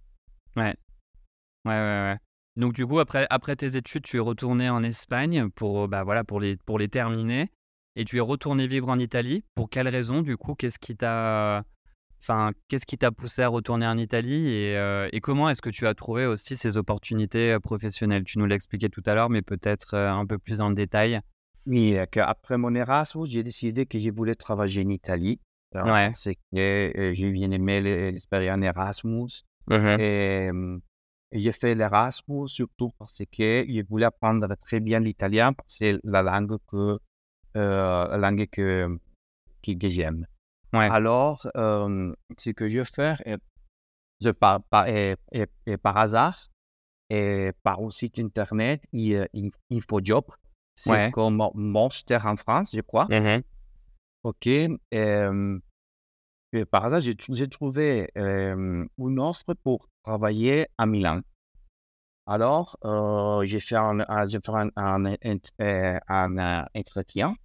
Ouais. 0.55 0.75
Ouais, 1.65 1.71
ouais, 1.71 2.01
ouais. 2.11 2.17
Donc, 2.57 2.73
du 2.73 2.85
coup, 2.85 2.99
après, 2.99 3.25
après 3.29 3.55
tes 3.55 3.75
études, 3.75 4.03
tu 4.03 4.17
es 4.17 4.19
retourné 4.19 4.69
en 4.69 4.83
Espagne 4.83 5.49
pour, 5.49 5.87
bah, 5.87 6.03
voilà, 6.03 6.23
pour, 6.23 6.39
les, 6.39 6.57
pour 6.57 6.77
les 6.77 6.87
terminer 6.87 7.49
et 7.95 8.05
tu 8.05 8.17
es 8.17 8.21
retourné 8.21 8.67
vivre 8.67 8.89
en 8.89 8.99
Italie. 8.99 9.43
Pour 9.55 9.69
quelle 9.69 9.87
raison, 9.87 10.21
du 10.21 10.37
coup 10.37 10.53
Qu'est-ce 10.53 10.79
qui 10.79 10.95
t'a. 10.95 11.63
Enfin, 12.27 12.53
qu'est-ce 12.69 12.87
qui 12.87 12.97
t'a 12.97 13.11
poussé 13.11 13.43
à 13.43 13.49
retourner 13.49 13.85
en 13.85 13.99
Italie 13.99 14.47
et, 14.47 14.75
euh, 14.77 15.07
et 15.11 15.19
comment 15.19 15.47
est-ce 15.47 15.61
que 15.61 15.69
tu 15.69 15.85
as 15.85 15.93
trouvé 15.93 16.25
aussi 16.25 16.57
ces 16.57 16.75
opportunités 16.75 17.51
euh, 17.51 17.59
professionnelles? 17.59 18.23
Tu 18.23 18.39
nous 18.39 18.47
l'as 18.47 18.55
expliqué 18.55 18.89
tout 18.89 19.03
à 19.05 19.13
l'heure, 19.13 19.29
mais 19.29 19.43
peut-être 19.43 19.93
euh, 19.93 20.09
un 20.09 20.25
peu 20.25 20.39
plus 20.39 20.59
en 20.59 20.71
détail. 20.71 21.21
Oui, 21.67 21.95
après 22.17 22.57
mon 22.57 22.73
Erasmus, 22.73 23.27
j'ai 23.29 23.43
décidé 23.43 23.85
que 23.85 23.99
je 23.99 24.09
voulais 24.09 24.33
travailler 24.33 24.83
en 24.83 24.89
Italie. 24.89 25.39
Ouais. 25.75 26.13
C'est 26.15 26.33
que 26.33 27.11
j'ai 27.13 27.31
bien 27.31 27.51
aimé 27.51 27.79
l'expérience 27.81 28.63
Erasmus. 28.63 29.43
Mmh 29.67 29.99
Et, 29.99 30.49
j'ai 31.31 31.51
fait 31.51 31.75
l'Erasmus 31.75 32.47
surtout 32.47 32.91
parce 32.97 33.21
que 33.31 33.65
je 33.67 33.85
voulais 33.87 34.05
apprendre 34.05 34.47
très 34.63 34.79
bien 34.79 34.99
l'italien, 34.99 35.53
parce 35.53 35.67
que 35.67 35.75
c'est 35.77 35.99
la 36.03 36.23
langue 36.23 36.57
que, 36.67 36.97
la 37.53 38.17
langue 38.17 38.47
que, 38.47 38.97
que, 39.61 39.71
que 39.73 39.89
j'aime. 39.89 40.25
Ouais. 40.75 40.89
Alors, 40.89 41.47
euh, 41.55 42.13
ce 42.37 42.49
que 42.51 42.67
je 42.69 42.83
fais, 42.83 43.15
je 44.21 44.29
par, 44.31 44.61
par, 44.63 44.87
et, 44.87 45.15
et, 45.31 45.45
et 45.65 45.77
par 45.77 45.97
hasard, 45.97 46.37
et 47.09 47.51
par 47.63 47.79
un 47.79 47.89
site 47.91 48.19
internet, 48.19 48.81
il, 48.91 49.27
InfoJob, 49.71 50.25
c'est 50.75 50.91
Ouais. 50.91 51.11
comme 51.11 51.41
Monster 51.55 52.19
en 52.23 52.35
France, 52.35 52.71
je 52.75 52.81
crois. 52.81 53.05
Mmh 53.09 53.41
OK. 54.23 54.47
euh, 54.93 55.59
et 56.53 56.65
par 56.65 56.85
hasard, 56.85 57.01
j'ai 57.01 57.47
trouvé 57.49 58.09
euh, 58.17 58.85
une 58.97 59.19
offre 59.19 59.53
pour 59.63 59.87
travailler 60.03 60.67
à 60.77 60.85
Milan. 60.85 61.21
Alors, 62.27 62.75
euh, 62.83 63.45
j'ai 63.45 63.59
fait 63.59 63.75
un, 63.75 63.99
un- 63.99 64.27
un, 64.47 64.69
un, 64.75 65.05
ent- 65.05 65.51
euh, 65.61 65.99
un, 66.07 66.37
euh, 66.37 66.63
entretien. 66.75 67.35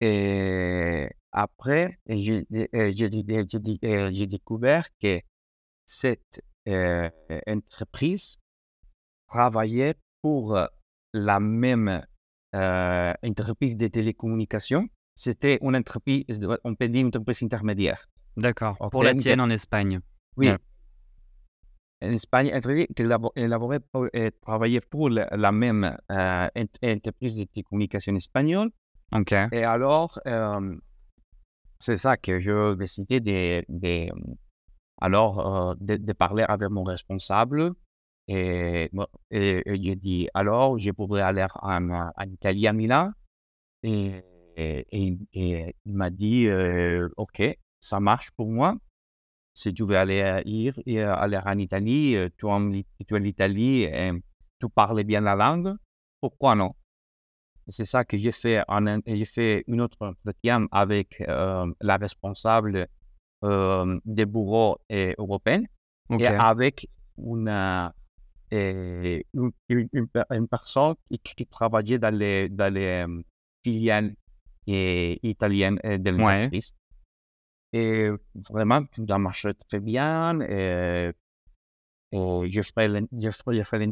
Et 0.00 1.08
après, 1.34 1.98
j'ai 2.08 2.46
euh, 2.52 2.92
dé- 3.58 3.78
euh, 3.82 4.10
j'ai 4.12 4.26
découvert 4.26 4.86
que 4.98 5.20
cette 5.84 6.40
euh, 6.68 7.10
entreprise 7.46 8.38
travaillait 9.28 9.96
pour 10.22 10.56
euh, 10.56 10.66
la 11.12 11.40
même 11.40 12.06
euh, 12.54 13.12
entreprise 13.22 13.76
de 13.76 13.88
télécommunications. 13.88 14.88
C'était 15.16 15.58
une 15.60 15.76
entreprise, 15.76 16.24
on 16.64 16.74
peut 16.74 16.88
dire 16.88 17.00
une 17.02 17.08
entreprise 17.08 17.42
intermédiaire. 17.42 18.08
D'accord. 18.36 18.76
Pour 18.90 19.02
la 19.04 19.14
tienne 19.14 19.40
en 19.40 19.50
Espagne. 19.50 20.00
Oui. 20.36 20.48
En 22.02 22.10
Espagne, 22.10 22.50
et 24.14 24.30
travaillait 24.30 24.80
pour 24.80 25.08
la, 25.10 25.28
la 25.36 25.52
même 25.52 25.96
euh, 26.10 26.48
ent- 26.56 26.78
entreprise 26.82 27.36
de 27.36 27.44
télécommunications 27.44 28.14
espagnole. 28.14 28.70
Ok. 29.12 29.32
Et 29.52 29.64
alors, 29.64 30.18
euh, 30.26 30.76
c'est 31.84 31.98
ça 31.98 32.16
que 32.16 32.40
je 32.40 32.74
décidé 32.74 33.20
de, 33.20 33.62
de, 33.68 34.08
alors, 35.00 35.76
de, 35.76 36.12
parler 36.14 36.44
avec 36.44 36.70
mon 36.70 36.82
responsable. 36.82 37.74
Et, 38.26 38.90
et, 39.30 39.62
j'ai 39.66 39.96
dit, 39.96 40.28
alors, 40.32 40.78
je 40.78 40.90
pourrais 40.92 41.20
aller 41.20 41.46
en, 41.60 42.10
Italie, 42.26 42.66
à 42.66 42.72
Milan? 42.72 43.10
Et, 43.82 44.24
il 44.56 45.74
m'a 45.84 46.08
dit, 46.08 46.46
euh, 46.46 47.08
OK, 47.18 47.42
ça 47.80 48.00
marche 48.00 48.30
pour 48.30 48.48
moi. 48.48 48.76
Si 49.52 49.74
tu 49.74 49.84
veux 49.84 49.98
aller, 49.98 50.22
aller 50.22 51.40
en 51.44 51.58
Italie, 51.58 52.16
tu 52.38 52.46
es 52.46 52.50
en, 52.50 52.72
en 52.72 53.24
Italie, 53.24 53.82
et 53.82 54.10
tu 54.58 54.68
parles 54.70 55.04
bien 55.04 55.20
la 55.20 55.34
langue, 55.34 55.74
pourquoi 56.20 56.54
non? 56.54 56.74
C'est 57.68 57.84
ça 57.86 58.04
que 58.04 58.16
j'ai 58.18 58.32
fait. 58.32 58.62
En, 58.68 58.84
j'ai 59.06 59.24
fait 59.24 59.64
une 59.68 59.80
autre 59.80 59.96
entretien 60.00 60.66
avec 60.70 61.20
euh, 61.22 61.66
la 61.80 61.96
responsable 61.96 62.86
euh, 63.44 63.98
des 64.04 64.26
bureaux 64.26 64.78
euh, 64.92 65.14
européens 65.18 65.62
Ok. 66.08 66.20
et 66.20 66.26
avec 66.26 66.88
une, 67.18 67.48
euh, 67.48 67.88
une, 69.32 69.50
une- 69.68 69.88
une 69.92 70.08
per- 70.08 70.24
une 70.30 70.48
personne 70.48 70.94
qui, 71.22 71.34
qui 71.34 71.46
travaillait 71.46 71.98
dans 71.98 72.14
les, 72.14 72.48
dans 72.48 72.72
les 72.72 73.04
euh, 73.06 73.22
filiales 73.62 74.14
euh, 74.68 75.16
italiennes 75.22 75.78
de 75.82 76.10
Ouais. 76.10 76.18
l'entreprise. 76.42 76.74
Et 77.72 78.08
vraiment, 78.50 78.84
tout 78.84 79.04
a 79.08 79.18
marché 79.18 79.52
très 79.68 79.80
bien. 79.80 80.40
Et, 80.42 81.10
et 82.12 82.50
je 82.50 82.62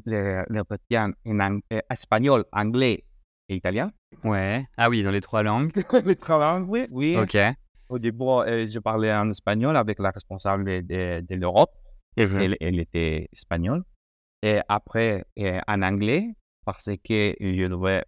l'en- 0.06 0.44
l'entretien 0.48 1.12
en 1.26 1.58
euh, 1.72 1.80
espagnol, 1.90 2.44
anglais 2.52 3.04
et 3.48 3.56
italien? 3.56 3.90
Ouais. 4.24 4.66
Ah 4.76 4.88
oui, 4.88 5.02
dans 5.02 5.10
les 5.10 5.20
trois 5.20 5.42
langues. 5.42 5.72
Les 6.06 6.16
trois 6.16 6.38
langues, 6.38 6.68
oui. 6.68 6.86
oui. 6.90 7.16
Ok. 7.16 7.36
Au 7.88 7.98
début, 7.98 8.24
euh, 8.24 8.66
je 8.66 8.78
parlais 8.78 9.12
en 9.12 9.28
espagnol 9.30 9.76
avec 9.76 9.98
la 9.98 10.10
responsable 10.10 10.64
de, 10.64 10.80
de- 10.80 11.26
de 11.28 11.34
l'Europe. 11.34 11.72
Mhm. 12.16 12.38
Elle, 12.40 12.56
elle 12.60 12.80
était 12.80 13.28
espagnole. 13.32 13.82
Et 14.42 14.60
après, 14.68 15.24
euh, 15.38 15.60
en 15.66 15.82
anglais, 15.82 16.34
parce 16.64 16.86
que 17.04 17.34
je 17.40 17.66
devais, 17.66 18.04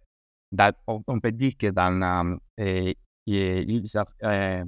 dans- 0.51 0.73
on, 0.87 1.19
peut 1.19 1.31
dire 1.31 1.53
que 1.57 1.67
dans 1.67 1.89
la, 1.99 2.23
euh, 2.59 2.93
euh, 4.23 4.65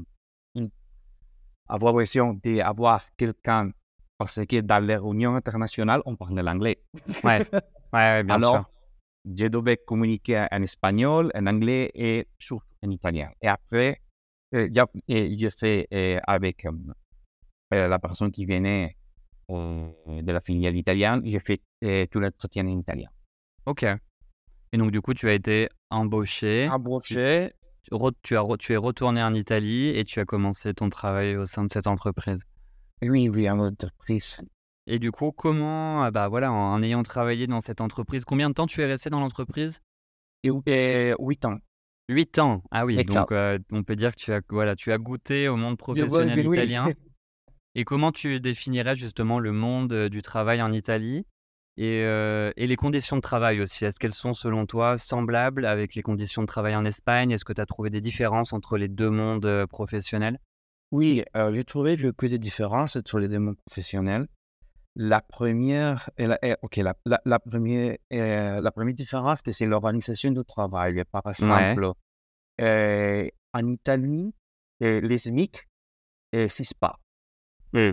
avoir 1.67 1.93
besoin 1.93 2.34
d'avoir 2.43 3.01
quelqu'un, 3.17 3.71
parce 4.17 4.45
que 4.45 4.62
dans 4.62 4.84
les 4.86 4.97
réunions 4.97 5.36
internationales, 5.36 6.01
on 6.06 6.15
parle 6.15 6.39
l'anglais. 6.39 6.82
Ouais. 7.23 7.39
Ouais, 7.93 7.99
ouais, 7.99 8.23
bien 8.23 8.36
Alors, 8.36 8.51
sûr. 8.56 8.69
Je 9.25 9.47
devais 9.47 9.77
communiquer 9.77 10.47
en 10.51 10.62
espagnol, 10.62 11.32
en 11.36 11.47
anglais 11.47 11.91
et 11.93 12.27
surtout 12.39 12.65
en 12.84 12.89
italien. 12.91 13.30
Et 13.41 13.47
après, 13.47 14.01
euh, 14.56 14.69
fais 15.60 15.88
euh, 15.93 16.19
avec 16.25 16.65
euh, 16.65 16.71
euh, 17.73 17.88
la 17.88 17.99
personne 17.99 18.32
qui 18.32 18.45
venait 18.45 18.95
euh, 19.49 19.89
de 20.08 20.32
la 20.32 20.41
filiale 20.41 20.75
italienne, 20.75 21.21
j'ai 21.25 21.39
fait 21.39 21.62
tout 22.10 22.19
l'entretien 22.19 22.65
en 22.67 22.80
italien. 22.80 23.10
Ok. 23.65 23.84
Et 23.84 24.77
donc, 24.77 24.91
du 24.91 25.01
coup, 25.01 25.13
tu 25.13 25.30
as 25.30 25.34
été 25.34 25.69
embauché. 25.89 26.67
Embauché, 26.69 27.53
Tu, 28.23 28.36
as 28.38 28.43
tu 28.60 28.73
es 28.73 28.77
retourné 28.77 29.23
en 29.23 29.34
Italie 29.34 29.89
et 29.89 30.03
tu 30.03 30.19
as 30.19 30.25
commencé 30.25 30.73
ton 30.73 30.89
travail 30.89 31.38
au 31.38 31.45
sein 31.45 31.63
de 31.63 31.69
cette 31.71 31.88
entreprise. 31.88 32.41
oui, 33.01 33.30
oui, 33.30 33.49
en 33.49 33.60
entreprise. 33.60 34.41
Et 34.88 35.00
du 35.00 35.12
coup, 35.12 35.34
comment, 35.34 36.04
ah 36.04 36.12
bah 36.12 36.30
voilà, 36.30 36.52
en, 36.52 36.73
en 36.73 36.82
ayant 36.82 37.04
travaillé 37.04 37.45
dans 37.45 37.60
cette 37.60 37.82
entreprise, 37.82 38.23
combien 38.23 38.50
de 38.50 38.54
temps 38.54 38.67
tu 38.67 38.82
es 38.82 38.86
resté 38.86 39.10
dans 39.10 39.19
l'entreprise? 39.19 39.82
Et, 40.43 40.50
et 40.65 41.13
8 41.19 41.45
ans. 41.45 41.58
Huit 42.10 42.39
ans? 42.39 42.63
Ah 42.71 42.86
oui, 42.86 43.04
donc 43.04 43.34
euh, 43.34 43.60
on 43.71 43.84
peut 43.84 43.97
dire 43.97 44.15
que 44.15 44.21
tu 44.21 44.32
as, 44.32 44.39
voilà, 44.50 44.78
tu 44.78 44.93
as 44.93 44.97
goûté 44.97 45.50
au 45.50 45.58
monde 45.58 45.78
professionnel 45.78 46.47
oui. 46.47 46.58
italien. 46.58 46.88
Et 47.76 47.84
comment 47.84 48.12
tu 48.12 48.39
définirais 48.39 48.95
justement 48.95 49.39
le 49.39 49.52
monde 49.52 49.93
euh, 49.93 50.10
du 50.10 50.21
travail 50.21 50.62
en 50.62 50.71
Italie? 50.71 51.28
Et, 51.76 52.02
euh, 52.06 52.52
et 52.56 52.65
les 52.65 52.76
conditions 52.76 53.17
de 53.17 53.21
travail 53.21 53.62
aussi 53.62 53.86
Est-ce 53.86 54.00
qu'elles 54.00 54.13
sont 54.13 54.34
selon 54.34 54.65
toi 54.65 54.97
semblables 54.97 55.65
avec 55.65 55.93
les 55.93 56.02
conditions 56.02 56.41
de 56.41 56.47
travail 56.47 56.76
en 56.76 56.86
Espagne? 56.86 57.30
Est-ce 57.32 57.45
que 57.45 57.54
tu 57.54 57.62
as 57.62 57.67
trouvé 57.67 57.89
des 57.89 58.02
différences 58.02 58.54
entre 58.54 58.78
les 58.78 58.88
deux 58.88 59.12
mondes 59.12 59.65
professionnels? 59.67 60.39
Oui, 60.91 61.23
euh, 61.36 61.54
j'ai 61.54 61.65
trouvé 61.65 61.97
que 61.97 62.26
des 62.26 62.39
différences 62.39 62.95
entre 62.95 63.19
les 63.19 63.28
deux 63.28 63.39
mondes 63.39 63.58
professionnels. 63.58 64.28
La 64.99 65.21
première, 65.21 66.10
et- 66.17 66.55
ok, 66.63 66.77
la, 66.77 66.95
la, 67.05 67.21
la 67.23 67.38
première, 67.39 67.97
euh, 68.13 68.60
la 68.62 68.71
première 68.71 68.95
différence, 68.95 69.41
c'est 69.51 69.67
l'organisation 69.67 70.31
du 70.31 70.43
travail. 70.43 71.03
Par 71.12 71.21
exemple, 71.27 71.91
euh, 72.62 73.29
en 73.53 73.67
Italie, 73.67 74.33
euh, 74.81 74.99
les 75.01 75.19
SMIC 75.19 75.67
n'existent 76.33 76.77
pas. 76.79 76.99
Mm. 77.73 77.91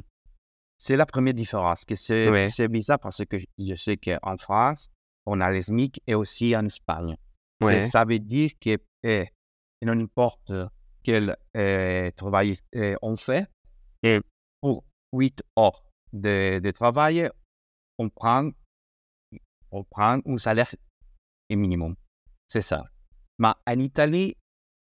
C'est 0.78 0.96
la 0.96 1.04
première 1.04 1.34
différence. 1.34 1.84
Que 1.84 1.94
c'est, 1.94 2.30
Ouais. 2.30 2.48
c'est 2.48 2.68
bizarre 2.68 2.98
parce 2.98 3.22
que 3.26 3.36
je- 3.38 3.74
sais 3.74 3.98
qu'en 3.98 4.38
France, 4.38 4.88
on 5.26 5.40
a 5.42 5.50
les 5.50 5.60
SMIC 5.62 6.00
et 6.06 6.14
aussi 6.14 6.56
en 6.56 6.64
Espagne. 6.64 7.16
Ouais. 7.62 7.82
Ça 7.82 8.04
veut 8.06 8.18
dire 8.18 8.50
que 8.58 8.78
euh, 9.04 9.24
non 9.82 10.00
importe 10.00 10.52
quel 11.02 11.36
travail 12.16 12.54
on 13.02 13.14
fait, 13.16 13.46
Mm. 14.02 14.20
pour 14.62 14.84
8 15.12 15.42
heures 15.58 15.84
de, 16.14 16.60
de 16.60 16.70
travail, 16.70 17.28
on 17.98 18.08
prend, 18.08 18.50
on 19.70 19.84
prend 19.84 20.20
un 20.24 20.38
salaire 20.38 20.74
minimum. 21.50 21.94
C'est 22.46 22.62
ça. 22.62 22.84
Mais 23.38 23.52
en 23.66 23.78
Italie, 23.78 24.36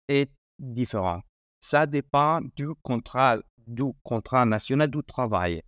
est 0.08 0.30
différent. 0.58 1.22
Ça 1.60 1.86
dépend 1.86 2.40
du 2.56 2.74
contrat, 2.82 3.38
du 3.66 3.84
contrat 4.02 4.44
national 4.44 4.90
du 4.90 5.02
travail. 5.02 5.62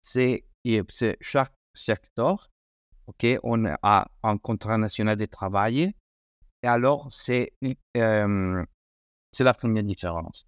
C'est 0.00 0.44
c'est 0.88 1.18
chaque 1.20 1.52
secteur, 1.74 2.48
ok, 3.06 3.26
on 3.42 3.66
a 3.66 4.08
un 4.22 4.38
contrat 4.38 4.78
national 4.78 5.16
de 5.16 5.26
travail. 5.26 5.94
Et 6.62 6.66
alors, 6.66 7.12
c'est 7.12 7.52
euh, 7.96 8.64
c'est 9.32 9.44
la 9.44 9.54
première 9.54 9.82
différence. 9.82 10.46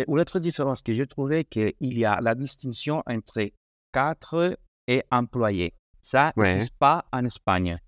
Et 0.00 0.04
une 0.08 0.18
autre 0.20 0.38
différence 0.38 0.82
que 0.82 0.94
j'ai 0.94 1.06
trouvé, 1.06 1.44
qu'il 1.44 1.74
y 1.80 2.04
a 2.06 2.20
la 2.20 2.34
distinction 2.34 3.02
entre 3.06 3.50
cadre 3.92 4.56
et 4.86 5.04
employé. 5.10 5.74
Ça 6.00 6.32
Ouais. 6.36 6.54
n'existe 6.54 6.74
pas 6.78 7.04
en 7.12 7.24
Espagne. 7.26 7.78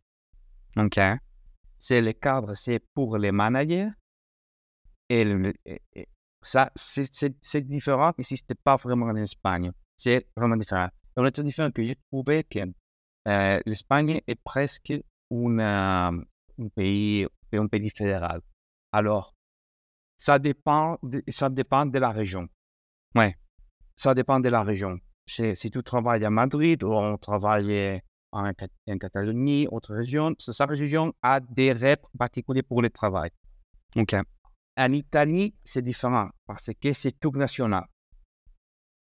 Ok. 0.77 0.98
C'est 1.79 2.03
le 2.03 2.12
cadre, 2.12 2.55
c'est 2.55 2.81
pour 2.94 3.16
les 3.16 3.33
managers. 3.33 3.88
Et, 5.09 5.25
le- 5.25 5.55
et- 5.64 5.81
et 5.94 6.09
ça, 6.42 6.70
c'est- 6.75 7.61
différent, 7.66 8.12
n'était 8.18 8.55
pas 8.55 8.77
vraiment 8.77 9.07
en 9.07 9.16
Espagne. 9.16 9.72
C'est 9.96 10.27
vraiment 10.37 10.57
différent. 10.57 10.88
Et 11.16 11.20
une 11.20 11.27
autre 11.27 11.42
différence 11.42 11.72
que 11.72 11.83
j'ai 11.85 11.96
trouvé 12.11 12.44
que 12.44 12.61
euh, 13.29 13.61
l'Espagne 13.66 14.20
est 14.27 14.40
presque 14.42 14.92
une, 15.31 15.61
euh, 15.61 16.11
un, 16.59 16.68
pays, 16.75 17.27
un 17.53 17.66
pays 17.68 17.90
fédéral. 17.90 18.40
Alors, 18.92 19.33
ça 20.25 20.39
dépend 20.39 20.99
de, 21.03 21.21
ça 21.31 21.51
dépend 21.51 21.85
de 21.85 21.99
la 21.99 22.13
région. 22.13 22.49
Ouais. 23.17 23.37
Ça 23.97 24.15
dépend 24.15 24.39
de 24.39 24.49
la 24.49 24.63
région. 24.63 25.01
Si, 25.27 25.69
tu 25.69 25.83
travailles 25.83 26.25
à 26.25 26.31
Madrid 26.31 26.81
ou 26.85 26.93
on 26.93 27.19
travaille 27.19 28.01
en, 28.31 28.53
Cat- 28.55 28.69
en 28.89 28.99
Catalogne, 28.99 29.67
autre 29.73 29.93
région, 29.97 30.33
cette 30.39 30.61
région 30.69 31.13
a 31.23 31.41
des 31.41 31.73
règles 31.73 32.03
particulières 32.17 32.63
pour 32.69 32.83
le 32.83 32.91
travail. 32.91 33.31
Ok. 33.97 34.15
En 34.77 34.93
Italie, 34.93 35.57
c'est 35.65 35.83
différent 35.83 36.29
parce 36.47 36.71
que 36.81 36.93
c'est 36.93 37.19
tout 37.19 37.33
national. 37.33 37.85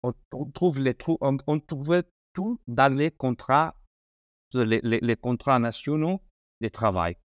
On, 0.02 0.12
trouve 0.52 0.78
tout 2.34 2.60
dans 2.66 2.94
les 2.94 3.10
contrats, 3.10 3.74
les- 4.52 4.82
les 4.82 5.16
contrats 5.16 5.58
nationaux 5.58 6.20
de 6.60 6.68
travail. 6.68 7.16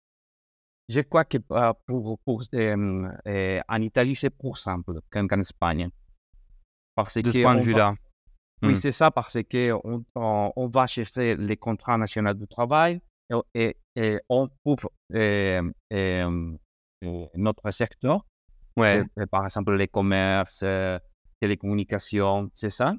Je 0.91 1.01
crois 1.01 1.25
que 1.25 1.37
euh, 1.51 1.73
pour, 1.87 2.19
pour, 2.25 2.41
euh, 2.53 3.61
en 3.75 3.81
Italie, 3.81 4.15
c'est 4.15 4.29
plus 4.29 4.55
simple 4.55 4.99
qu'en 5.09 5.39
Espagne. 5.39 5.89
Parce 6.95 7.17
De 7.17 7.31
ce 7.31 7.37
que 7.37 7.43
point 7.43 7.53
de 7.55 7.59
va- 7.59 7.65
vue-là. 7.65 7.95
oui, 8.63 8.73
Mm. 8.73 8.75
c'est 8.75 8.91
ça, 8.91 9.09
parce 9.09 9.37
qu'on 9.51 10.03
on, 10.15 10.53
on 10.55 10.67
va 10.67 10.87
chercher 10.87 11.35
les 11.37 11.57
contrats 11.57 11.97
nationaux 11.97 12.33
du 12.33 12.47
travail 12.47 13.01
et, 13.29 13.35
et- 13.63 13.77
et 13.95 14.19
on 14.29 14.47
trouve 14.47 14.89
euh, 15.13 15.61
notre 17.35 17.71
secteur, 17.71 18.25
Ouais. 18.77 19.03
par 19.31 19.43
exemple 19.45 19.73
les 19.75 19.87
commerces, 19.87 20.63
télécommunications, 21.39 22.49
c'est 22.53 22.69
ça. 22.69 22.95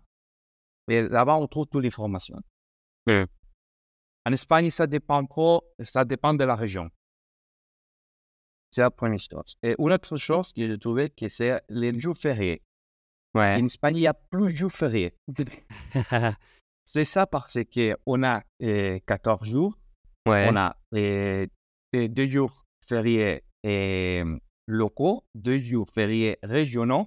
Et 0.88 1.02
là-bas, 1.02 1.36
on 1.36 1.46
trouve 1.46 1.66
toutes 1.66 1.82
les 1.84 1.90
formations. 1.90 2.40
En 3.08 4.32
Espagne, 4.32 4.70
ça 4.70 4.86
dépend 4.86 5.24
trop, 5.26 5.62
ça 5.80 6.04
dépend 6.04 6.32
de 6.34 6.44
la 6.44 6.56
région. 6.56 6.88
C'est 8.74 8.80
la 8.80 8.90
première 8.90 9.20
chose. 9.20 9.54
Et 9.62 9.74
une 9.78 9.92
autre 9.92 10.16
chose 10.16 10.52
que 10.52 10.66
j'ai 10.66 10.78
trouvé, 10.78 11.10
que 11.10 11.28
c'est 11.28 11.62
les 11.68 11.98
jours 12.00 12.16
fériés. 12.16 12.62
Ouais. 13.34 13.56
En 13.60 13.66
Espagne, 13.66 13.96
il 13.96 14.00
n'y 14.00 14.06
a 14.06 14.14
plus 14.14 14.52
de 14.52 14.56
jours 14.56 14.72
fériés. 14.72 15.14
C'est 16.84 17.04
ça 17.04 17.26
parce 17.26 17.58
qu'on 17.72 18.22
a 18.24 18.42
euh, 18.62 18.98
14 19.06 19.48
jours, 19.48 19.78
ouais. 20.26 20.48
on 20.50 20.56
a 20.56 20.76
euh, 20.94 21.46
euh, 21.94 22.08
deux 22.08 22.28
jours 22.28 22.64
fériés 22.84 23.44
euh, 23.64 24.38
locaux, 24.66 25.22
deux 25.34 25.58
jours 25.58 25.86
fériés 25.94 26.38
régionaux 26.42 27.06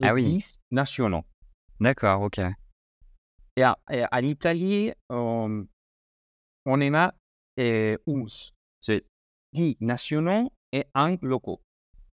et 0.00 0.08
Ah 0.08 0.14
oui. 0.14 0.24
10 0.24 0.58
nationaux. 0.72 1.22
D'accord, 1.78 2.22
ok. 2.22 2.40
Et, 3.56 3.62
à- 3.62 3.78
et 3.90 4.04
en 4.10 4.18
Italie, 4.24 4.92
on, 5.08 5.64
on 6.66 6.80
en 6.82 6.94
a 6.94 7.14
euh, 7.60 7.96
11. 8.06 8.52
C'est 8.80 9.04
10 9.54 9.76
nationaux 9.80 10.50
et 10.72 10.84
1 10.94 11.16
locaux. 11.22 11.60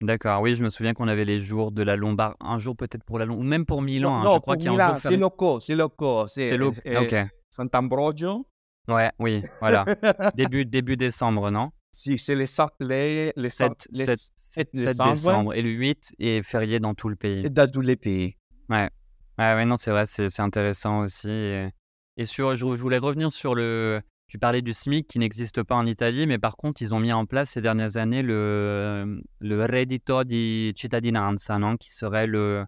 D'accord, 0.02 0.42
oui, 0.42 0.56
je 0.56 0.64
me 0.64 0.70
souviens 0.70 0.94
qu'on 0.94 1.08
avait 1.08 1.26
les 1.26 1.40
jours 1.40 1.72
de 1.72 1.84
la 1.84 1.96
Lombard, 1.96 2.36
un 2.40 2.58
jour 2.58 2.76
peut-être 2.76 3.04
pour 3.04 3.20
la 3.20 3.26
Lombard, 3.26 3.40
ou 3.46 3.48
même 3.48 3.66
pour 3.66 3.82
Milan, 3.82 4.16
hein, 4.16 4.24
non, 4.24 4.36
je 4.36 4.40
crois 4.40 4.56
qu'il 4.58 4.66
y 4.66 4.70
a 4.70 4.72
un 4.72 4.76
Milan, 4.76 4.88
jour 4.94 5.02
c'est 5.02 5.18
locaux, 5.18 5.60
c'est 5.60 5.76
locaux. 5.76 6.28
C'est 6.28 6.46
C'est 6.46 6.58
lo- 6.58 6.74
euh, 6.88 7.02
Ok, 7.04 7.16
Sant'Ambrogio. 7.52 8.48
ouais, 8.88 9.12
oui, 9.20 9.44
voilà. 9.60 9.86
Début, 10.36 10.66
début 10.66 10.98
décembre, 10.98 11.52
non? 11.52 11.72
Si 11.94 12.18
c'est 12.18 12.36
les, 12.36 12.46
les, 12.80 13.34
les, 13.36 13.50
7, 13.50 13.72
sept- 13.74 13.88
les 13.92 14.06
7, 14.06 14.20
7 14.36 14.70
décembre. 14.78 15.12
décembre, 15.14 15.54
Et 15.56 15.62
le 15.62 15.70
8 15.70 16.14
est 16.20 16.42
férié 16.42 16.80
dans 16.80 16.94
tout 16.96 17.10
le 17.10 17.16
pays. 17.16 17.46
et 17.46 17.50
dans 17.50 17.70
tous 17.70 17.82
les 17.82 17.96
pays. 17.96 18.38
Ouais, 18.70 18.90
ouais, 19.38 19.66
non, 19.66 19.78
c'est 19.78 19.92
vrai, 19.92 20.06
c'est 20.06 20.30
c'est 20.30 20.42
intéressant 20.42 21.02
aussi. 21.02 21.30
Et, 21.30 21.70
et 22.18 22.26
sur, 22.26 22.56
je, 22.56 22.60
je 22.60 22.66
voulais 22.82 22.98
revenir 22.98 23.32
sur 23.32 23.54
le. 23.56 24.02
Tu 24.32 24.40
parlais 24.40 24.62
du 24.62 24.72
SMIC 24.72 25.08
qui 25.08 25.20
n'existe 25.20 25.62
pas 25.62 25.76
en 25.76 25.86
Italie, 25.86 26.26
mais 26.26 26.38
par 26.38 26.56
contre, 26.56 26.82
ils 26.82 26.94
ont 26.94 27.02
mis 27.02 27.12
en 27.12 27.26
place 27.26 27.50
ces 27.50 27.60
dernières 27.60 27.98
années 27.98 28.22
le, 28.22 29.22
le 29.42 29.66
reddito 29.66 30.24
di 30.24 30.72
cittadinanza, 30.74 31.60
non 31.60 31.76
qui 31.76 31.92
serait 31.92 32.28
le 32.28 32.64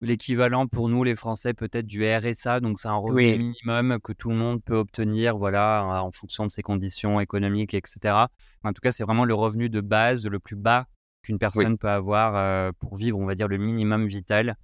l'équivalent 0.00 0.68
pour 0.68 0.88
nous, 0.88 1.02
les 1.02 1.16
Français, 1.16 1.54
peut-être 1.54 1.88
du 1.88 2.04
RSA. 2.06 2.60
Donc, 2.60 2.78
c'est 2.78 2.86
un 2.86 2.94
revenu 2.94 3.16
Oui. 3.32 3.36
minimum 3.36 3.98
que 3.98 4.12
tout 4.12 4.30
le 4.30 4.36
monde 4.36 4.62
peut 4.62 4.76
obtenir, 4.76 5.36
voilà, 5.36 6.00
en 6.04 6.12
fonction 6.12 6.46
de 6.46 6.52
ses 6.52 6.62
conditions 6.62 7.18
économiques, 7.18 7.74
etc. 7.74 8.14
En 8.62 8.72
tout 8.72 8.80
cas, 8.80 8.92
c'est 8.92 9.02
vraiment 9.02 9.24
le 9.24 9.34
revenu 9.34 9.68
de 9.68 9.80
base, 9.80 10.24
le 10.24 10.38
plus 10.38 10.54
bas 10.54 10.86
qu'une 11.22 11.40
personne 11.40 11.78
peut 11.78 11.90
avoir 11.90 12.36
euh, 12.36 12.70
pour 12.78 12.94
vivre, 12.94 13.18
on 13.18 13.26
va 13.26 13.34
dire, 13.34 13.48
le 13.48 13.58
minimum 13.58 14.06
vital. 14.06 14.54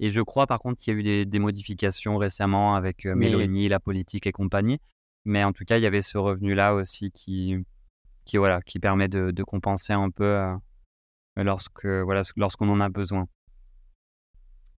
Et 0.00 0.10
je 0.10 0.20
crois, 0.20 0.48
par 0.48 0.58
contre, 0.58 0.82
qu'il 0.82 0.92
y 0.92 0.96
a 0.96 0.98
eu 0.98 1.02
des, 1.04 1.26
des 1.26 1.38
modifications 1.38 2.16
récemment 2.16 2.74
avec 2.74 3.06
euh, 3.06 3.14
Mélanie, 3.14 3.68
la 3.68 3.78
politique 3.78 4.26
et 4.26 4.32
compagnie. 4.32 4.80
Mais 5.24 5.44
en 5.44 5.52
tout 5.52 5.64
cas, 5.64 5.76
il 5.76 5.82
y 5.82 5.86
avait 5.86 6.02
ce 6.02 6.18
revenu-là 6.18 6.74
aussi 6.74 7.10
qui, 7.10 7.56
qui, 8.24 8.36
voilà, 8.36 8.60
qui 8.62 8.78
permet 8.78 9.08
de, 9.08 9.30
de 9.30 9.42
compenser 9.42 9.92
un 9.92 10.10
peu 10.10 10.24
euh, 10.24 10.54
lorsque, 11.36 11.86
voilà, 11.86 12.22
lorsqu'on 12.36 12.68
en 12.68 12.80
a 12.80 12.88
besoin. 12.88 13.26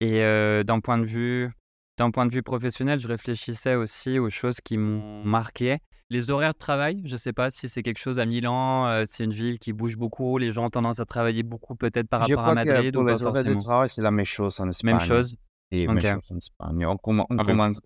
Et 0.00 0.22
euh, 0.22 0.64
d'un 0.64 0.80
point 0.80 0.98
de 0.98 1.04
vue, 1.04 1.50
d'un 1.96 2.10
point 2.10 2.26
de 2.26 2.34
vue 2.34 2.42
professionnel, 2.42 2.98
je 2.98 3.06
réfléchissais 3.06 3.76
aussi 3.76 4.18
aux 4.18 4.30
choses 4.30 4.60
qui 4.60 4.76
m'ont 4.76 5.24
marqué. 5.24 5.78
Les 6.10 6.30
horaires 6.30 6.52
de 6.52 6.58
travail, 6.58 7.00
je 7.04 7.12
ne 7.12 7.16
sais 7.16 7.32
pas 7.32 7.50
si 7.50 7.68
c'est 7.68 7.82
quelque 7.82 8.00
chose 8.00 8.18
à 8.18 8.26
Milan, 8.26 8.86
euh, 8.88 9.04
c'est 9.06 9.24
une 9.24 9.32
ville 9.32 9.58
qui 9.58 9.72
bouge 9.72 9.96
beaucoup, 9.96 10.36
les 10.36 10.50
gens 10.50 10.66
ont 10.66 10.70
tendance 10.70 10.98
à 10.98 11.06
travailler 11.06 11.42
beaucoup 11.42 11.74
peut-être 11.74 12.08
par 12.08 12.26
Je 12.26 12.34
rapport 12.34 12.48
à 12.48 12.50
crois 12.52 12.64
que 12.64 12.68
Madrid 12.68 12.92
pour 12.92 13.02
ou 13.02 13.06
pas 13.06 13.12
les 13.12 13.22
horaires 13.22 13.44
de 13.44 13.54
travail, 13.54 13.88
c'est 13.88 14.02
la 14.02 14.10
même 14.10 14.26
chose 14.26 14.60
en 14.60 14.68
Espagne. 14.68 14.96
Même 14.96 15.00
chose. 15.00 15.36
Et 15.74 15.88
Ok. 15.88 15.94
même 15.94 16.20
chose 16.20 16.30
en 16.30 16.36
Espagne. 16.36 16.86
On, 16.86 16.96
commen- 16.96 17.26
on 17.30 17.36
commence, 17.38 17.80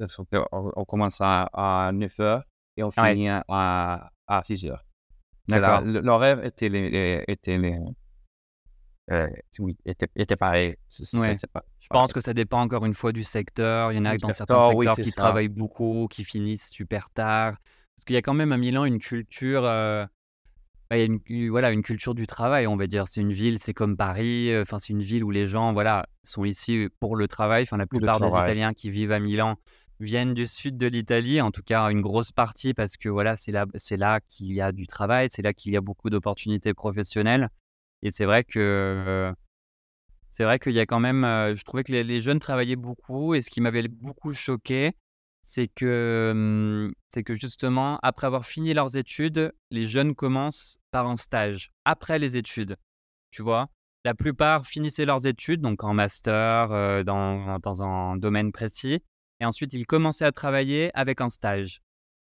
on, 0.52 0.84
commence 0.84 1.20
à, 1.20 1.48
à 1.52 1.92
9h 1.92 2.42
et 2.76 2.82
on 2.82 2.88
Ouais. 2.88 3.12
finit 3.14 3.28
à, 3.28 4.10
à 4.26 4.40
6h. 4.42 4.76
C'est 5.48 5.60
la- 5.60 5.80
D'accord. 5.80 6.02
L'horaire 6.02 6.44
était, 6.44 6.68
les, 6.68 7.24
était, 7.28 7.56
les, 7.58 7.78
euh, 9.12 9.28
oui, 9.60 9.76
était, 9.84 10.08
était 10.16 10.34
pareil. 10.36 10.74
Ouais. 11.14 11.36
pas- 11.52 11.64
Je 11.80 11.86
pense 11.88 12.12
que 12.12 12.20
ça 12.20 12.34
dépend 12.34 12.60
encore 12.60 12.84
une 12.84 12.94
fois 12.94 13.12
du 13.12 13.22
secteur. 13.22 13.92
Il 13.92 13.96
y 13.96 13.98
en 14.00 14.04
a 14.04 14.16
dans 14.16 14.28
secteur, 14.30 14.34
certains 14.48 14.66
secteurs 14.66 14.96
qui 14.96 15.10
ça. 15.10 15.22
travaillent 15.22 15.48
beaucoup, 15.48 16.08
qui 16.10 16.24
finissent 16.24 16.70
super 16.70 17.08
tard. 17.10 17.54
Parce 17.96 18.04
qu'il 18.04 18.14
y 18.14 18.18
a 18.18 18.22
quand 18.22 18.34
même 18.34 18.50
à 18.52 18.56
Milan 18.58 18.84
une 18.84 18.98
culture, 18.98 19.62
euh, 19.64 20.04
il 20.92 20.98
y 20.98 21.02
a 21.02 21.04
une, 21.04 21.50
voilà, 21.50 21.72
une 21.72 21.82
culture 21.82 22.14
du 22.14 22.26
travail, 22.26 22.66
on 22.66 22.76
va 22.76 22.86
dire. 22.86 23.08
C'est 23.08 23.20
une 23.20 23.32
ville, 23.32 23.58
c'est 23.58 23.74
comme 23.74 23.96
Paris. 23.96 24.50
euh, 24.52 24.62
Enfin, 24.62 24.78
c'est 24.78 24.92
une 24.92 25.02
ville 25.02 25.24
où 25.24 25.30
les 25.30 25.46
gens, 25.46 25.72
voilà, 25.72 26.06
sont 26.22 26.44
ici 26.44 26.88
pour 27.00 27.16
le 27.16 27.26
travail. 27.26 27.62
Enfin, 27.64 27.76
la 27.76 27.86
plupart 27.86 28.20
des. 28.20 28.26
Italiens 28.44 28.72
qui 28.72 28.90
vivent 28.90 29.12
à 29.12 29.18
Milan 29.18 29.56
viennent 29.98 30.34
du 30.34 30.46
sud 30.46 30.76
de 30.76 30.86
l'Italie, 30.86 31.40
en 31.40 31.50
tout 31.50 31.62
cas 31.62 31.88
une 31.90 32.02
grosse 32.02 32.30
partie, 32.30 32.74
parce 32.74 32.96
que 32.96 33.08
voilà, 33.08 33.34
c'est 33.34 33.50
là, 33.52 33.64
c'est 33.76 33.96
là 33.96 34.20
qu'il 34.28 34.52
y 34.52 34.60
a 34.60 34.70
du 34.70 34.86
travail, 34.86 35.28
c'est 35.30 35.42
là 35.42 35.54
qu'il 35.54 35.72
y 35.72 35.76
a 35.76 35.80
beaucoup 35.80 36.10
d'opportunités 36.10 36.74
professionnelles. 36.74 37.48
Et 38.02 38.10
c'est 38.10 38.26
vrai 38.26 38.44
que 38.44 38.58
euh, 38.60 39.32
c'est 40.30 40.44
vrai 40.44 40.58
qu'il 40.58 40.72
y 40.74 40.80
a 40.80 40.86
quand 40.86 41.00
même, 41.00 41.24
euh, 41.24 41.54
je 41.54 41.64
trouvais 41.64 41.82
que 41.82 41.92
les, 41.92 42.04
les 42.04 42.20
jeunes 42.20 42.38
travaillaient 42.40 42.76
beaucoup 42.76 43.34
et 43.34 43.40
ce 43.40 43.48
qui 43.48 43.62
m'avait 43.62 43.88
beaucoup 43.88 44.34
choqué, 44.34 44.92
c'est 45.48 45.68
que, 45.68 46.92
c'est 47.08 47.22
que 47.22 47.36
justement, 47.36 48.00
après 48.02 48.26
avoir 48.26 48.44
fini 48.44 48.74
leurs 48.74 48.96
études, 48.96 49.54
les 49.70 49.86
jeunes 49.86 50.16
commencent 50.16 50.78
par 50.90 51.06
un 51.06 51.14
stage, 51.14 51.70
après 51.84 52.18
les 52.18 52.36
études, 52.36 52.76
tu 53.30 53.42
vois? 53.42 53.68
La 54.04 54.14
plupart 54.14 54.66
finissaient 54.66 55.04
leurs 55.04 55.26
études, 55.26 55.60
donc 55.60 55.84
en 55.84 55.94
master, 55.94 57.04
dans, 57.04 57.60
dans 57.60 57.82
un 57.84 58.16
domaine 58.16 58.50
précis, 58.50 59.00
et 59.38 59.44
ensuite 59.44 59.72
ils 59.72 59.86
commençaient 59.86 60.24
à 60.24 60.32
travailler 60.32 60.90
avec 60.94 61.20
un 61.20 61.30
stage. 61.30 61.80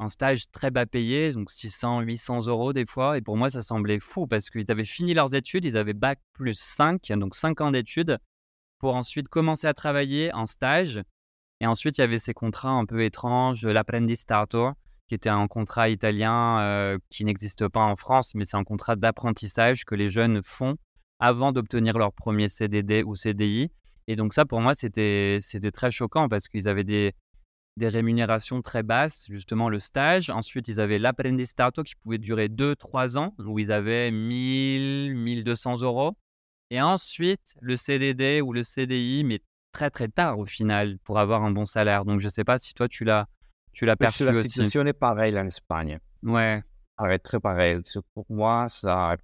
Un 0.01 0.09
stage 0.09 0.51
très 0.51 0.73
bas 0.73 0.85
payé, 0.85 1.31
donc 1.31 1.53
600, 1.53 2.01
800 2.01 2.49
euros 2.49 2.73
des 2.73 2.85
fois, 2.85 3.17
et 3.17 3.21
pour 3.21 3.37
moi 3.37 3.49
ça 3.49 3.63
semblait 3.63 4.01
fou 4.01 4.27
parce 4.27 4.51
qu'ils 4.51 4.69
avaient 4.73 4.85
fini 4.85 5.15
leurs 5.15 5.37
études, 5.37 5.65
ils 5.65 5.77
avaient 5.77 5.93
bac 5.95 6.19
plus 6.33 6.59
5, 6.59 7.01
donc 7.13 7.37
5 7.37 7.61
ans 7.61 7.71
d'études, 7.71 8.19
pour 8.79 8.97
ensuite 8.97 9.29
commencer 9.29 9.69
à 9.69 9.73
travailler 9.73 10.35
en 10.35 10.47
stage. 10.47 11.01
Et 11.61 11.67
ensuite, 11.67 11.99
il 11.99 12.01
y 12.01 12.05
avait 12.05 12.19
ces 12.19 12.35
contrats 12.35 12.71
un 12.71 12.85
peu 12.85 13.03
étranges, 13.03 13.65
l'apprendistato, 13.65 14.73
qui 15.09 15.15
était 15.15 15.29
un 15.29 15.47
contrat 15.47 15.89
italien 15.89 16.61
euh, 16.61 16.99
qui 17.11 17.25
n'existe 17.25 17.69
pas 17.69 17.83
en 17.83 17.97
France, 17.97 18.35
mais 18.35 18.45
c'est 18.45 18.57
un 18.57 18.65
contrat 18.65 18.97
d'apprentissage 18.97 19.85
que 19.85 19.95
les 19.95 20.09
jeunes 20.09 20.41
font 20.43 20.77
avant 21.21 21.53
d'obtenir 21.53 21.99
leur 21.99 22.13
premier 22.13 22.49
CDD 22.49 23.03
ou 23.03 23.15
CDI. 23.15 23.71
Et 24.07 24.17
donc 24.17 24.35
ça, 24.35 24.45
pour 24.45 24.61
moi, 24.61 24.75
c'était 24.75 25.41
très 25.73 25.91
choquant 25.91 26.29
parce 26.29 26.49
qu'ils 26.49 26.69
avaient 26.69 26.85
des, 26.85 27.15
des 27.77 27.89
rémunérations 27.89 28.63
très 28.63 28.83
basses, 28.83 29.27
justement 29.29 29.69
le 29.69 29.79
stage. 29.79 30.31
Ensuite, 30.31 30.69
ils 30.69 30.81
avaient 30.81 30.99
l'apprendistato 30.99 31.83
qui 31.83 31.95
pouvait 31.97 32.19
durer 32.19 32.49
2-3 32.49 33.19
ans, 33.19 33.35
où 33.39 33.59
ils 33.59 33.73
avaient 33.73 34.11
1000, 34.11 35.15
1200 35.15 35.83
euros. 35.83 36.13
Et 36.71 36.81
ensuite, 36.81 37.55
le 37.61 37.77
CDD 37.77 38.41
ou 38.41 38.53
le 38.53 38.63
CDI, 38.63 39.23
mais 39.25 39.41
très 39.75 39.91
très 39.91 40.09
tard 40.09 40.39
au 40.39 40.47
final, 40.47 40.99
pour 41.05 41.19
avoir 41.19 41.43
un 41.45 41.51
bon 41.51 41.67
salaire. 41.67 42.05
Donc 42.07 42.21
je 42.21 42.27
ne 42.27 42.31
sais 42.31 42.45
pas 42.45 42.59
si 42.59 42.73
toi, 42.73 42.89
tu 42.89 43.05
l'as 43.05 43.27
tu 43.73 43.85
l'as 43.85 43.97
perçu 43.97 44.25
La 44.25 44.31
aussi. 44.31 44.49
situation 44.49 44.87
est 44.87 44.93
pareille 44.95 45.37
en 45.39 45.47
Espagne. 45.47 45.99
Ouais. 46.23 46.63
Pareil, 46.97 47.21
très 47.21 47.41
pareil. 47.41 47.81
Pour 48.15 48.25
moi, 48.31 48.69
ça 48.69 49.17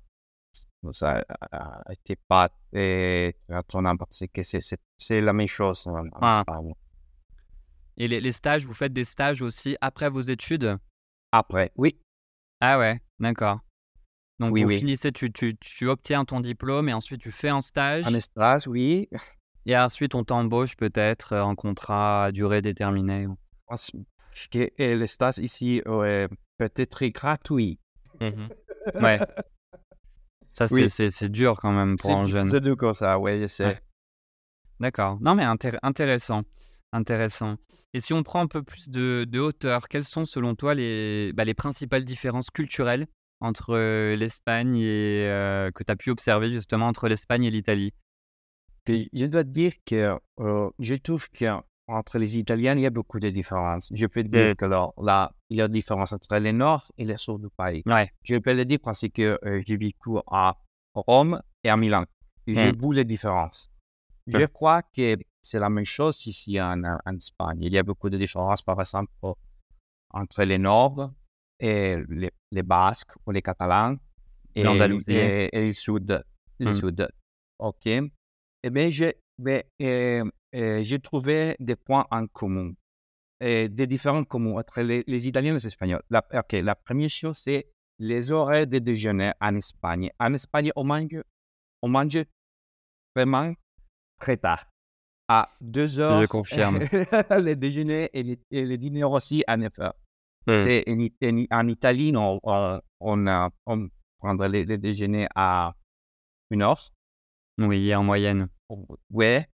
ça 0.93 1.25
n'était 1.89 2.17
pas 2.29 2.49
très 2.73 3.35
parce 3.99 4.25
que 4.33 4.43
c'est 4.43 5.21
la 5.21 5.33
même 5.33 5.47
chose 5.47 5.87
en, 5.87 6.05
Ah. 6.21 6.39
Espagne. 6.41 6.75
Et 7.97 8.09
les, 8.09 8.21
les 8.21 8.33
stages, 8.33 8.65
vous 8.65 8.73
faites 8.75 8.93
des 8.93 9.05
stages 9.05 9.43
aussi 9.43 9.77
après 9.81 10.09
vos 10.11 10.21
études? 10.23 10.79
Après, 11.33 11.71
oui, 11.77 12.01
Ah 12.61 12.79
ouais, 12.79 13.01
d'accord. 13.21 13.61
Donc 14.41 14.53
Oui, 14.55 14.63
vous 14.63 14.69
oui. 14.69 14.79
finissez, 14.79 15.13
tu, 15.13 15.31
tu, 15.31 15.55
tu 15.59 15.87
obtiens 15.87 16.25
ton 16.25 16.41
diplôme 16.41 16.89
et 16.89 16.95
ensuite 16.95 17.21
tu 17.21 17.31
fais 17.31 17.51
un 17.51 17.61
stage. 17.61 18.07
en 18.07 18.21
stage, 18.21 18.67
oui. 18.67 19.09
Et 19.71 19.79
ensuite 19.79 20.17
on 20.17 20.25
t'embauche 20.25 20.75
peut-être 20.77 21.33
euh, 21.35 21.43
en 21.43 21.55
contrat 21.55 22.25
à 22.25 22.33
durée 22.33 22.61
déterminée. 22.61 23.29
ou- 23.29 23.37
Parce 23.69 23.93
que 24.51 24.69
le 24.79 25.07
stage 25.07 25.39
ici 25.39 25.81
euh, 25.87 26.27
peut 26.59 26.71
être 26.75 27.07
gratuit. 27.07 27.79
Ouais. 29.01 29.21
Ça, 30.53 30.67
c'est, 30.67 30.75
Oui. 30.75 30.91
c'est, 30.91 31.11
c'est 31.11 31.29
dur 31.29 31.61
quand 31.61 31.71
même 31.71 31.97
pour 31.97 32.11
C'est 32.11 32.17
un 32.17 32.25
jeune. 32.25 32.47
C'est 32.47 32.61
du 32.61 32.75
comme 32.75 32.95
ça, 32.95 33.19
oui, 33.21 33.41
je 33.43 33.47
sais. 33.47 33.67
Ouais. 33.67 33.81
D'accord. 34.81 35.19
Non, 35.21 35.35
mais 35.37 35.45
intér- 35.45 35.79
intéressant. 35.83 36.43
Intéressant. 36.93 37.57
Et 37.95 38.01
si 38.01 38.13
on 38.13 38.23
prend 38.25 38.41
un 38.41 38.47
peu 38.49 38.63
plus 38.65 38.89
de, 38.89 39.25
de 39.29 39.39
hauteur, 39.39 39.87
quelles 39.89 40.05
sont 40.05 40.25
selon 40.25 40.57
toi 40.57 40.75
les, 40.75 41.33
bah, 41.35 41.45
les 41.45 41.55
principales 41.55 42.05
différences 42.05 42.51
culturelles 42.51 43.07
entre 43.41 43.75
euh, 43.77 44.17
l'Espagne 44.17 44.77
et 44.79 45.27
euh, 45.29 45.71
que 45.71 45.85
tu 45.85 45.93
as 45.93 45.97
pu 45.97 46.11
observer 46.11 46.51
justement 46.51 46.87
entre 46.89 47.07
l'Espagne 47.09 47.45
et 47.45 47.51
l'Italie? 47.51 47.93
Je 48.87 49.27
dois 49.27 49.45
dire 49.45 49.73
que 49.85 50.19
euh, 50.41 50.71
je 50.79 50.95
trouve 50.97 51.29
qu'entre 51.31 52.19
les 52.19 52.39
Italiens, 52.39 52.75
il 52.77 52.83
y 52.83 52.87
a 52.87 52.91
beaucoup 52.91 53.21
de 53.21 53.31
différences. 53.31 53.89
Je 53.93 54.07
peux 54.07 54.23
dire 54.23 54.53
Mm. 54.53 54.55
que 54.57 54.65
là, 54.65 54.91
là, 54.99 55.33
il 55.49 55.59
y 55.59 55.61
a 55.63 55.67
une 55.67 55.73
différence 55.73 56.13
entre 56.13 56.37
le 56.39 56.53
nord 56.53 56.91
et 56.99 57.05
le 57.05 57.17
sud 57.17 57.41
du 57.43 57.49
pays. 57.57 57.83
Ouais. 57.87 58.11
Je 58.23 58.37
peux 58.39 58.53
le 58.55 58.65
dire 58.65 58.79
parce 58.83 59.07
que 59.09 59.39
euh, 59.45 59.63
j'ai 59.67 59.77
vécu 59.77 60.11
à 60.31 60.57
Rome 60.95 61.41
et 61.63 61.69
à 61.69 61.77
Milan. 61.77 62.05
J'ai 62.47 62.73
Mm. 62.73 62.77
vu 62.81 62.95
les 62.95 63.05
différences. 63.05 63.71
Je 64.27 64.39
Ouais. 64.39 64.49
crois 64.49 64.83
que 64.83 65.17
c'est 65.43 65.59
la 65.59 65.71
même 65.71 65.85
chose 65.85 66.27
ici 66.27 66.61
en, 66.61 66.83
en 66.85 67.17
Espagne. 67.17 67.59
Il 67.63 67.73
y 67.73 67.79
a 67.79 67.83
beaucoup 67.83 68.11
de 68.11 68.19
différences, 68.19 68.63
par 68.63 68.79
exemple, 68.81 69.13
entre 70.13 70.45
le 70.45 70.57
nord 70.59 71.13
et 71.59 71.97
les, 72.09 72.31
les 72.51 72.63
Basques 72.63 73.13
ou 73.27 73.31
les 73.31 73.43
Catalans 73.43 73.97
et, 74.55 74.63
L'Andalousie. 74.65 75.13
et, 75.13 75.49
et 75.53 75.67
le 75.67 75.73
sud. 75.73 76.25
Le 76.59 76.71
Mm. 76.71 76.73
sud. 76.73 77.09
OK? 77.59 77.89
Eh 78.63 78.71
bien, 78.71 78.91
j'ai 78.91 79.15
mais, 79.39 79.67
euh, 79.83 80.25
euh, 80.55 80.83
j'ai 80.83 80.99
trouvé 81.01 81.57
des 81.61 81.77
points 81.77 82.07
en 82.11 82.27
commun, 82.27 82.73
des 83.41 83.87
différences 83.87 84.27
communs 84.29 84.59
entre 84.59 84.83
les, 84.83 85.03
les 85.07 85.29
Italiens 85.29 85.53
et 85.53 85.55
les 85.55 85.67
Espagnols. 85.67 86.03
La, 86.11 86.23
ok, 86.35 86.53
la 86.53 86.75
première 86.75 87.09
chose, 87.09 87.39
c'est 87.39 87.69
les 87.99 88.31
horaires 88.33 88.67
de 88.67 88.79
déjeuner 88.79 89.33
en 89.41 89.55
Espagne. 89.57 90.11
En 90.19 90.35
Espagne, 90.35 90.73
on 90.77 90.85
mange, 90.85 91.23
on 91.83 91.89
mange 91.89 92.19
vraiment 93.17 93.55
très 94.19 94.37
tard. 94.37 94.67
À 95.29 95.49
2 95.61 96.01
heures, 96.01 96.21
Je 96.23 96.27
confirme. 96.27 96.79
le 97.49 97.55
déjeuner 97.55 98.11
et 98.13 98.23
le, 98.65 98.77
dîner 98.77 99.05
aussi 99.05 99.43
à 99.47 99.57
9 99.57 99.73
heures. 99.79 99.95
C'est 100.65 100.85
en, 100.89 100.99
It- 100.99 101.17
en- 101.23 101.47
en 101.61 101.69
Italie, 101.69 102.13
on, 102.17 102.41
on, 102.43 102.81
on, 103.01 103.27
euh, 103.27 103.49
on 103.67 103.89
prendrait 104.19 104.49
le, 104.49 104.65
le 104.65 104.77
déjeuner 104.79 105.29
à 105.35 105.75
1 106.51 106.61
heure. 106.63 106.81
Oui, 107.61 107.95
en 107.95 108.03
moyenne. 108.05 108.49
Ouais. 109.11 109.47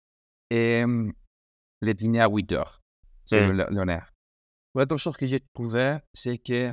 Et 0.50 0.82
hum, 0.84 1.12
le 1.80 1.94
dîner 1.94 2.20
à 2.20 2.28
8 2.28 2.52
heures. 2.52 2.80
C'est 3.24 3.46
Mm. 3.48 3.52
le- 3.52 3.66
l'honneur. 3.70 4.12
L'autre 4.74 4.96
chose 4.98 5.16
que 5.16 5.26
j'ai 5.26 5.40
trouvé, 5.54 5.98
c'est 6.14 6.38
que 6.38 6.72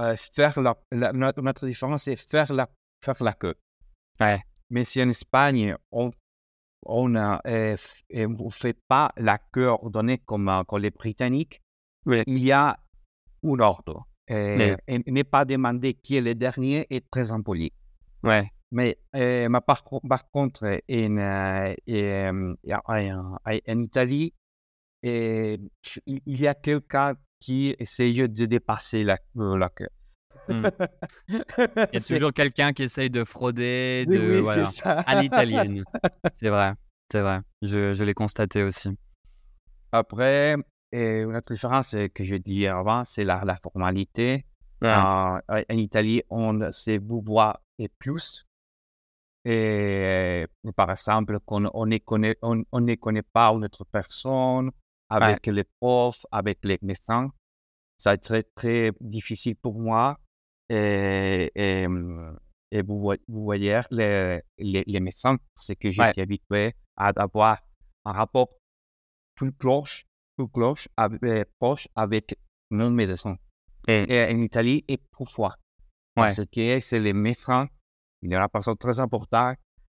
euh, 0.00 0.16
faire 0.34 0.60
la, 0.60 0.76
la- 0.92 1.12
notre, 1.12 1.42
notre 1.42 1.66
différence, 1.66 2.04
c'est 2.04 2.16
faire 2.16 2.52
la, 2.52 2.68
faire 3.04 3.20
la 3.22 3.32
queue. 3.32 3.54
Ouais. 4.20 4.40
Mais 4.70 4.84
si 4.84 5.02
en 5.02 5.08
Espagne, 5.08 5.74
on 5.90 6.10
on 6.86 7.08
ne 7.08 8.48
fait 8.50 8.78
pas 8.86 9.10
la 9.16 9.38
queue 9.38 9.66
ordonnée 9.66 10.18
comme, 10.18 10.48
euh, 10.48 10.62
comme 10.62 10.80
les 10.82 10.90
Britanniques, 10.90 11.60
il 12.06 12.38
y 12.38 12.52
a 12.52 12.78
un 13.44 13.58
ordre. 13.58 14.06
Et 14.28 14.76
ne 14.88 15.22
pas 15.24 15.44
demander 15.44 15.94
qui 15.94 16.16
est 16.16 16.20
le 16.20 16.34
dernier 16.36 16.86
est 16.90 17.10
très 17.10 17.32
impoli. 17.32 17.72
Ouais. 18.22 18.48
Mais, 18.70 18.98
euh, 19.16 19.48
mais 19.48 19.60
par, 19.60 19.82
co- 19.82 20.00
par 20.00 20.28
contre, 20.30 20.64
en, 20.64 21.16
euh, 21.18 21.74
euh, 21.88 22.54
en, 22.86 23.36
en 23.46 23.78
Italie, 23.82 24.34
euh, 25.04 25.56
il 26.06 26.40
y 26.40 26.46
a 26.46 26.54
quelqu'un 26.54 27.14
qui 27.40 27.74
essaye 27.78 28.28
de 28.28 28.46
dépasser 28.46 29.04
la, 29.04 29.18
euh, 29.38 29.56
la 29.56 29.68
queue. 29.70 29.88
Mm. 30.48 30.66
Il 31.28 31.94
y 31.94 31.96
a 31.96 32.00
toujours 32.00 32.32
quelqu'un 32.32 32.72
qui 32.72 32.82
essaye 32.82 33.10
de 33.10 33.24
frauder, 33.24 34.04
de, 34.06 34.40
voilà, 34.40 34.70
à 35.06 35.14
l'italienne. 35.20 35.84
c'est 36.40 36.48
vrai, 36.48 36.72
c'est 37.10 37.20
vrai. 37.20 37.40
Je, 37.62 37.92
je 37.92 38.04
l'ai 38.04 38.14
constaté 38.14 38.62
aussi. 38.62 38.90
Après, 39.92 40.56
euh, 40.94 41.24
une 41.30 41.36
autre 41.36 41.52
différence 41.52 41.94
euh, 41.94 42.08
que 42.08 42.24
je 42.24 42.36
dis 42.36 42.66
avant, 42.66 43.04
c'est 43.04 43.24
la, 43.24 43.42
la 43.44 43.56
formalité. 43.56 44.44
Ouais. 44.82 44.88
En, 44.90 45.40
en 45.48 45.76
Italie, 45.76 46.22
on 46.30 46.70
se 46.70 46.98
vouvoie 46.98 47.60
et 47.78 47.88
plus. 47.88 48.46
Et 49.44 50.44
euh, 50.66 50.72
par 50.72 50.90
exemple, 50.90 51.38
qu'on 51.46 51.66
on 51.72 51.86
ne 51.86 51.98
connaît, 51.98 52.36
on, 52.42 52.62
on 52.72 52.80
ne 52.80 52.94
connaît 52.96 53.22
pas 53.22 53.48
une 53.50 53.64
autre 53.64 53.84
personne 53.84 54.70
avec 55.08 55.46
les 55.46 55.64
profs, 55.80 56.26
avec 56.30 56.58
les 56.64 56.78
médecins. 56.82 57.30
Ça 57.96 58.10
a 58.10 58.14
été 58.14 58.28
très, 58.28 58.42
très 58.54 58.92
difficile 59.00 59.56
pour 59.56 59.78
moi. 59.78 60.18
Et, 60.68 61.50
et, 61.54 61.86
hum, 61.86 62.38
et 62.70 62.82
vous, 62.82 63.00
voy- 63.00 63.20
vous 63.26 63.42
voyez 63.44 63.80
les, 63.90 64.40
les, 64.58 64.84
les 64.86 65.00
médecins, 65.00 65.38
c'est 65.56 65.76
que 65.76 65.88
Ouais. 65.88 65.92
j'étais 65.94 66.20
habitué 66.22 66.74
à 66.96 67.08
avoir 67.16 67.58
un 68.04 68.12
rapport 68.12 68.50
plus 69.34 69.52
proche, 69.52 70.04
plus 70.36 70.48
proche 70.48 70.88
avec, 70.96 71.22
euh, 71.22 71.44
proche 71.58 71.88
avec 71.94 72.38
mon 72.70 72.90
médecin. 72.90 73.36
Et- 73.86 74.04
Et 74.12 74.34
en 74.34 74.42
Italie, 74.42 74.84
et 74.88 74.98
parfois. 74.98 75.56
Ouais. 76.16 76.26
Parce 76.26 76.44
que 76.44 76.80
c'est 76.80 77.00
les 77.00 77.14
médecins, 77.14 77.68
il 78.22 78.30
y 78.30 78.34
a 78.34 78.40
une 78.42 78.48
personne 78.48 78.76
très 78.76 78.98
importante. 79.00 79.56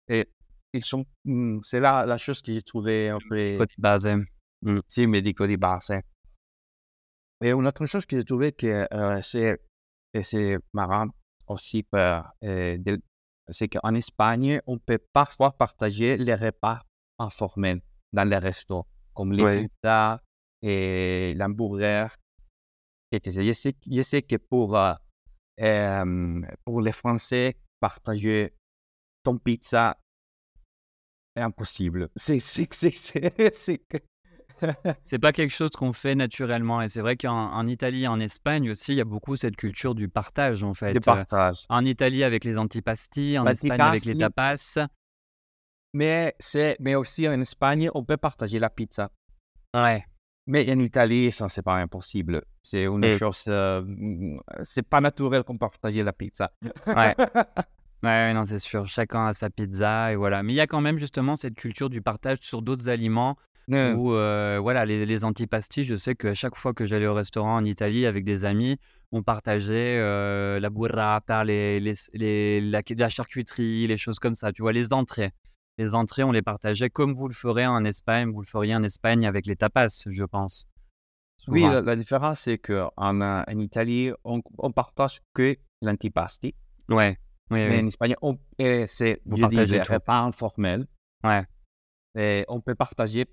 Et 0.08 0.28
ils 0.72 0.84
sont, 0.84 1.04
hum, 1.26 1.60
c'est 1.62 1.80
là 1.80 2.04
la 2.06 2.18
chose 2.18 2.42
que 2.42 2.52
j'ai 2.52 2.62
trouvé 2.62 3.08
un 3.08 3.18
peu, 3.28 3.56
Côté 3.58 3.74
basé. 3.78 4.14
si, 4.88 5.06
médico 5.06 5.46
di 5.46 5.56
base. 5.56 5.92
Et 7.42 7.50
une 7.52 7.66
autre 7.66 7.86
chose 7.86 8.04
que 8.04 8.16
j'ai 8.16 8.24
trouvé 8.24 8.52
que 8.52 8.86
euh, 8.92 9.22
c'est, 9.22 9.60
et 10.12 10.22
c'est 10.22 10.58
marrant 10.72 11.06
aussi, 11.46 11.86
euh, 11.94 12.20
euh, 12.44 12.98
c'est 13.48 13.68
qu'en 13.68 13.94
Espagne, 13.94 14.60
on 14.66 14.78
peut 14.78 14.98
parfois 15.12 15.52
partager 15.52 16.16
les 16.16 16.34
repas 16.34 16.80
informels 17.18 17.80
dans 18.12 18.28
les 18.28 18.38
restos, 18.38 18.86
comme 19.14 19.32
les 19.32 19.68
pizzas 19.68 20.20
et 20.62 21.34
l'hamburger. 21.36 22.14
Et 23.12 23.20
je 23.24 23.52
sais, 23.52 23.74
je 23.90 24.02
sais 24.02 24.22
que 24.22 24.36
pour, 24.36 24.76
euh, 24.76 24.94
euh, 25.60 26.42
pour 26.64 26.80
les 26.80 26.92
Français, 26.92 27.56
partager 27.80 28.54
ton 29.22 29.38
pizza 29.38 29.98
est 31.36 31.40
impossible. 31.40 32.10
C'est, 32.16 32.40
c'est, 35.04 35.18
pas 35.18 35.32
quelque 35.32 35.52
chose 35.52 35.70
qu'on 35.70 35.92
fait 35.92 36.14
naturellement. 36.14 36.82
Et 36.82 36.88
c'est 36.88 37.00
vrai 37.00 37.16
qu'en 37.16 37.52
en 37.52 37.66
Italie, 37.66 38.06
en 38.06 38.20
Espagne 38.20 38.70
aussi, 38.70 38.92
il 38.92 38.96
y 38.96 39.00
a 39.00 39.04
beaucoup 39.04 39.36
cette 39.36 39.56
culture 39.56 39.94
du 39.94 40.08
partage, 40.08 40.62
en 40.62 40.74
fait. 40.74 40.92
de 40.92 40.98
partage. 40.98 41.64
En 41.68 41.84
Italie, 41.84 42.24
avec 42.24 42.44
les 42.44 42.58
antipasti, 42.58 43.38
en 43.38 43.46
Espagne, 43.46 43.80
avec 43.80 44.04
les 44.04 44.16
tapas. 44.16 44.86
Mais, 45.92 46.34
c'est, 46.38 46.76
mais 46.78 46.94
aussi 46.94 47.26
en 47.26 47.40
Espagne, 47.40 47.90
on 47.94 48.04
peut 48.04 48.16
partager 48.16 48.58
la 48.58 48.70
pizza. 48.70 49.10
Ouais. 49.74 50.04
Mais 50.50 50.68
en 50.72 50.78
Italie, 50.80 51.30
ça, 51.30 51.48
c'est 51.48 51.62
pas 51.62 51.76
impossible. 51.76 52.42
C'est 52.60 52.84
une 52.84 53.04
Et- 53.04 53.16
chose. 53.16 53.44
euh, 53.48 53.82
c'est 54.64 54.82
pas 54.82 55.00
naturel 55.00 55.44
qu'on 55.44 55.56
partage 55.58 55.96
la 55.96 56.12
pizza. 56.12 56.50
Ouais. 56.86 57.14
Ouais, 58.02 58.32
non, 58.34 58.44
c'est 58.46 58.58
sûr. 58.58 58.86
Chacun 58.88 59.26
a 59.26 59.32
sa 59.32 59.48
pizza 59.50 60.12
et 60.12 60.16
voilà. 60.16 60.42
Mais 60.42 60.52
il 60.54 60.56
y 60.56 60.60
a 60.60 60.66
quand 60.66 60.80
même 60.80 60.98
justement 60.98 61.36
cette 61.36 61.54
culture 61.54 61.88
du 61.88 62.02
partage 62.02 62.38
sur 62.40 62.62
d'autres 62.62 62.88
aliments, 62.88 63.36
Ou 63.68 64.08
voilà, 64.66 64.84
les, 64.84 65.06
les 65.06 65.24
antipastis, 65.24 65.84
je 65.84 65.94
sais 65.94 66.14
qu'à 66.16 66.34
chaque 66.34 66.56
fois 66.56 66.72
que 66.74 66.84
j'allais 66.86 67.06
au 67.06 67.14
restaurant 67.14 67.54
en 67.56 67.64
Italie 67.64 68.04
avec 68.06 68.24
des 68.24 68.44
amis, 68.44 68.78
on 69.12 69.22
partageait 69.22 69.98
la 70.58 70.70
burrata, 70.70 71.44
les, 71.44 71.78
les, 71.78 72.60
la, 72.60 72.80
la, 72.96 73.08
charcuterie, 73.08 73.86
les 73.86 73.96
choses 73.96 74.18
comme 74.18 74.34
ça. 74.34 74.50
Tu 74.52 74.62
vois, 74.62 74.72
les 74.72 74.92
entrées. 74.92 75.30
Les 75.80 75.94
entrées, 75.94 76.24
on 76.24 76.30
les 76.30 76.42
partageait 76.42 76.90
comme 76.90 77.14
vous 77.14 77.26
le 77.26 77.32
ferez 77.32 77.66
en 77.66 77.86
Espagne, 77.86 78.30
vous 78.30 78.42
le 78.42 78.46
feriez 78.46 78.74
en 78.74 78.82
Espagne 78.82 79.26
avec 79.26 79.46
les 79.46 79.56
tapas, 79.56 80.04
je 80.06 80.24
pense. 80.24 80.68
Oui, 81.48 81.62
la, 81.62 81.96
différence, 81.96 82.40
c'est 82.40 82.58
qu'en 82.58 82.90
en 82.98 83.58
Italie, 83.58 84.10
on, 84.24 84.42
on 84.58 84.72
partage 84.72 85.22
que 85.32 85.56
l'antipasti. 85.80 86.54
Ouais. 86.90 87.18
Oui, 87.50 87.66
Mais 87.66 87.80
en 87.80 87.86
Espagne, 87.86 88.14
c'est 88.58 89.22
des 89.24 89.82
repas 89.82 90.18
informels. 90.18 90.86
Ouais. 91.24 91.46
Et 92.14 92.44
on 92.48 92.60
peut 92.60 92.74
partager 92.74 93.24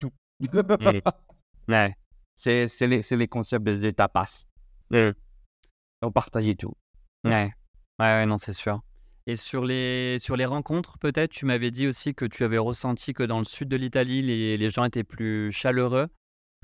tout. 0.00 0.10
ouais. 1.68 1.94
C'est 2.34 2.66
les, 2.80 3.00
les, 3.08 3.28
concepts 3.28 3.64
des 3.64 3.92
tapas. 3.92 4.44
On 4.90 6.10
partage 6.10 6.50
tout. 6.58 6.74
Ouais. 7.22 7.52
Ouais, 8.00 8.06
ouais 8.06 8.26
non, 8.26 8.38
c'est 8.38 8.54
sûr. 8.54 8.82
Et 9.28 9.36
sur 9.36 9.64
les, 9.64 10.18
sur 10.20 10.36
les 10.36 10.44
rencontres, 10.44 10.98
peut-être, 10.98 11.32
tu 11.32 11.46
m'avais 11.46 11.70
dit 11.70 11.86
aussi 11.86 12.14
que 12.14 12.24
tu 12.24 12.44
avais 12.44 12.58
ressenti 12.58 13.12
que 13.12 13.24
dans 13.24 13.38
le 13.38 13.44
sud 13.44 13.68
de 13.68 13.76
l'Italie, 13.76 14.22
les, 14.22 14.56
les 14.56 14.70
gens 14.70 14.84
étaient 14.84 15.04
plus 15.04 15.50
chaleureux 15.52 16.08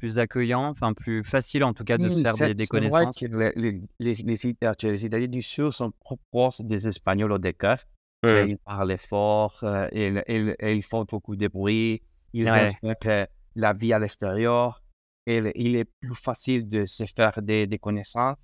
plus 0.02 0.18
accueillant, 0.18 0.64
enfin 0.64 0.94
plus 0.94 1.22
facile 1.22 1.62
en 1.62 1.72
tout 1.72 1.84
cas 1.84 1.96
de 1.96 2.08
se 2.08 2.20
faire 2.22 2.52
des, 2.56 2.66
connaissances. 2.66 3.22
Vrai 3.22 3.52
que 3.52 3.60
les, 3.60 3.80
les, 4.00 4.14
les, 4.14 4.46
Italiens 5.04 5.28
du 5.28 5.42
Sud 5.42 5.70
sont 5.70 5.92
proches 6.32 6.60
des 6.60 6.88
Espagnols 6.88 7.30
au 7.30 7.38
décor. 7.38 7.76
Ils 8.24 8.58
parlent 8.58 8.98
fort, 8.98 9.60
euh, 9.62 9.86
ils, 9.92 10.56
ils, 10.60 10.82
font 10.82 11.04
beaucoup 11.04 11.36
de 11.36 11.46
bruit, 11.46 12.02
ils 12.32 12.50
ouais. 12.50 13.28
la 13.54 13.72
vie 13.72 13.92
à 13.92 14.00
l'extérieur. 14.00 14.82
Il 15.28 15.76
est 15.76 15.88
plus 16.00 16.16
facile 16.16 16.66
de 16.66 16.84
se 16.84 17.04
faire 17.04 17.40
des, 17.40 17.68
des 17.68 17.78
connaissances. 17.78 18.38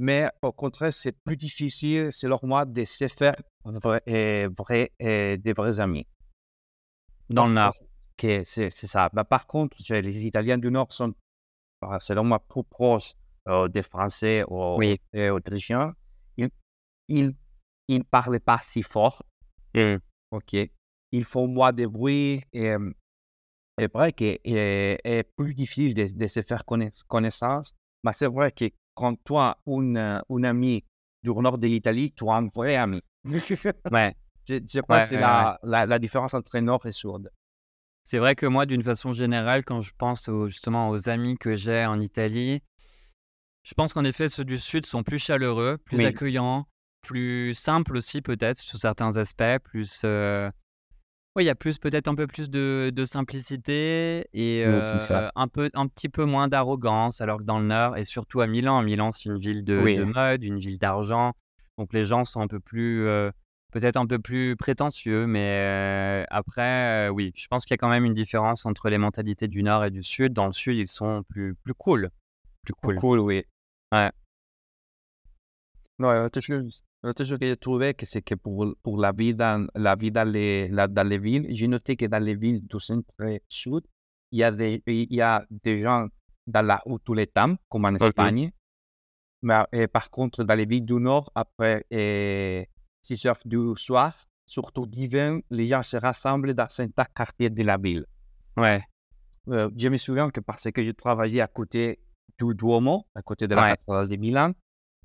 Mais 0.00 0.30
au 0.42 0.52
contraire, 0.52 0.92
c'est 0.92 1.12
plus 1.12 1.36
difficile, 1.36 2.12
selon 2.12 2.38
moi, 2.42 2.64
de 2.64 2.84
se 2.84 3.08
faire 3.08 3.34
vrai, 3.64 4.48
vrai, 4.56 4.92
euh, 5.02 5.36
des 5.36 5.52
vrais 5.52 5.80
amis. 5.80 6.06
Dans 7.28 7.46
le 7.46 7.52
Nord 7.52 7.74
c'est 8.18 8.70
ça. 8.70 9.08
Bah, 9.12 9.24
par 9.24 9.46
contre, 9.46 9.76
les 9.90 10.26
Italiens 10.26 10.58
du 10.58 10.70
Nord 10.70 10.92
sont, 10.92 11.14
bah, 11.80 11.98
selon 12.00 12.24
moi, 12.24 12.40
plus 12.40 12.64
proches 12.64 13.12
euh, 13.48 13.68
des 13.68 13.82
Français 13.82 14.44
ou 14.48 14.78
des 14.80 15.30
Autrichiens. 15.30 15.94
Ils 16.36 17.26
ne 17.26 17.32
ils, 17.88 18.04
parlent 18.04 18.40
pas 18.40 18.58
si 18.62 18.82
fort. 18.82 19.22
Mmh. 19.74 19.96
OK. 20.32 20.56
Ils 21.12 21.24
font 21.24 21.46
moins 21.46 21.72
de 21.72 21.86
bruit. 21.86 22.42
Et, 22.52 22.74
c'est 23.78 23.92
vrai 23.92 24.12
que 24.12 24.38
c'est 24.44 25.32
plus 25.36 25.54
difficile 25.54 25.94
de, 25.94 26.26
se 26.26 26.42
faire 26.42 26.64
connaissance. 26.64 27.74
Mais 28.04 28.12
c'est 28.12 28.26
vrai 28.26 28.50
que 28.52 28.66
quand 28.98 29.14
tu 29.24 29.36
as 29.36 29.56
une, 29.68 30.20
une 30.28 30.44
amie 30.44 30.84
du 31.22 31.30
nord 31.30 31.56
de 31.56 31.68
l'Italie, 31.68 32.12
tu 32.12 32.28
as 32.28 32.34
un 32.34 32.48
vrai 32.48 32.74
ami. 32.74 33.00
ouais. 33.92 34.16
Je, 34.48 34.80
crois 34.80 35.00
que 35.00 35.04
c'est 35.04 35.20
la, 35.20 35.58
la, 35.62 35.86
la, 35.86 35.98
différence 36.00 36.34
entre 36.34 36.58
nord 36.58 36.84
et 36.84 36.90
sud. 36.90 37.30
C'est 38.02 38.18
vrai 38.18 38.34
que 38.34 38.46
moi, 38.46 38.66
d'une 38.66 38.82
façon 38.82 39.12
générale, 39.12 39.64
quand 39.64 39.82
je 39.82 39.92
pense 39.96 40.28
justement 40.46 40.88
aux 40.88 41.08
amis 41.08 41.36
que 41.38 41.54
j'ai 41.54 41.86
en 41.86 42.00
Italie, 42.00 42.60
je 43.62 43.74
pense 43.74 43.92
qu'en 43.92 44.04
effet, 44.04 44.28
ceux 44.28 44.44
du 44.44 44.58
Sud 44.58 44.84
sont 44.86 45.02
plus 45.04 45.18
chaleureux, 45.18 45.78
plus 45.84 46.04
accueillants, 46.04 46.66
plus 47.02 47.54
simples 47.54 47.96
aussi 47.96 48.20
peut-être 48.20 48.58
sur 48.58 48.78
certains 48.78 49.16
aspects, 49.16 49.58
plus... 49.62 50.02
Euh, 50.04 50.50
oui, 51.38 51.44
il 51.44 51.46
y 51.46 51.50
a 51.50 51.54
plus 51.54 51.78
peut-être 51.78 52.08
un 52.08 52.16
peu 52.16 52.26
plus 52.26 52.50
de, 52.50 53.04
simplicité 53.04 54.26
et 54.32 54.64
euh, 54.66 54.98
un, 55.36 55.46
peu, 55.46 55.70
un 55.72 55.86
petit 55.86 56.08
peu 56.08 56.24
moins 56.24 56.48
d'arrogance, 56.48 57.20
alors 57.20 57.38
que 57.38 57.44
dans 57.44 57.60
le 57.60 57.66
Nord, 57.66 57.96
et 57.96 58.02
surtout 58.02 58.40
à 58.40 58.48
Milan, 58.48 58.82
Milan 58.82 59.12
c'est 59.12 59.26
une 59.26 59.38
ville 59.38 59.62
de, 59.62 59.76
de 59.76 60.04
mode, 60.04 60.42
une 60.42 60.58
ville 60.58 60.78
d'argent, 60.78 61.34
donc 61.78 61.92
les 61.92 62.02
gens 62.02 62.24
sont 62.24 62.40
un 62.40 62.48
peu 62.48 62.58
plus 62.58 63.06
euh, 63.06 63.30
peut-être 63.70 63.96
un 63.96 64.06
peu 64.06 64.18
plus 64.18 64.56
prétentieux, 64.56 65.28
mais 65.28 66.26
après, 66.28 67.08
oui, 67.10 67.32
je 67.36 67.46
pense 67.46 67.64
qu'il 67.64 67.72
y 67.72 67.76
a 67.76 67.78
quand 67.78 67.88
même 67.88 68.04
une 68.04 68.14
différence 68.14 68.66
entre 68.66 68.88
les 68.88 68.98
mentalités 68.98 69.46
du 69.46 69.62
Nord 69.62 69.84
et 69.84 69.92
du 69.92 70.02
Sud. 70.02 70.32
Dans 70.32 70.46
le 70.46 70.52
Sud, 70.52 70.76
ils 70.76 70.88
sont 70.88 71.22
plus, 71.28 71.54
plus 71.54 71.74
cool. 71.74 72.10
Plus 72.64 72.74
cool. 72.74 72.96
cool, 72.96 73.18
oui. 73.20 73.44
Ouais. 73.92 74.10
Non, 76.00 76.28
l'autre 77.02 77.24
chose, 77.24 77.38
que 77.38 77.46
j'ai 77.46 77.56
trouvé, 77.56 77.94
c'est 78.02 78.22
que 78.22 78.34
pour, 78.34 78.74
pour 78.82 78.98
la 78.98 79.12
vie 79.12 79.34
dans, 79.34 79.66
la 79.74 79.94
vie 79.96 80.10
dans, 80.10 80.28
les, 80.28 80.68
dans 80.68 81.08
les 81.08 81.18
villes, 81.18 81.46
j'ai 81.50 81.68
noté 81.68 81.96
que 81.96 82.06
dans 82.06 82.22
les 82.22 82.34
villes 82.34 82.66
du 82.66 82.80
centre-sud, 82.80 83.84
il 84.30 84.38
y, 84.38 84.44
a 84.44 84.50
des, 84.50 84.82
il 84.86 85.14
y 85.14 85.20
a 85.20 85.44
des 85.50 85.78
gens 85.78 86.06
dans 86.46 86.66
la 86.66 86.82
rue 86.84 86.98
tous 87.04 87.14
les 87.14 87.26
temps, 87.26 87.56
comme 87.68 87.84
en 87.84 87.94
Espagne. 87.94 88.50
Mais 89.42 89.88
par 89.92 90.10
contre, 90.10 90.44
dans 90.44 90.54
les 90.54 90.66
villes 90.66 90.84
du 90.84 90.94
Nord, 90.94 91.30
après, 91.34 91.86
et 91.90 92.68
6 93.02 93.26
heures 93.26 93.38
du 93.44 93.72
soir, 93.76 94.14
surtout 94.46 94.86
d'hiver, 94.86 95.38
les 95.50 95.66
gens 95.66 95.82
se 95.82 95.96
rassemblent 95.96 96.54
dans 96.54 96.68
certains 96.68 97.04
quartiers 97.14 97.50
de 97.50 97.62
la 97.62 97.76
ville. 97.76 98.06
Ouais. 98.56 98.82
Euh, 99.48 99.70
je 99.76 99.88
me 99.88 99.96
souviens 99.96 100.30
que 100.30 100.40
parce 100.40 100.70
que 100.70 100.82
je 100.82 100.90
travaillais 100.90 101.40
à 101.40 101.46
côté 101.46 102.00
du 102.38 102.54
Duomo, 102.54 103.06
à 103.14 103.22
côté 103.22 103.46
de 103.46 103.54
la 103.54 103.70
cathédrale 103.70 104.08
de 104.08 104.16
Milan. 104.16 104.52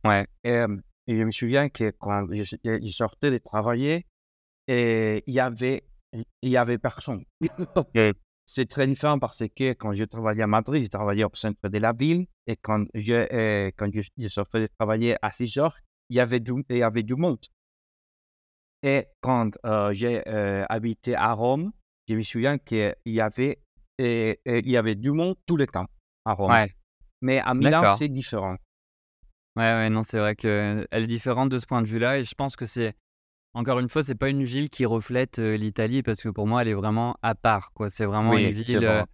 Ouais. 0.04 0.28
Euh, 0.46 0.78
et, 1.08 1.18
je 1.18 1.24
me 1.24 1.32
souviens 1.32 1.70
que 1.70 1.92
quand 1.92 2.28
je, 2.32 2.88
sortais 2.88 3.32
de 3.32 3.38
travailler, 3.38 4.06
et 4.68 5.24
il 5.28 5.34
y 5.34 5.40
avait, 5.40 5.84
il 6.14 6.50
y 6.50 6.58
avait 6.58 6.78
personne. 6.78 7.26
C'est 8.46 8.68
très 8.68 8.88
différent 8.88 9.20
parce 9.20 9.44
que 9.56 9.74
quand 9.74 9.94
je 9.94 10.04
travaillais 10.04 10.44
à 10.44 10.48
Madrid, 10.48 10.84
je 10.84 10.90
travaillais 10.90 11.24
au 11.24 11.32
centre 11.34 11.70
de 11.70 11.78
la 11.78 11.94
ville 11.94 12.28
et 12.46 12.58
quand 12.58 12.86
je, 12.94 13.14
euh, 13.14 13.72
quand 13.78 13.90
je, 13.94 14.28
sortais 14.28 14.60
de 14.60 14.68
travailler 14.68 15.16
à 15.22 15.32
6 15.32 15.58
heures, 15.60 15.78
il 16.10 16.18
y 16.18 16.20
avait 16.20 16.42
du, 16.42 16.52
il 16.70 16.78
y 16.78 16.84
avait 16.84 17.04
du 17.04 17.16
monde. 17.16 17.40
Et 18.84 19.08
quand 19.22 19.52
euh, 19.66 19.94
j'ai 19.94 20.28
euh, 20.28 20.66
habité 20.68 21.16
à 21.16 21.32
Rome, 21.32 21.72
je 22.10 22.16
me 22.16 22.22
souviens 22.22 22.58
qu'il 22.58 22.94
y 23.06 23.22
avait, 23.22 23.62
et, 23.98 24.42
il 24.46 24.70
y 24.70 24.76
avait 24.76 24.96
du 24.96 25.12
monde 25.12 25.36
tout 25.46 25.56
le 25.56 25.66
temps 25.66 25.88
à 26.26 26.34
Rome. 26.34 26.68
Mais 27.22 27.40
à 27.40 27.54
Milan, 27.54 27.96
c'est 27.96 28.10
différent. 28.10 28.58
Ouais, 29.56 29.64
ouais, 29.64 29.90
non, 29.90 30.02
c'est 30.04 30.18
vrai 30.18 30.36
qu'elle 30.36 30.88
est 30.92 31.08
différente 31.08 31.50
de 31.50 31.60
ce 31.60 31.66
point 31.66 31.82
de 31.82 31.88
vue-là. 31.88 32.20
Et 32.20 32.24
je 32.24 32.34
pense 32.34 32.56
que 32.56 32.66
c'est, 32.66 32.96
encore 33.54 33.80
une 33.80 33.90
fois, 33.90 34.02
c'est 34.02 34.16
pas 34.16 34.30
une 34.30 34.44
ville 34.44 34.70
qui 34.70 34.86
reflète 34.86 35.40
euh, 35.40 35.58
l'Italie 35.58 36.02
parce 36.02 36.22
que 36.22 36.30
pour 36.30 36.48
moi, 36.48 36.64
elle 36.64 36.70
est 36.70 36.74
vraiment 36.74 37.16
à 37.22 37.36
part. 37.36 37.72
Quoi. 37.74 37.90
C'est 37.90 38.06
vraiment 38.06 38.36
une 38.36 38.50
ville. 38.50 39.06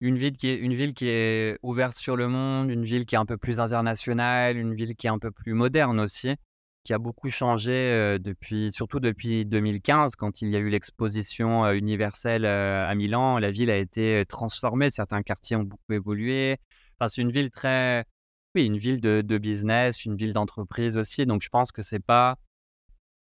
une 0.00 0.16
ville, 0.16 0.36
qui 0.36 0.48
est, 0.48 0.56
une 0.56 0.74
ville 0.74 0.92
qui 0.92 1.08
est 1.08 1.58
ouverte 1.62 1.96
sur 1.96 2.16
le 2.16 2.26
monde, 2.26 2.70
une 2.70 2.84
ville 2.84 3.06
qui 3.06 3.14
est 3.14 3.18
un 3.18 3.26
peu 3.26 3.36
plus 3.36 3.60
internationale, 3.60 4.56
une 4.56 4.74
ville 4.74 4.96
qui 4.96 5.06
est 5.06 5.10
un 5.10 5.18
peu 5.18 5.30
plus 5.30 5.54
moderne 5.54 6.00
aussi 6.00 6.34
qui 6.82 6.94
a 6.94 6.98
beaucoup 6.98 7.28
changé 7.28 8.16
depuis, 8.18 8.72
surtout 8.72 9.00
depuis 9.00 9.44
2015, 9.44 10.16
quand 10.16 10.40
il 10.40 10.48
y 10.48 10.56
a 10.56 10.58
eu 10.58 10.70
l'exposition 10.70 11.70
universelle 11.72 12.46
à 12.46 12.94
Milan. 12.94 13.38
La 13.38 13.50
ville 13.50 13.70
a 13.70 13.76
été 13.76 14.24
transformée, 14.26 14.90
certains 14.90 15.22
quartiers 15.22 15.56
ont 15.56 15.64
beaucoup 15.64 15.92
évolué. 15.92 16.56
Enfin, 16.98 17.08
c'est 17.08 17.20
une 17.20 17.30
ville 17.30 17.50
très, 17.50 18.06
oui, 18.54 18.66
une 18.66 18.76
ville 18.76 19.00
de, 19.00 19.38
business, 19.38 20.04
une 20.04 20.16
ville 20.16 20.32
d'entreprise 20.32 20.96
aussi. 20.96 21.26
Donc, 21.26 21.42
je 21.42 21.48
pense 21.48 21.72
que 21.72 21.82
c'est 21.82 22.04
pas 22.04 22.38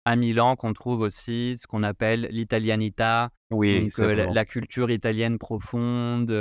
à 0.05 0.15
Milan 0.15 0.55
qu'on 0.55 0.71
trouve 0.71 1.01
aussi 1.01 1.57
ce 1.57 1.67
qu'on 1.67 1.83
appelle 1.83 2.29
l'italianita, 2.31 3.29
oui, 3.51 3.89
la, 3.97 4.27
la, 4.27 4.45
culture 4.45 4.89
italienne 4.89 5.37
profonde 5.37 6.31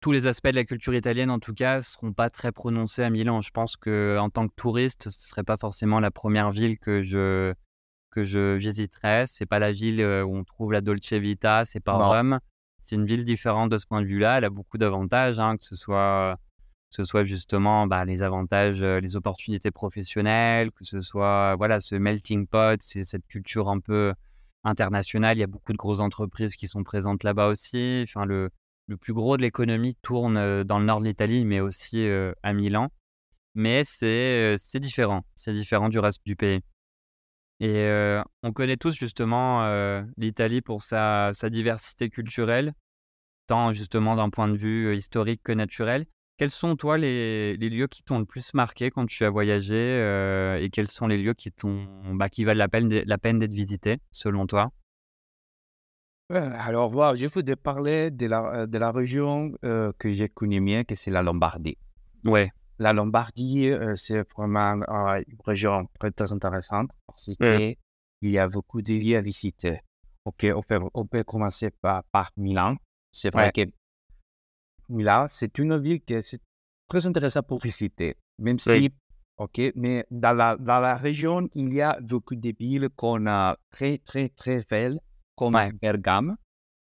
tous 0.00 0.12
les 0.12 0.26
aspects 0.26 0.48
de 0.48 0.54
la 0.54 0.64
culture 0.64 0.94
italienne, 0.94 1.30
en 1.30 1.38
tout 1.38 1.54
cas, 1.54 1.76
ne 1.76 1.80
seront 1.80 2.12
pas 2.12 2.30
très 2.30 2.52
prononcés 2.52 3.02
à 3.02 3.10
Milan. 3.10 3.40
Je 3.40 3.50
pense 3.50 3.76
qu'en 3.76 4.30
tant 4.30 4.48
que 4.48 4.54
touriste, 4.54 5.04
ce 5.04 5.18
ne 5.18 5.22
serait 5.22 5.44
pas 5.44 5.56
forcément 5.56 6.00
la 6.00 6.10
première 6.10 6.50
ville 6.50 6.78
que 6.78 7.02
je, 7.02 7.52
que 8.10 8.22
je 8.22 8.56
visiterais. 8.56 9.26
Ce 9.26 9.42
n'est 9.42 9.46
pas 9.46 9.58
la 9.58 9.72
ville 9.72 10.00
euh, 10.00 10.24
où 10.24 10.36
on 10.36 10.44
trouve 10.44 10.72
la 10.72 10.80
Dolce 10.80 11.12
Vita, 11.12 11.64
c'est 11.64 11.80
pas 11.80 11.94
Rome. 11.94 12.38
C'est 12.80 12.96
une 12.96 13.06
ville 13.06 13.24
différente 13.24 13.70
de 13.70 13.78
ce 13.78 13.86
point 13.86 14.00
de 14.00 14.06
vue-là. 14.06 14.38
Elle 14.38 14.44
a 14.44 14.50
beaucoup 14.50 14.78
d'avantages, 14.78 15.40
hein, 15.40 15.56
que 15.56 15.64
ce 15.64 15.76
soit 15.76 16.36
que 16.36 16.47
ce 16.90 17.04
soit 17.04 17.24
justement 17.24 17.86
bah, 17.86 18.04
les 18.04 18.22
avantages, 18.22 18.82
les 18.82 19.16
opportunités 19.16 19.70
professionnelles, 19.70 20.70
que 20.72 20.84
ce 20.84 21.00
soit 21.00 21.54
voilà 21.56 21.80
ce 21.80 21.94
melting 21.94 22.46
pot, 22.46 22.80
c'est 22.80 23.04
cette 23.04 23.26
culture 23.26 23.68
un 23.68 23.80
peu 23.80 24.14
internationale. 24.64 25.36
Il 25.36 25.40
y 25.40 25.44
a 25.44 25.48
beaucoup 25.48 25.72
de 25.72 25.78
grosses 25.78 26.00
entreprises 26.00 26.56
qui 26.56 26.68
sont 26.68 26.84
présentes 26.84 27.24
là-bas 27.24 27.48
aussi. 27.48 28.04
Enfin, 28.04 28.24
le, 28.24 28.50
le 28.86 28.96
plus 28.96 29.12
gros 29.12 29.36
de 29.36 29.42
l'économie 29.42 29.96
tourne 30.02 30.64
dans 30.64 30.78
le 30.78 30.84
nord 30.84 31.00
de 31.00 31.06
l'Italie, 31.06 31.44
mais 31.44 31.60
aussi 31.60 32.08
à 32.42 32.52
Milan. 32.52 32.90
Mais 33.54 33.82
c'est 33.84 34.56
différent, 34.74 35.24
c'est 35.34 35.52
différent 35.52 35.88
du 35.88 35.98
reste 35.98 36.24
du 36.24 36.36
pays. 36.36 36.60
Et 37.60 37.88
on 38.42 38.52
connaît 38.52 38.76
tous 38.76 38.94
justement 38.94 39.68
l'Italie 40.16 40.62
pour 40.62 40.82
sa, 40.82 41.32
diversité 41.50 42.08
culturelle, 42.08 42.72
tant 43.46 43.72
justement 43.72 44.16
d'un 44.16 44.30
point 44.30 44.48
de 44.48 44.56
vue 44.56 44.96
historique 44.96 45.42
que 45.42 45.52
naturel. 45.52 46.06
Quels 46.38 46.50
sont, 46.50 46.76
toi, 46.76 46.96
les, 46.96 47.56
lieux 47.56 47.88
qui 47.88 48.02
t'ont 48.02 48.18
le 48.18 48.24
plus 48.24 48.54
marqué 48.54 48.90
quand 48.90 49.06
tu 49.06 49.24
as 49.24 49.30
voyagé 49.30 49.76
et 50.60 50.70
quels 50.70 50.88
sont 50.88 51.06
les 51.06 51.18
lieux 51.18 51.34
qui, 51.34 51.52
bah, 52.14 52.28
qui 52.28 52.44
valent 52.44 52.58
la 52.58 52.68
peine, 52.68 52.88
la 52.88 53.18
peine 53.18 53.38
d'être 53.38 53.52
visités, 53.52 53.98
selon 54.12 54.46
toi? 54.46 54.70
Alors, 56.30 56.90
voilà, 56.90 57.16
je 57.16 57.26
voudrais 57.26 57.56
parler 57.56 58.10
de 58.10 58.26
la, 58.26 58.66
de 58.66 58.78
la 58.78 58.92
région 58.92 59.52
euh, 59.64 59.92
que 59.98 60.12
je 60.12 60.26
connais 60.26 60.60
bien, 60.60 60.84
que 60.84 60.94
c'est 60.94 61.10
la 61.10 61.22
Lombardie. 61.22 61.78
Ouais. 62.24 62.50
La 62.78 62.92
Lombardie, 62.92 63.70
euh, 63.70 63.96
c'est 63.96 64.28
vraiment 64.36 64.78
euh, 64.88 65.22
une 65.26 65.38
région 65.46 65.88
très, 65.98 66.10
très 66.10 66.30
intéressante 66.30 66.90
parce 67.06 67.30
qu'il 67.40 67.76
y 68.22 68.38
a 68.38 68.46
beaucoup 68.46 68.82
de 68.82 68.92
lieux 68.92 69.16
à 69.16 69.22
visiter. 69.22 69.80
Ok, 70.26 70.46
on 70.54 70.62
peut, 70.62 70.78
on 70.92 71.06
peut 71.06 71.24
commencer 71.24 71.70
par, 71.70 72.04
par 72.12 72.30
Milan. 72.36 72.76
C'est 73.10 73.32
vrai 73.32 73.50
que 73.50 73.62
Milan, 74.88 75.26
c'est 75.28 75.58
une 75.58 75.78
ville 75.78 76.00
qui 76.00 76.14
est 76.14 76.40
très 76.88 77.06
intéressante 77.06 77.46
pour 77.46 77.60
visiter, 77.60 78.16
même 78.38 78.58
si, 78.58 78.90
ok, 79.36 79.60
mais 79.74 80.06
dans 80.10 80.32
la, 80.32 80.56
dans 80.56 80.80
la 80.80 80.96
région, 80.96 81.48
il 81.54 81.72
y 81.74 81.80
a 81.82 81.98
beaucoup 82.00 82.34
de 82.34 82.52
villes 82.58 82.88
qu'on 82.96 83.26
a 83.26 83.56
très, 83.70 83.98
très, 83.98 84.28
très 84.30 84.64
belles, 84.68 84.98
comme 85.36 85.58
Bergame. 85.80 86.36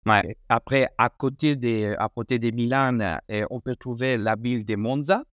Ouais. 0.07 0.37
Après, 0.49 0.89
à 0.97 1.11
côté 1.11 1.57
de, 1.57 1.95
à 1.99 2.09
côté 2.09 2.39
de 2.39 2.51
Milan, 2.51 3.19
eh, 3.29 3.45
on 3.51 3.61
peut 3.61 3.77
trouver 3.77 4.17
la 4.17 4.35
ville 4.37 4.65
de 4.65 4.77
Monza. 4.77 5.25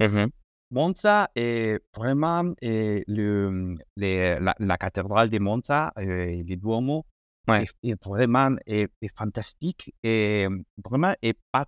Mmh 0.00 0.26
Monza 0.70 1.30
est 1.34 1.80
vraiment 1.96 2.52
eh, 2.60 3.02
le, 3.06 3.74
les- 3.96 4.38
la, 4.38 4.54
la 4.58 4.76
cathédrale 4.76 5.30
de 5.30 5.38
Monza, 5.38 5.92
euh, 5.98 6.42
le 6.46 6.56
Duomo, 6.56 7.06
Ouais. 7.48 7.62
est, 7.62 7.90
est 7.90 8.04
vraiment 8.04 8.54
est, 8.66 8.90
est 9.00 9.16
fantastique 9.16 9.94
et 10.02 10.46
vraiment 10.84 11.14
est 11.22 11.38
pas 11.50 11.64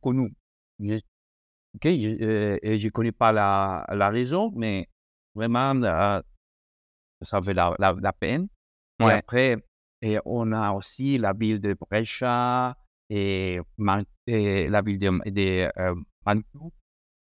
connu. 0.00 0.32
Je, 0.78 0.94
ok, 1.74 1.84
je, 1.84 2.22
euh, 2.24 2.58
et 2.62 2.78
je 2.78 2.88
connais 2.88 3.12
pas 3.12 3.32
la, 3.32 3.84
la 3.92 4.10
raison, 4.10 4.50
mais 4.54 4.88
vraiment, 5.34 5.74
euh, 5.82 6.20
ça 7.20 7.40
vaut 7.40 7.52
la, 7.52 7.74
la, 7.78 7.94
la 8.00 8.12
peine. 8.12 8.48
Et 9.00 9.04
Ouais. 9.04 9.14
après, 9.14 9.56
et 10.00 10.18
on 10.24 10.52
a 10.52 10.72
aussi 10.72 11.18
la 11.18 11.32
ville 11.32 11.60
de 11.60 11.74
Brescia 11.74 12.76
et, 13.08 13.60
et 14.26 14.68
la 14.68 14.82
ville 14.82 14.98
de, 14.98 15.30
de 15.30 15.70
euh, 15.78 15.94
Mantoue. 16.26 16.72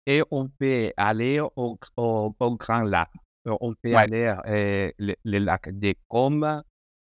Et 0.06 0.22
on 0.30 0.48
peut 0.48 0.92
aller 0.96 1.40
au, 1.40 1.78
au, 1.96 2.36
au 2.38 2.56
Grand 2.56 2.82
Lac. 2.82 3.10
On 3.44 3.74
peut 3.74 3.94
Ouais. 3.94 4.02
aller 4.02 4.92
le, 4.98 5.14
le 5.24 5.38
lac 5.38 5.68
de 5.78 5.94
Combe 6.08 6.62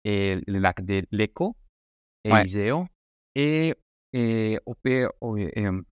et 0.03 0.39
le 0.47 0.59
lac 0.59 0.81
de 0.83 1.03
Lecco, 1.11 1.55
Ouais. 2.25 2.41
Eliseo. 2.41 2.85
Et, 3.35 3.73
et 4.13 4.59
on 4.65 4.73
peut 4.73 5.09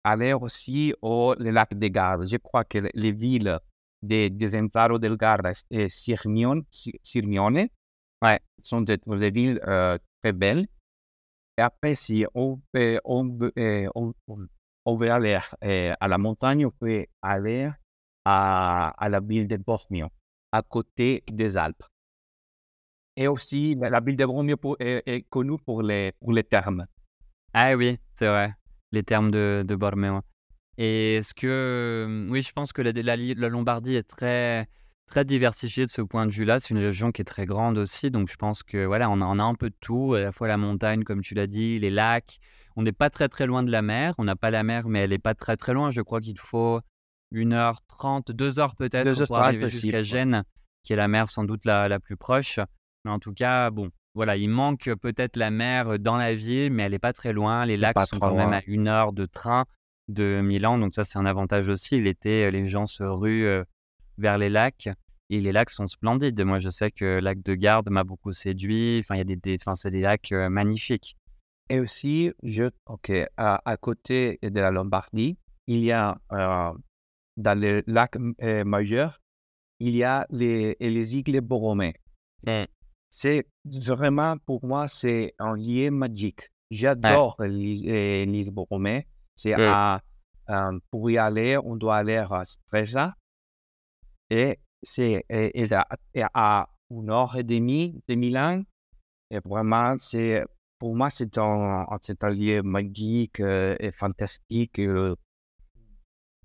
aller 0.04 0.34
aussi 0.34 0.94
au 1.02 1.36
lac 1.38 1.74
de 1.74 1.88
Garda. 1.88 2.26
Je 2.26 2.38
crois 2.38 2.64
que 2.64 2.80
les 2.94 3.12
villes 3.12 3.60
de 4.02 4.28
Desenzano 4.30 4.98
del 4.98 5.18
Garda 5.18 5.52
et 5.70 5.90
Sirmione, 5.90 6.64
Si- 6.72 7.00
Sirmione 7.04 7.68
sont 8.62 8.82
des, 8.82 9.00
villes 9.32 9.60
euh, 9.68 9.98
très 10.22 10.34
belles. 10.34 10.68
Et 11.58 11.62
après, 11.62 11.96
si 11.96 12.26
on 12.34 12.60
euh, 12.76 13.00
veut 14.88 15.12
aller 15.12 15.40
euh, 15.64 15.96
à 16.00 16.08
la 16.08 16.18
montagne, 16.18 16.66
on 16.66 16.72
peut 16.72 17.06
aller 17.22 17.70
à, 18.26 18.90
à 18.98 19.10
la 19.10 19.20
ville 19.20 19.48
de 19.48 19.58
Bormio, 19.58 20.08
à 20.52 20.62
côté 20.62 21.24
des 21.32 21.58
Alpes. 21.58 21.84
Et 23.16 23.28
aussi, 23.28 23.76
la, 23.76 24.00
ville 24.00 24.16
de 24.16 24.26
Bormio 24.26 24.58
est, 24.80 25.04
est 25.06 25.22
connue 25.24 25.58
pour 25.58 25.82
les, 25.82 26.12
pour 26.20 26.32
les 26.32 26.44
thermes. 26.44 26.86
Ah 27.60 27.76
oui, 27.76 27.98
c'est 28.14 28.28
vrai. 28.28 28.54
Les 28.92 29.02
termes 29.02 29.32
de, 29.32 29.64
de 29.68 29.76
Borméo. 29.76 30.22
Et 30.78 31.16
est-ce 31.16 31.34
que. 31.34 31.48
euh, 31.48 32.28
Oui, 32.30 32.44
je 32.44 32.52
pense 32.52 32.72
que 32.72 32.84
la, 32.84 32.92
la, 32.92 33.16
Li- 33.16 33.34
la 33.34 33.50
Lombardie 33.50 33.96
est 33.96 34.08
très, 34.08 34.68
très 35.08 35.26
diversifiée 35.26 35.84
de 35.86 35.90
ce 35.90 36.04
point 36.04 36.28
de 36.28 36.32
vue-là. 36.32 36.60
C'est 36.60 36.70
une 36.70 36.78
région 36.78 37.12
qui 37.12 37.24
est 37.24 37.26
très 37.26 37.48
grande 37.48 37.80
aussi. 37.80 38.12
Donc, 38.12 38.30
je 38.30 38.36
pense 38.36 38.62
que 38.62 38.86
voilà, 38.86 39.10
on 39.10 39.22
a, 39.22 39.26
on 39.26 39.40
a 39.40 39.44
un 39.44 39.56
peu 39.56 39.72
de 39.72 39.76
tout. 39.82 40.14
À 40.14 40.22
la 40.22 40.32
fois 40.32 40.48
la 40.48 40.58
montagne, 40.58 41.04
comme 41.04 41.22
tu 41.22 41.34
l'as 41.34 41.48
dit, 41.48 41.80
les 41.80 41.90
lacs. 41.90 42.38
On 42.76 42.84
n'est 42.84 42.92
pas 42.92 43.10
très, 43.10 43.28
très 43.28 43.48
loin 43.48 43.64
de 43.64 43.72
la 43.72 43.82
mer. 43.82 44.14
On 44.20 44.24
n'a 44.24 44.36
pas 44.36 44.52
la 44.52 44.62
mer, 44.64 44.88
mais 44.88 45.00
elle 45.00 45.10
n'est 45.10 45.18
pas 45.18 45.34
très, 45.34 45.58
très 45.58 45.74
loin. 45.74 45.90
Je 45.90 46.02
crois 46.02 46.22
qu'il 46.22 46.38
faut 46.38 46.80
1h30, 47.34 48.32
2h 48.34 48.76
peut-être 48.76 49.06
pour 49.26 49.38
2h30 49.38 49.40
arriver 49.42 49.68
jusqu'à. 49.72 50.04
Gênes, 50.04 50.44
qui 50.84 50.94
est 50.94 50.96
la 50.96 51.08
mer 51.08 51.28
sans 51.32 51.44
doute 51.44 51.66
la, 51.66 51.88
la 51.88 52.00
plus 52.00 52.18
proche. 52.18 52.60
Mais 53.04 53.10
en 53.10 53.18
tout 53.18 53.34
cas, 53.34 53.72
bon, 53.72 53.90
voilà, 54.18 54.36
il 54.36 54.50
manque 54.50 54.90
peut-être 55.02 55.36
la 55.38 55.52
mer 55.52 56.00
dans 56.00 56.18
la 56.18 56.34
ville, 56.34 56.72
mais 56.74 56.84
elle 56.84 56.92
n'est 56.92 57.00
pas 57.00 57.14
très 57.14 57.34
loin. 57.34 57.66
Les 57.66 57.78
lacs 57.78 57.96
sont 58.08 58.18
quand 58.20 58.36
même 58.36 58.54
à 58.54 58.62
une 58.66 58.88
heure 58.88 59.14
de 59.14 59.26
train 59.26 59.66
de 60.10 60.42
Milan, 60.42 60.78
donc 60.80 60.96
ça 60.96 61.04
c'est 61.04 61.20
un 61.20 61.26
avantage 61.26 61.70
aussi. 61.70 62.02
L'été, 62.02 62.50
les 62.52 62.68
gens 62.68 62.88
se 62.88 63.04
ruent 63.04 63.46
euh, 63.46 63.64
vers 64.18 64.38
les 64.38 64.50
lacs 64.50 64.90
et 65.30 65.40
les 65.40 65.52
lacs 65.52 65.70
sont 65.70 65.86
splendides. 65.88 66.42
Moi, 66.44 66.60
je 66.60 66.70
sais 66.70 66.90
que 66.92 67.06
le 67.06 67.20
lac 67.20 67.42
de 67.44 67.54
Garde 67.54 67.90
m'a 67.90 68.04
beaucoup 68.04 68.32
séduit. 68.32 68.98
Enfin, 69.00 69.16
il 69.16 69.20
y 69.20 69.22
a 69.22 69.24
des, 69.26 69.36
des- 69.36 69.58
enfin, 69.62 69.76
c'est 69.76 69.92
des 69.92 70.02
lacs 70.02 70.32
euh, 70.32 70.50
magnifiques. 70.50 71.16
Et 71.70 71.80
aussi, 71.80 72.32
je, 72.44 72.64
ok, 72.88 73.12
à, 73.38 73.62
à 73.66 73.78
côté 73.78 74.40
de 74.42 74.60
la 74.60 74.72
Lombardie, 74.72 75.38
il 75.68 75.84
y 75.84 75.92
a 75.92 76.18
euh, 76.32 76.72
dans 77.36 77.60
le 77.60 77.84
lac 77.86 78.16
euh, 78.42 78.64
majeur, 78.64 79.20
il 79.80 79.96
y 79.96 80.04
a 80.04 80.26
les, 80.32 80.76
les 80.80 81.18
îles 81.18 81.42
Borromée. 81.42 81.94
C'est 83.10 83.48
vraiment, 83.66 84.38
pour 84.46 84.66
moi, 84.66 84.88
c'est 84.88 85.34
un 85.40 85.56
lien 85.56 85.92
magique. 85.92 86.50
J'adore 86.70 87.38
euh, 87.40 87.48
l'île 87.48 88.52
Borromée. 88.52 89.08
C'est 89.36 89.56
Mm. 89.56 89.62
à, 89.62 90.02
euh, 90.50 90.80
pour 90.92 91.10
y 91.10 91.18
aller, 91.18 91.58
on 91.58 91.76
doit 91.76 91.98
aller 91.98 92.18
à 92.18 92.44
Stresa. 92.44 93.16
Et 94.30 94.60
c'est 94.84 95.24
à, 95.72 95.88
à 96.34 96.70
une 96.90 97.10
heure 97.10 97.36
et 97.38 97.44
demie 97.44 98.02
de 98.08 98.16
Milan. 98.16 98.64
Et 99.32 99.40
vraiment, 99.44 99.96
c'est, 99.98 100.44
pour 100.80 100.96
moi, 100.96 101.10
c'est 101.10 101.38
un, 101.38 101.86
c'est 102.02 102.24
un 102.24 102.30
lieu 102.30 102.62
magique 102.62 103.40
euh, 103.40 103.76
et 103.80 103.92
fantastique. 103.92 104.80
euh, 104.80 105.16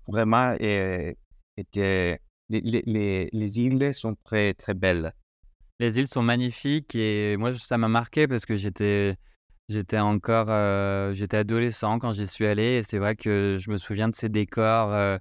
vraiment, 0.07 0.55
et, 0.59 1.17
et, 1.57 1.65
les, 1.75 2.19
les, 2.49 2.83
les, 2.85 3.29
les 3.31 3.59
îles 3.59 3.93
sont 3.93 4.15
très, 4.23 4.53
très 4.53 4.73
belles. 4.73 5.13
Les 5.83 5.99
îles 5.99 6.07
sont 6.07 6.23
magnifiques 6.23 6.95
et 6.95 7.35
moi 7.35 7.51
ça 7.51 7.77
m'a 7.77 7.89
marqué 7.89 8.25
parce 8.25 8.45
que 8.45 8.55
j'étais 8.55 9.17
j'étais 9.67 9.99
encore 9.99 10.45
euh, 10.47 11.13
j'étais 11.13 11.35
adolescent 11.35 11.99
quand 11.99 12.13
j'y 12.13 12.25
suis 12.25 12.45
allé 12.45 12.77
et 12.77 12.83
c'est 12.83 12.99
vrai 12.99 13.17
que 13.17 13.57
je 13.59 13.69
me 13.69 13.75
souviens 13.75 14.07
de 14.07 14.15
ces 14.15 14.29
décors 14.29 14.93
euh, 14.93 15.17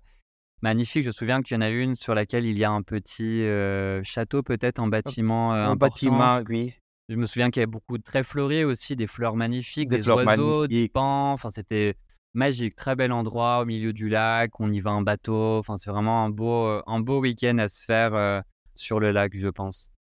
magnifiques. 0.63 1.03
Je 1.03 1.09
me 1.09 1.13
souviens 1.13 1.43
qu'il 1.43 1.57
y 1.57 1.59
en 1.59 1.63
a 1.63 1.69
une 1.69 1.97
sur 1.97 2.15
laquelle 2.15 2.47
il 2.47 2.57
y 2.57 2.63
a 2.63 2.71
un 2.71 2.83
petit 2.83 3.43
euh, 3.43 4.05
château 4.05 4.45
peut-être 4.45 4.79
en 4.79 4.87
bâtiment 4.87 5.53
Un 5.53 5.75
bâtiment, 5.75 6.41
oui. 6.49 6.73
Je 7.09 7.17
me 7.17 7.27
souviens 7.27 7.51
qu'il 7.51 7.59
y 7.59 7.65
avait 7.65 7.71
beaucoup 7.71 7.99
de 7.99 8.05
très 8.05 8.23
fleuri 8.23 8.63
aussi, 8.63 8.95
des 8.95 9.09
fleurs 9.09 9.35
magnifiques, 9.35 9.89
Des 9.89 9.97
des, 9.97 10.03
fleurs 10.05 10.25
oiseaux, 10.25 10.69
des 10.69 10.87
pans. 10.87 11.33
Enfin, 11.33 11.51
c'était 11.51 11.97
magique, 12.35 12.77
très 12.77 12.95
bel 12.95 13.11
endroit 13.11 13.63
au 13.63 13.65
milieu 13.65 13.93
du 13.93 14.09
lac. 14.09 14.61
On 14.61 14.73
y 14.73 14.79
va 14.79 14.93
en 14.93 15.03
bateau. 15.03 15.59
Enfin, 15.59 15.77
c'est 15.77 15.91
vraiment 15.91 16.25
un 16.25 16.31
beau, 16.31 16.81
un 16.87 17.01
beau 17.01 17.19
week-end 17.19 17.59
à 17.59 17.67
se 17.67 17.85
faire 17.85 18.45
sur 18.77 19.01
le 19.01 19.11
lac, 19.11 19.33
je 19.37 19.49
pense. 19.49 19.92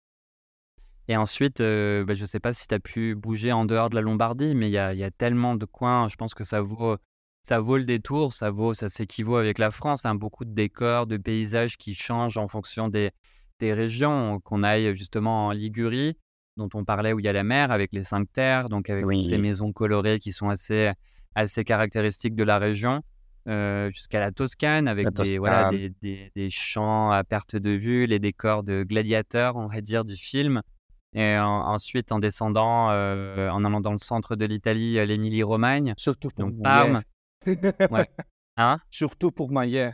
Et 1.12 1.18
ensuite, 1.18 1.60
euh, 1.60 2.06
bah, 2.06 2.14
je 2.16 2.22
ne 2.22 2.26
sais 2.26 2.40
pas 2.40 2.54
si 2.54 2.66
tu 2.70 2.74
as 2.74 2.80
pu 2.80 3.16
bouger 3.16 3.52
en 3.52 3.66
dehors 3.66 3.90
de 3.90 3.96
la 3.96 4.02
Lombardie, 4.02 4.56
mais 4.56 4.70
il 4.70 4.72
y 4.72 4.78
a, 4.78 4.94
il 4.94 5.00
y 5.00 5.04
a 5.04 5.12
tellement 5.12 5.56
de 5.56 5.66
coins. 5.66 6.08
Je 6.08 6.16
pense 6.16 6.34
que 6.34 6.46
ça 6.46 6.62
vaut, 6.62 6.96
ça 7.44 7.60
vaut 7.60 7.76
le 7.76 7.84
détour. 7.84 8.32
Ça 8.32 8.50
vaut, 8.50 8.74
ça 8.74 8.88
s'équivaut 8.88 9.36
avec 9.36 9.58
la 9.58 9.72
France. 9.72 10.06
hein. 10.06 10.16
beaucoup 10.16 10.46
de 10.46 10.54
décors, 10.54 11.08
de 11.08 11.18
paysages 11.18 11.76
qui 11.76 11.96
changent 11.96 12.38
en 12.38 12.48
fonction 12.48 12.88
des, 12.88 13.12
des 13.60 13.74
régions. 13.74 14.40
Qu'on 14.40 14.64
aille 14.64 14.96
justement 14.96 15.48
en 15.48 15.52
Ligurie, 15.52 16.16
dont 16.56 16.70
on 16.76 16.86
parlait, 16.86 17.12
où 17.12 17.20
il 17.20 17.26
y 17.26 17.28
a 17.28 17.34
la 17.34 17.44
mer, 17.44 17.72
avec 17.72 17.92
les 17.92 18.04
cinq 18.04 18.32
terres, 18.32 18.70
donc 18.70 18.90
avec 18.90 19.04
ces 19.26 19.38
maisons 19.38 19.74
colorées 19.74 20.18
qui 20.20 20.32
sont 20.32 20.48
assez, 20.48 20.94
assez 21.36 21.66
caractéristiques 21.66 22.36
de 22.36 22.46
la 22.46 22.58
région, 22.58 23.02
euh, 23.50 23.92
jusqu'à 23.92 24.22
la 24.22 24.32
Toscane, 24.32 24.88
avec 24.88 25.08
La 25.08 25.12
des, 25.12 25.38
voilà, 25.40 25.70
des, 26.02 26.32
des 26.34 26.50
champs 26.50 27.12
à 27.12 27.26
perte 27.26 27.58
de 27.58 27.72
vue, 27.72 28.06
les 28.06 28.20
décors 28.20 28.64
de 28.64 28.86
gladiateurs, 28.86 29.58
on 29.58 29.68
va 29.68 29.82
dire, 29.82 30.06
du 30.06 30.16
film. 30.16 30.62
Et 31.14 31.38
en- 31.38 31.68
ensuite, 31.68 32.12
en 32.12 32.20
descendant, 32.20 32.90
euh, 32.92 33.50
en 33.50 33.64
allant 33.66 33.82
dans 33.82 33.92
le 33.92 33.98
centre 33.98 34.36
de 34.36 34.46
l'Italie, 34.46 34.98
euh, 34.98 35.06
l'Émilie-Romagne, 35.06 35.94
Surtout 35.98 36.30
pour 36.30 36.46
donc. 36.52 36.64
Parme. 36.64 37.02
Ouais. 37.92 38.10
Hein? 38.58 38.80
Surtout 38.92 39.32
pour 39.32 39.52
manger. 39.52 39.92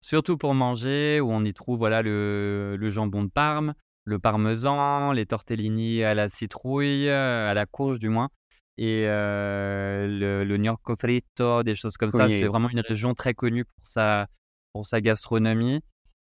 Surtout 0.00 0.36
pour 0.36 0.54
manger, 0.54 1.20
où 1.20 1.30
on 1.30 1.44
y 1.44 1.52
trouve 1.52 1.78
voilà, 1.78 2.02
le, 2.02 2.76
le 2.78 2.90
jambon 2.90 3.24
de 3.24 3.30
Parme, 3.30 3.74
le 4.04 4.18
parmesan, 4.18 5.12
les 5.12 5.26
tortellini 5.26 6.02
à 6.02 6.14
la 6.14 6.28
citrouille, 6.28 7.08
euh, 7.08 7.50
à 7.50 7.54
la 7.54 7.66
courge 7.66 7.98
du 7.98 8.10
moins, 8.10 8.28
et 8.76 9.04
euh, 9.06 10.06
le, 10.06 10.44
le 10.44 10.56
gnocco 10.58 10.94
fritto, 10.96 11.62
des 11.62 11.74
choses 11.74 11.96
comme 11.96 12.10
ça. 12.10 12.28
C'est 12.28 12.46
vraiment 12.46 12.68
une 12.68 12.80
région 12.80 13.14
très 13.14 13.34
connue 13.34 13.64
pour 13.64 13.86
sa, 13.86 14.28
pour 14.72 14.86
sa 14.86 15.00
gastronomie 15.00 15.80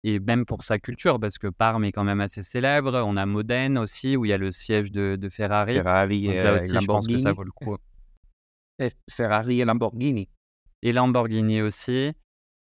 et 0.09 0.21
même 0.21 0.47
pour 0.47 0.63
sa 0.63 0.79
culture, 0.79 1.19
parce 1.19 1.37
que 1.37 1.49
Parme 1.49 1.85
est 1.85 1.91
quand 1.91 2.05
même 2.05 2.21
assez 2.21 2.45
célèbre. 2.45 3.03
On 3.05 3.17
a 3.17 3.27
Modène 3.27 3.77
aussi, 3.77 4.17
où 4.17 4.25
il 4.25 4.29
y 4.29 4.33
a 4.33 4.39
le 4.39 4.53
siège 4.53 4.93
de, 4.93 5.17
de 5.17 5.29
Ferrari. 5.29 5.75
Ferrari 5.75 6.27
et 6.27 6.43
là 6.45 6.55
aussi, 6.55 6.79
je 6.79 6.87
pense 6.87 7.09
que 7.09 7.19
ça 7.19 7.31
Lamborghini. 7.31 7.37
vaut 7.37 7.43
le 7.43 7.51
coup. 7.51 7.77
Et 8.79 8.93
Ferrari 9.11 9.63
et 9.63 9.65
Lamborghini. 9.65 10.29
et 10.83 10.93
Lamborghini 10.93 11.61
aussi. 11.63 12.13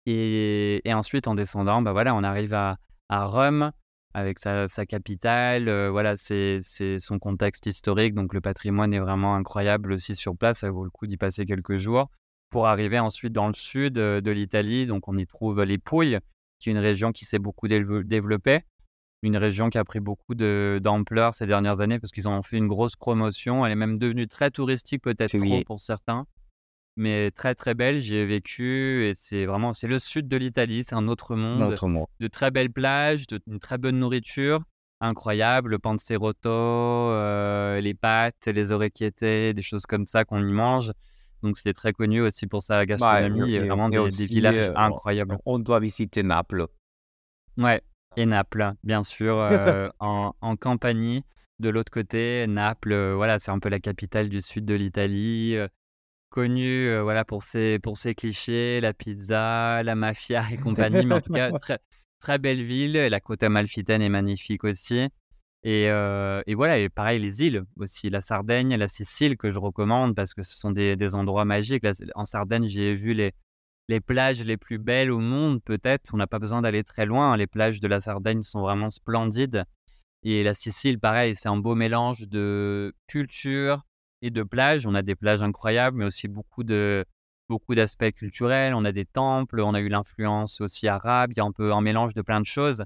Et, 0.07 0.81
et 0.85 0.93
ensuite, 0.93 1.29
en 1.29 1.35
descendant, 1.35 1.81
bah 1.81 1.93
voilà, 1.93 2.15
on 2.15 2.25
arrive 2.25 2.53
à, 2.53 2.79
à 3.09 3.25
Rome, 3.27 3.71
avec 4.13 4.39
sa, 4.39 4.67
capitale. 4.87 5.69
Euh, 5.69 5.91
voilà, 5.91 6.17
c'est 6.19 6.61
son 6.99 7.19
contexte 7.19 7.65
historique. 7.67 8.15
Donc 8.15 8.35
le 8.35 8.43
patrimoine 8.43 8.93
est 8.93 8.99
vraiment 8.99 9.35
incroyable 9.35 9.93
aussi 9.93 10.15
sur 10.15 10.37
place. 10.37 10.59
Ça 10.59 10.71
vaut 10.71 10.85
le 10.85 10.91
coup 10.91 11.07
d'y 11.07 11.17
passer 11.17 11.47
quelques 11.47 11.77
jours 11.77 12.11
pour 12.51 12.67
arriver 12.67 12.99
ensuite 12.99 13.33
dans 13.33 13.47
le 13.47 13.55
sud 13.55 13.97
euh, 13.97 14.21
de 14.21 14.31
l'Italie. 14.31 14.87
Donc 14.87 15.09
on 15.09 15.17
y 15.17 15.27
trouve 15.27 15.63
les 15.63 15.79
Pouilles, 15.79 16.19
qui 16.61 16.69
est 16.69 16.73
une 16.73 16.79
région 16.79 17.11
qui 17.11 17.25
s'est 17.25 17.39
beaucoup 17.39 17.67
développée. 17.67 18.61
Une 19.23 19.37
région 19.37 19.69
qui 19.69 19.77
a 19.77 19.85
pris 19.85 20.01
beaucoup 20.01 20.35
d'ampleur 20.35 21.35
ces 21.35 21.47
dernières 21.47 21.81
années 21.81 21.99
parce 21.99 22.13
qu'ils 22.13 22.29
ont 22.29 22.43
fait 22.43 22.57
une 22.57 22.69
grosse 22.69 22.97
promotion. 22.97 23.67
Elle 23.67 23.73
est 23.73 23.77
même 23.77 23.99
devenue 23.99 24.29
très 24.29 24.51
touristique, 24.51 25.03
peut-être 25.03 25.37
trop 25.37 25.65
pour 25.65 25.81
certains 25.81 26.27
mais 26.97 27.31
très 27.31 27.55
très 27.55 27.75
belle. 27.75 28.01
J'y 28.01 28.17
ai 28.17 28.27
vécu 28.27 29.07
et 29.07 29.15
c'est 29.15 29.47
vraiment 29.47 29.73
c'est 29.73 29.89
le 29.89 29.99
sud 29.99 30.29
de 30.29 30.37
l'Italie, 30.37 30.85
c'est 30.87 30.95
un 30.95 31.09
autre 31.09 31.35
monde, 31.35 31.75
de 32.21 32.27
très 32.29 32.51
belles 32.51 32.71
plages, 32.71 33.27
de 33.27 33.41
une 33.47 33.59
très 33.59 33.79
bonne 33.79 33.99
nourriture, 33.99 34.63
incroyable, 35.01 35.71
le 35.71 35.79
panzerotto, 35.79 36.51
euh, 36.51 37.81
les 37.81 37.95
pâtes, 37.95 38.47
les 38.47 38.71
orecchiette, 38.73 39.21
des 39.21 39.63
choses 39.63 39.87
comme 39.87 40.07
ça 40.07 40.25
qu'on 40.25 40.47
y 40.47 40.53
mange. 40.53 40.93
Donc 41.43 41.57
c'est 41.59 41.73
très 41.73 41.93
connu 41.93 42.21
aussi 42.21 42.47
pour 42.47 42.63
sa 42.63 42.85
gastronomie 42.85 43.55
et, 43.55 43.61
vraiment 43.61 43.89
des, 43.89 44.09
villages 44.27 44.69
euh, 44.69 44.75
incroyables. 44.77 45.39
On 45.47 45.59
doit 45.59 45.81
visiter 45.81 46.23
Naples. 46.23 46.67
Ouais, 47.57 47.83
et 48.17 48.27
Naples, 48.27 48.73
bien 48.85 49.03
sûr, 49.03 49.39
euh, 49.39 49.89
en, 50.01 50.35
en 50.41 50.57
Campanie. 50.57 51.25
De 51.59 51.69
l'autre 51.69 51.93
côté, 51.93 52.47
Naples, 52.47 53.13
voilà, 53.13 53.39
c'est 53.39 53.51
un 53.51 53.59
peu 53.59 53.69
la 53.69 53.81
capitale 53.81 54.29
du 54.29 54.41
sud 54.41 54.65
de 54.65 54.75
l'Italie 54.75 55.59
connu 56.31 56.89
euh, 56.89 57.03
voilà, 57.03 57.25
pour, 57.25 57.43
ses, 57.43 57.79
pour 57.79 57.99
ses 57.99 58.15
clichés, 58.15 58.81
la 58.81 58.95
pizza, 58.95 59.83
la 59.83 59.95
mafia 59.95 60.45
et 60.51 60.57
compagnie. 60.57 61.05
Mais 61.05 61.17
en 61.17 61.21
tout 61.21 61.33
cas, 61.35 61.51
très, 61.59 61.79
très 62.19 62.39
belle 62.39 62.65
ville. 62.65 62.95
La 62.95 63.21
côte 63.21 63.43
amalfitaine 63.43 64.01
est 64.01 64.09
magnifique 64.09 64.65
aussi. 64.65 65.09
Et, 65.63 66.55
voilà, 66.55 66.79
et 66.79 66.89
pareil, 66.89 67.21
les 67.21 67.43
îles 67.45 67.65
aussi, 67.77 68.11
la 68.11 68.21
Sardaigne, 68.21 68.77
la 68.77 68.89
Sicile 68.89 69.37
que 69.37 69.51
je 69.51 69.59
recommande 69.59 70.15
parce 70.15 70.35
que 70.35 70.43
ce 70.43 70.57
sont 70.57 70.71
des, 70.71 71.15
endroits 71.15 71.45
magiques. 71.45 71.87
en 72.15 72.25
Sardaigne, 72.25 72.67
j'ai 72.67 72.95
vu 72.95 73.13
les, 73.15 73.33
les 73.89 74.01
plages 74.01 74.43
les 74.45 74.57
plus 74.57 74.79
belles 74.79 75.11
au 75.11 75.19
monde, 75.19 75.63
peut-être. 75.63 76.11
On 76.15 76.17
n'a 76.17 76.27
pas 76.27 76.39
besoin 76.39 76.63
d'aller 76.63 76.85
très 76.85 77.07
loin. 77.07 77.37
Les 77.37 77.47
plages 77.47 77.81
de 77.81 77.89
la 77.89 78.01
Sardaigne 78.01 78.43
sont 78.43 78.61
vraiment 78.61 78.91
splendides. 78.91 79.65
Et 80.23 80.43
la 80.43 80.55
Sicile, 80.55 80.99
pareil, 80.99 81.35
c'est 81.35 81.49
un 81.49 81.57
beau 81.57 81.75
mélange 81.75 82.29
de 82.29 82.95
culture, 83.07 83.85
et 84.23 84.31
de 84.31 84.43
plages. 84.43 84.87
On 84.87 84.95
a 84.95 85.03
des 85.03 85.15
plages 85.15 85.43
incroyables, 85.43 85.99
mais 85.99 86.05
aussi 86.05 86.29
beaucoup 86.29 86.65
de 86.65 87.05
beaucoup 87.49 87.75
d'aspects 87.75 88.13
culturels. 88.13 88.75
On 88.75 88.85
a 88.85 88.93
des 88.93 89.07
temples, 89.07 89.61
on 89.61 89.75
a 89.75 89.81
eu 89.81 89.89
l'influence 89.89 90.61
aussi 90.61 90.89
arabe. 90.89 91.33
Il 91.33 91.39
y 91.39 91.41
a 91.41 91.45
un 91.45 91.53
peu 91.53 91.73
un 91.73 91.81
mélange 91.81 92.15
de 92.15 92.23
plein 92.23 92.41
de 92.41 92.47
choses. 92.47 92.85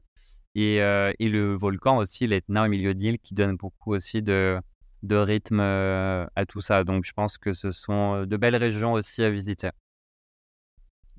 Et, 0.55 0.81
euh, 0.81 1.13
et 1.19 1.29
le 1.29 1.55
volcan 1.55 1.97
aussi, 1.97 2.27
l'Etna 2.27 2.65
au 2.65 2.69
milieu 2.69 2.95
de 2.95 3.01
l'île, 3.01 3.19
qui 3.19 3.35
donne 3.35 3.57
beaucoup 3.57 3.93
aussi 3.93 4.23
de, 4.23 4.61
de 5.03 5.17
rythme 5.17 5.61
euh, 5.61 6.27
à 6.37 6.47
tout 6.47 6.61
ça. 6.61 6.85
Donc 6.85 7.05
je 7.05 7.13
pense 7.13 7.39
que 7.39 7.53
ce 7.53 7.71
sont 7.71 8.15
euh, 8.15 8.27
de 8.27 8.37
belles 8.37 8.57
régions 8.57 8.93
aussi 8.93 9.23
à 9.23 9.31
visiter. 9.31 9.71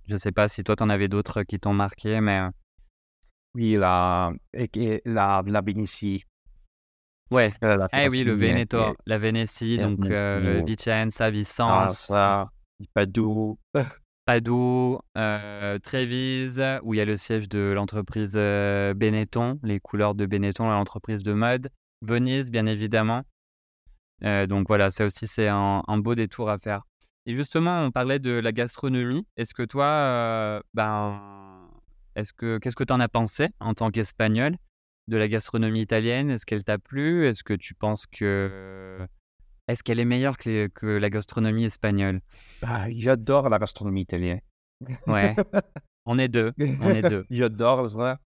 Je 0.07 0.13
ne 0.13 0.17
sais 0.17 0.31
pas 0.31 0.47
si 0.47 0.63
toi, 0.63 0.75
tu 0.75 0.83
en 0.83 0.89
avais 0.89 1.07
d'autres 1.07 1.43
qui 1.43 1.59
t'ont 1.59 1.73
marqué, 1.73 2.21
mais... 2.21 2.41
Oui, 3.55 3.75
la, 3.75 4.31
la, 5.05 5.43
la 5.45 5.61
Vénétie. 5.61 6.23
Ouais. 7.31 7.51
Euh, 7.63 7.87
eh 7.93 8.07
oui, 8.09 8.23
le 8.23 8.33
Veneto, 8.33 8.95
la 9.05 9.17
Vénétie, 9.17 9.79
donc 9.79 10.05
euh, 10.05 10.61
Vicenza, 10.65 11.31
Vicence. 11.31 12.11
Ah, 12.11 12.49
Padoue. 12.93 13.57
Padoue, 14.25 14.99
euh, 15.17 15.77
Trévise, 15.79 16.63
où 16.83 16.93
il 16.93 16.97
y 16.97 17.01
a 17.01 17.05
le 17.05 17.15
siège 17.15 17.47
de 17.47 17.71
l'entreprise 17.75 18.33
euh, 18.35 18.93
Benetton, 18.93 19.59
les 19.63 19.79
couleurs 19.79 20.15
de 20.15 20.25
Benetton, 20.25 20.69
l'entreprise 20.69 21.23
de 21.23 21.33
mode. 21.33 21.69
Venise, 22.01 22.51
bien 22.51 22.65
évidemment. 22.65 23.23
donc 24.21 24.67
voilà, 24.67 24.89
ça 24.89 25.05
aussi, 25.05 25.27
c'est 25.27 25.47
un, 25.47 25.97
beau 25.97 26.15
détour 26.15 26.49
à 26.49 26.57
faire. 26.57 26.83
Et 27.25 27.33
justement, 27.33 27.83
on 27.83 27.91
parlait 27.91 28.19
de 28.19 28.31
la 28.31 28.51
gastronomie. 28.51 29.25
Est-ce 29.37 29.53
que 29.53 29.63
toi, 29.63 30.61
ben, 30.73 31.19
est-ce 32.15 32.33
que, 32.33 32.57
qu'est-ce 32.57 32.75
que 32.75 32.83
tu 32.83 32.93
en 32.93 32.99
as 32.99 33.09
pensé 33.09 33.49
en 33.59 33.73
tant 33.73 33.91
qu'Espagnol 33.91 34.57
de 35.07 35.17
la 35.17 35.27
gastronomie 35.27 35.81
italienne? 35.81 36.31
Est-ce 36.31 36.45
qu'elle 36.45 36.63
t'a 36.63 36.77
plu? 36.77 37.27
Est-ce 37.27 37.43
que 37.43 37.53
tu 37.53 37.73
penses 37.73 38.05
que. 38.07 39.05
Est-ce 39.67 39.83
qu'elle 39.83 39.99
est 39.99 40.05
meilleure 40.05 40.37
que, 40.37 40.67
que 40.67 40.85
la 40.85 41.09
gastronomie 41.09 41.65
espagnole? 41.65 42.21
Bah, 42.61 42.87
J'adore 42.91 43.49
la 43.49 43.57
gastronomie 43.57 44.01
italienne. 44.01 44.41
Ouais. 45.07 45.35
on 46.05 46.19
est 46.19 46.27
deux. 46.27 46.53
On 46.81 46.89
est 46.89 47.09
deux. 47.09 47.25
J'adore 47.31 47.89
ça. 47.89 48.19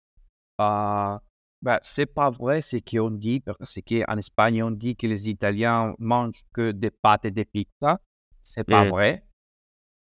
Euh, 0.61 1.17
bah, 1.61 1.79
c'est 1.81 2.05
pas 2.05 2.29
vrai 2.29 2.61
ce 2.61 2.77
qu'on 2.77 3.11
dit, 3.11 3.39
parce 3.39 3.79
qu'en 3.87 4.17
Espagne, 4.17 4.63
on 4.63 4.71
dit 4.71 4.95
que 4.95 5.07
les 5.07 5.29
Italiens 5.29 5.93
mangent 5.99 6.43
que 6.53 6.71
des 6.71 6.91
pâtes 6.91 7.25
et 7.25 7.31
des 7.31 7.45
pizzas. 7.45 7.99
C'est 8.43 8.63
pas 8.63 8.83
vrai. 8.83 9.25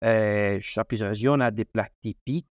Euh, 0.04 0.58
chaque 0.62 0.92
région 0.92 1.40
a 1.40 1.52
des 1.52 1.66
plats 1.66 1.90
typiques. 2.02 2.48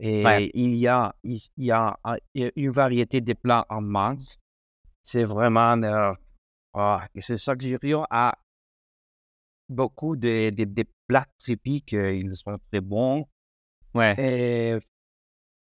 Et 0.00 0.50
il, 0.54 0.74
y 0.74 0.88
a, 0.88 1.14
il, 1.22 1.38
y 1.56 1.70
a 1.70 1.96
une 2.34 2.70
variété 2.70 3.20
de 3.20 3.32
plats 3.32 3.64
en 3.70 3.80
masse. 3.80 4.38
C'est 5.02 5.22
vraiment. 5.22 5.80
Euh, 5.82 6.12
ah, 6.74 7.06
c'est 7.20 7.36
ça 7.36 7.54
que 7.56 7.64
j'ai 7.64 7.78
à 8.10 8.34
beaucoup 9.68 10.16
de, 10.16 10.50
de, 10.50 10.84
plats 11.06 11.26
typiques. 11.38 11.94
Euh, 11.94 12.14
ils 12.14 12.34
sont 12.36 12.58
très 12.70 12.80
bons. 12.80 13.26
Ouais. 13.94 14.14
Et 14.18 14.78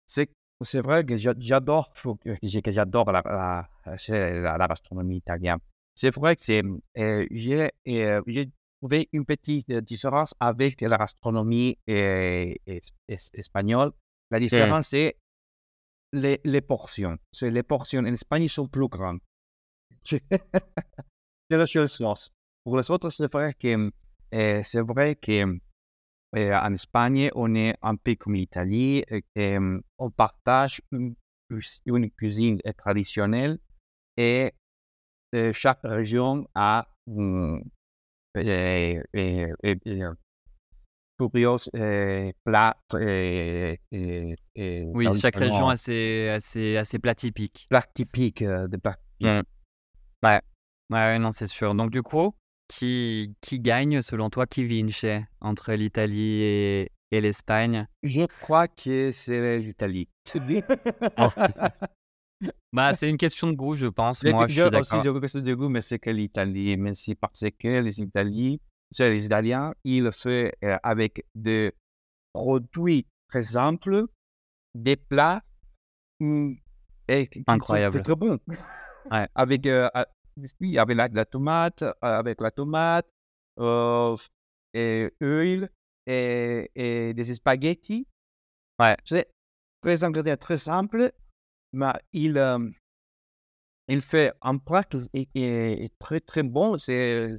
c'est, 0.06 0.30
c'est 0.60 0.80
vrai 0.80 1.04
que 1.04 1.16
j'adore, 1.16 1.92
que 1.92 2.38
j'adore 2.42 3.12
la, 3.12 3.22
la, 3.24 4.56
la, 4.56 4.66
gastronomie 4.68 5.18
italienne. 5.18 5.58
C'est 5.94 6.14
vrai 6.14 6.36
que 6.36 6.42
c'est, 6.42 6.62
euh, 6.98 7.26
j'ai, 7.30 7.70
j'ai 7.84 8.50
trouvé 8.80 9.08
une 9.12 9.24
petite 9.24 9.70
différence 9.70 10.34
avec 10.40 10.80
la 10.80 10.96
gastronomie 10.96 11.78
espagnole 13.34 13.92
la 14.30 14.40
différence, 14.40 14.88
c'est 14.88 15.16
les, 16.12 16.40
les, 16.44 16.60
portions. 16.60 17.16
C'est 17.32 17.50
les 17.50 17.62
portions 17.62 18.00
en 18.00 18.06
Espagne 18.06 18.48
sont 18.48 18.68
plus 18.68 18.88
grandes. 18.88 19.20
C'est 20.06 21.56
la 21.56 21.66
chose. 21.66 22.02
Pour 22.64 22.76
les 22.76 22.90
autres, 22.90 23.10
c'est 23.10 23.32
vrai 23.32 23.54
que 23.54 23.90
eh, 24.32 24.62
c'est 24.62 24.82
vrai 24.82 25.14
que 25.14 25.58
eh, 26.36 26.54
en 26.54 26.72
Espagne, 26.72 27.30
on 27.34 27.54
est 27.54 27.76
un 27.82 27.96
peu 27.96 28.14
comme 28.16 28.34
l'Italie, 28.34 29.04
eh, 29.34 29.58
on 29.98 30.10
partage 30.10 30.80
une, 30.92 31.14
une 31.86 32.10
cuisine 32.10 32.60
traditionnelle 32.76 33.58
et 34.16 34.52
chaque 35.52 35.80
région 35.84 36.48
a 36.54 36.88
un 37.06 37.60
curieux. 41.18 41.56
Et, 44.56 44.84
oui, 44.94 45.08
chaque 45.18 45.36
région 45.36 45.68
a 45.68 45.76
ses, 45.76 46.98
plats 47.00 47.14
typiques. 47.14 47.66
Plats 47.68 47.86
typiques 47.94 48.42
euh, 48.42 48.68
plats. 48.76 48.98
Ouais. 50.26 50.40
ouais, 50.90 51.18
non, 51.18 51.32
c'est 51.32 51.46
sûr. 51.46 51.74
Donc, 51.74 51.90
du 51.90 52.02
coup, 52.02 52.34
qui, 52.68 53.34
qui 53.40 53.60
gagne 53.60 54.02
selon 54.02 54.30
toi, 54.30 54.46
qui 54.46 54.64
vince 54.64 55.06
entre 55.40 55.72
l'Italie 55.72 56.42
et, 56.42 56.92
et 57.10 57.20
l'Espagne? 57.20 57.86
Je 58.02 58.26
crois 58.40 58.68
que 58.68 59.12
c'est 59.12 59.58
l'Italie. 59.58 60.08
bah, 62.72 62.94
c'est 62.94 63.08
une 63.08 63.18
question 63.18 63.48
de 63.48 63.56
goût, 63.56 63.74
je 63.74 63.86
pense. 63.86 64.22
Moi, 64.24 64.46
je, 64.48 64.52
suis 64.52 64.70
d'accord. 64.70 64.84
c'est 64.84 65.08
une 65.08 65.20
question 65.20 65.40
de 65.40 65.54
goût, 65.54 65.68
mais 65.68 65.82
c'est 65.82 65.98
que 65.98 66.10
l'Italie. 66.10 66.76
Mais 66.76 66.94
c'est 66.94 67.14
parce 67.14 67.44
que 67.58 67.80
les 67.80 68.00
Italiens 68.00 68.56
les 68.98 69.26
Italiens, 69.26 69.74
ils 69.84 70.10
font 70.12 70.30
euh, 70.30 70.78
avec 70.82 71.24
des 71.34 71.72
produits 72.32 73.06
très 73.28 73.42
simples, 73.42 74.06
des 74.74 74.96
plats 74.96 75.42
mmh, 76.20 76.54
incroyables. 77.46 78.02
très 78.02 78.14
bon. 78.14 78.38
avec, 79.34 79.66
euh, 79.66 79.88
avec 80.78 81.14
la, 81.14 81.24
tomate, 81.24 81.82
euh, 81.82 81.92
avec 82.00 82.40
la 82.40 82.50
tomate, 82.50 83.08
et 84.74 85.10
huile 85.20 85.70
et, 86.06 86.70
et, 86.74 87.14
des 87.14 87.24
spaghettis. 87.34 88.06
Ouais. 88.78 88.96
C'est 89.04 89.28
très 89.82 90.04
ingrédients 90.04 90.36
très 90.36 90.58
simple, 90.58 91.12
mais 91.72 91.92
il, 92.12 92.36
il 93.88 94.00
fait 94.00 94.32
un 94.42 94.58
plat 94.58 94.84
qui 94.84 95.28
est, 95.34 95.92
très 95.98 96.20
très 96.20 96.42
bon. 96.42 96.76
C'est 96.78 97.34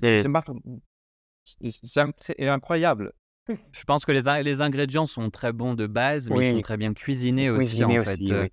c'est 2.20 2.48
incroyable. 2.48 3.14
Je 3.72 3.84
pense 3.86 4.04
que 4.04 4.12
les, 4.12 4.44
les, 4.44 4.62
ingrédients 4.62 5.08
sont 5.08 5.30
très 5.30 5.54
bons 5.54 5.74
de 5.74 5.88
base, 5.88 6.30
mais 6.30 6.50
ils 6.50 6.56
sont 6.56 6.62
très 6.62 6.78
bien 6.78 6.94
cuisinés 6.94 7.50
aussi, 7.50 7.84
en 7.84 8.04
fait. 8.04 8.32
Euh, 8.32 8.48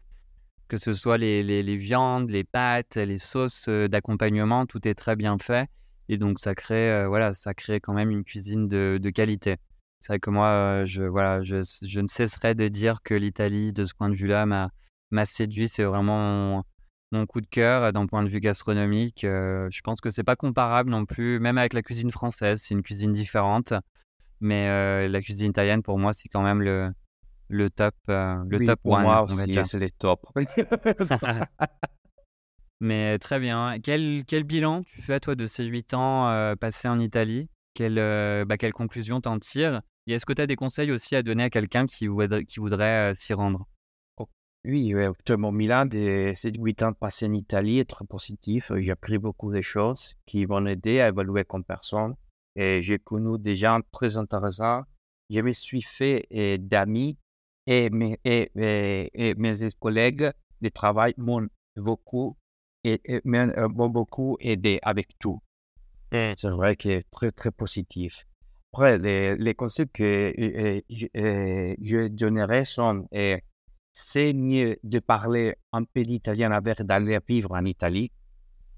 que 0.69 0.77
ce 0.77 0.93
soit 0.93 1.19
les, 1.19 1.43
les, 1.43 1.77
viandes, 1.77 2.31
les 2.31 2.45
pâtes, 2.45 2.97
les 2.97 3.19
sauces 3.19 3.69
euh, 3.69 3.89
d'accompagnement, 3.89 4.67
tout 4.67 4.87
est 4.89 4.95
très 4.95 5.17
bien 5.17 5.39
fait. 5.39 5.69
Et 6.09 6.19
donc, 6.19 6.39
ça 6.39 6.55
crée, 6.55 6.91
euh, 6.91 7.09
voilà, 7.09 7.33
ça 7.33 7.55
crée 7.55 7.81
quand 7.81 7.95
même 7.95 8.11
une 8.11 8.25
cuisine 8.25 8.69
de, 8.69 8.99
de 9.01 9.11
qualité. 9.11 9.57
C'est 10.01 10.09
vrai 10.09 10.21
que 10.21 10.31
moi, 10.31 10.85
je, 10.85 11.03
voilà, 11.03 11.43
je, 11.43 11.57
je, 11.83 12.01
ne 12.01 12.07
cesserai 12.07 12.55
de 12.55 12.69
dire 12.69 13.01
que 13.03 13.15
l'Italie, 13.15 13.73
de 13.73 13.85
ce 13.85 13.95
point 13.95 14.11
de 14.11 14.15
vue-là, 14.15 14.47
m'a 14.47 14.71
m'a 15.11 15.25
séduit. 15.27 15.69
C'est 15.69 15.85
vraiment 15.85 16.65
mon, 17.13 17.27
coup 17.27 17.41
de 17.41 17.47
cœur 17.47 17.93
d'un 17.93 18.07
point 18.07 18.23
de 18.23 18.29
vue 18.29 18.41
gastronomique. 18.41 19.21
je 19.23 19.81
pense 19.83 20.01
que 20.01 20.11
c'est 20.11 20.25
pas 20.25 20.37
comparable 20.37 20.91
non 20.91 21.07
plus, 21.07 21.39
même 21.41 21.59
avec 21.59 21.73
la 21.73 21.83
cuisine 21.83 22.11
française. 22.11 22.61
C'est 22.63 22.75
une 22.75 22.83
cuisine 22.83 23.13
différente. 23.13 23.73
Mais 24.41 25.09
la 25.09 25.23
cuisine 25.23 25.51
italienne, 25.51 25.83
pour 25.83 25.99
moi, 25.99 26.13
c'est 26.13 26.29
quand 26.29 26.43
même 26.43 26.61
le, 26.61 26.91
le 27.49 27.71
top, 27.71 27.95
le 28.09 28.65
top 28.65 28.81
pour 28.83 28.93
one. 28.93 29.03
Moi 29.03 29.23
aussi, 29.23 29.53
c'est 29.65 29.79
les 29.79 29.91
top. 29.91 30.27
Mais 32.81 33.19
très 33.19 33.41
bien. 33.41 33.79
Quel, 33.83 34.25
quel 34.27 34.45
bilan 34.45 34.83
tu 34.83 35.01
fais, 35.01 35.21
toi, 35.21 35.35
de 35.35 35.47
ces 35.47 35.65
huit 35.65 35.95
ans 35.95 36.55
passés 36.61 36.89
en 36.89 37.01
Italie? 37.01 37.49
Quelle, 37.75 38.45
bah, 38.45 38.57
quelle 38.57 38.73
conclusion 38.73 39.21
t'en 39.21 39.39
tires? 39.39 39.83
Et 40.07 40.13
est-ce 40.13 40.27
que 40.27 40.33
tu 40.33 40.43
as 40.43 40.47
des 40.47 40.57
conseils 40.57 40.93
aussi 40.93 41.17
à 41.17 41.23
donner 41.23 41.45
à 41.45 41.51
quelqu'un 41.51 41.87
qui, 41.87 42.07
voudrait, 42.07 42.45
qui 42.45 42.61
voudrait 42.61 43.15
s'y 43.15 43.33
rendre? 43.33 43.67
Oh, 44.19 44.29
Oui, 44.65 44.95
mon 45.31 45.53
Milan, 45.53 45.89
ces 45.91 46.53
huit 46.59 46.83
ans 46.83 46.93
passés 46.93 47.27
en 47.27 47.33
Italie 47.33 47.79
est 47.79 47.89
très 47.89 48.05
positif. 48.05 48.71
J'ai 48.77 48.91
appris 48.91 49.19
beaucoup 49.19 49.53
de 49.53 49.63
choses 49.63 50.15
qui 50.27 50.45
vont 50.45 50.67
aider 50.67 51.01
à 51.01 51.09
évoluer 51.09 51.45
comme 51.45 51.65
personne. 51.65 52.15
Et 52.57 52.83
j'ai 52.83 52.99
connu 52.99 53.39
des 53.39 53.57
gens 53.57 53.81
très 53.91 54.17
intéressants. 54.17 54.83
Je 55.31 55.41
me 55.41 55.53
suis 55.53 55.81
fait 55.81 56.27
d'amis 56.59 57.17
et 57.67 57.91
mes, 57.91 58.19
et, 58.25 58.51
et, 58.55 59.35
mes 59.35 59.55
collègues 59.81 60.31
de 60.61 60.69
travail 60.69 61.15
m'ont 61.17 61.49
beaucoup, 61.77 62.37
et, 62.85 63.01
m'ont 63.25 63.89
beaucoup 63.89 64.37
aidé 64.41 64.79
avec 64.83 65.09
tout. 65.19 65.41
C'est 66.13 66.45
vrai 66.45 66.77
que 66.77 66.89
est 66.89 67.11
très, 67.11 67.33
très 67.33 67.51
positif. 67.51 68.25
Après, 68.73 68.99
les, 68.99 69.37
les 69.37 69.55
conseils 69.55 69.89
que 69.93 70.33
je, 70.89 71.07
je 71.81 72.09
donnerais 72.09 72.65
sont 72.65 73.09
c'est 73.93 74.33
mieux 74.33 74.77
de 74.83 74.99
parler 74.99 75.55
un 75.73 75.85
peu 75.85 76.05
d'italien 76.05 76.51
avant 76.51 76.75
d'aller 76.81 77.19
vivre 77.27 77.53
en 77.53 77.65
Italie. 77.65 78.11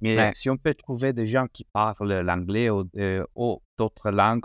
Mais 0.03 0.33
si 0.35 0.51
on 0.51 0.59
peut 0.59 0.75
trouver 0.75 1.15
des 1.15 1.27
gens 1.27 1.47
qui 1.51 1.65
parlent 1.65 2.21
l'anglais 2.21 2.69
ou, 2.69 2.85
ou 3.35 3.63
d'autres 3.79 4.11
langues, 4.11 4.45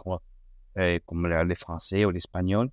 comme 1.06 1.28
le 1.28 1.56
français 1.56 2.06
ou 2.06 2.12
l'espagnol, 2.12 2.70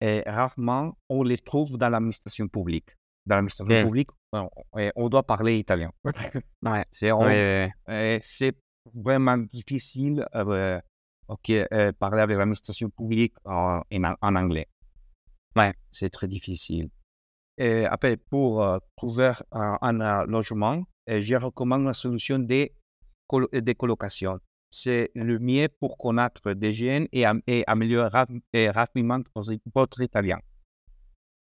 et 0.00 0.22
rarement 0.26 0.96
on 1.08 1.22
les 1.22 1.38
trouve 1.38 1.76
dans 1.76 1.88
l'administration 1.88 2.48
publique. 2.48 2.96
Dans 3.26 3.36
l'administration 3.36 3.84
publique, 3.84 4.10
on, 4.32 5.08
doit 5.08 5.22
parler 5.22 5.58
italien. 5.58 5.92
ouais. 6.62 6.84
C'est 8.22 8.56
vraiment 8.94 9.38
difficile 9.38 10.26
euh, 10.34 10.80
euh, 11.50 11.92
parler 11.92 12.22
avec 12.22 12.38
l'administration 12.38 12.88
publique 12.90 13.34
en, 13.44 13.82
en, 13.92 14.36
anglais. 14.36 14.68
Ouais. 15.54 15.74
C'est 15.90 16.10
très 16.10 16.28
difficile. 16.28 16.88
Et 17.58 17.84
après, 17.84 18.16
pour 18.16 18.62
euh, 18.64 18.78
trouver 18.96 19.32
un, 19.52 20.24
logement, 20.26 20.82
je 21.06 21.36
recommande 21.36 21.84
la 21.84 21.92
solution 21.92 22.38
des, 22.38 22.74
des 23.52 23.74
colocations 23.74 24.40
c'est 24.70 25.10
le 25.14 25.38
mieux 25.38 25.68
pour 25.68 25.98
connaître 25.98 26.52
des 26.52 26.72
jeunes 26.72 27.06
et, 27.12 27.24
améliorer 27.66 28.08
rapidement 28.70 29.20
votre 29.74 30.00
italien. 30.00 30.38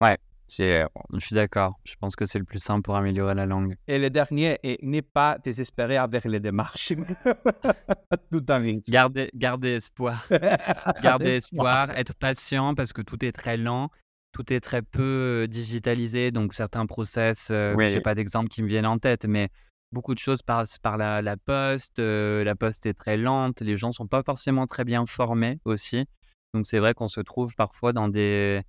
Ouais, 0.01 0.17
c'est, 0.47 0.83
euh, 0.83 0.87
je 1.13 1.19
suis 1.19 1.35
d'accord. 1.35 1.79
Je 1.85 1.95
pense 1.99 2.15
que 2.15 2.25
c'est 2.25 2.37
le 2.37 2.45
plus 2.45 2.59
simple 2.59 2.83
pour 2.83 2.95
améliorer 2.95 3.33
la 3.33 3.45
langue. 3.45 3.75
Et 3.87 3.97
le 3.97 4.09
dernier, 4.09 4.59
n'est 4.81 5.01
pas 5.01 5.37
désespéré 5.43 5.97
avec 5.97 6.25
les 6.25 6.39
démarches. 6.39 6.93
tout 8.31 8.45
à 8.47 8.61
Gardez, 8.87 9.29
gardez 9.33 9.75
espoir. 9.75 10.27
gardez 11.01 11.37
espoir, 11.37 11.89
être 11.91 12.13
patient 12.13 12.75
parce 12.75 12.93
que 12.93 13.01
tout 13.01 13.23
est 13.25 13.31
très 13.31 13.57
lent. 13.57 13.89
Tout 14.33 14.51
est 14.51 14.59
très 14.59 14.81
peu 14.81 15.43
euh, 15.43 15.47
digitalisé, 15.47 16.29
donc 16.31 16.53
certains 16.53 16.85
process, 16.85 17.47
euh, 17.51 17.73
je 17.79 17.95
n'ai 17.95 18.01
pas 18.01 18.15
d'exemple 18.15 18.49
qui 18.49 18.63
me 18.63 18.67
viennent 18.67 18.85
en 18.85 18.99
tête, 18.99 19.25
mais 19.25 19.47
beaucoup 19.95 20.13
de 20.13 20.19
choses 20.19 20.41
passent 20.41 20.77
par 20.77 20.97
la, 20.97 21.37
poste. 21.37 21.99
Euh, 21.99 22.43
la 22.43 22.55
poste 22.55 22.85
est 22.85 22.93
très 22.93 23.15
lente. 23.15 23.61
Les 23.61 23.77
gens 23.77 23.93
sont 23.93 24.07
pas 24.07 24.23
forcément 24.23 24.67
très 24.67 24.83
bien 24.83 25.05
formés 25.05 25.59
aussi. 25.63 26.05
Donc 26.53 26.65
c'est 26.65 26.79
vrai 26.79 26.93
qu'on 26.93 27.07
se 27.07 27.21
trouve 27.21 27.55
parfois 27.55 27.93
dans 27.93 28.09
des... 28.09 28.61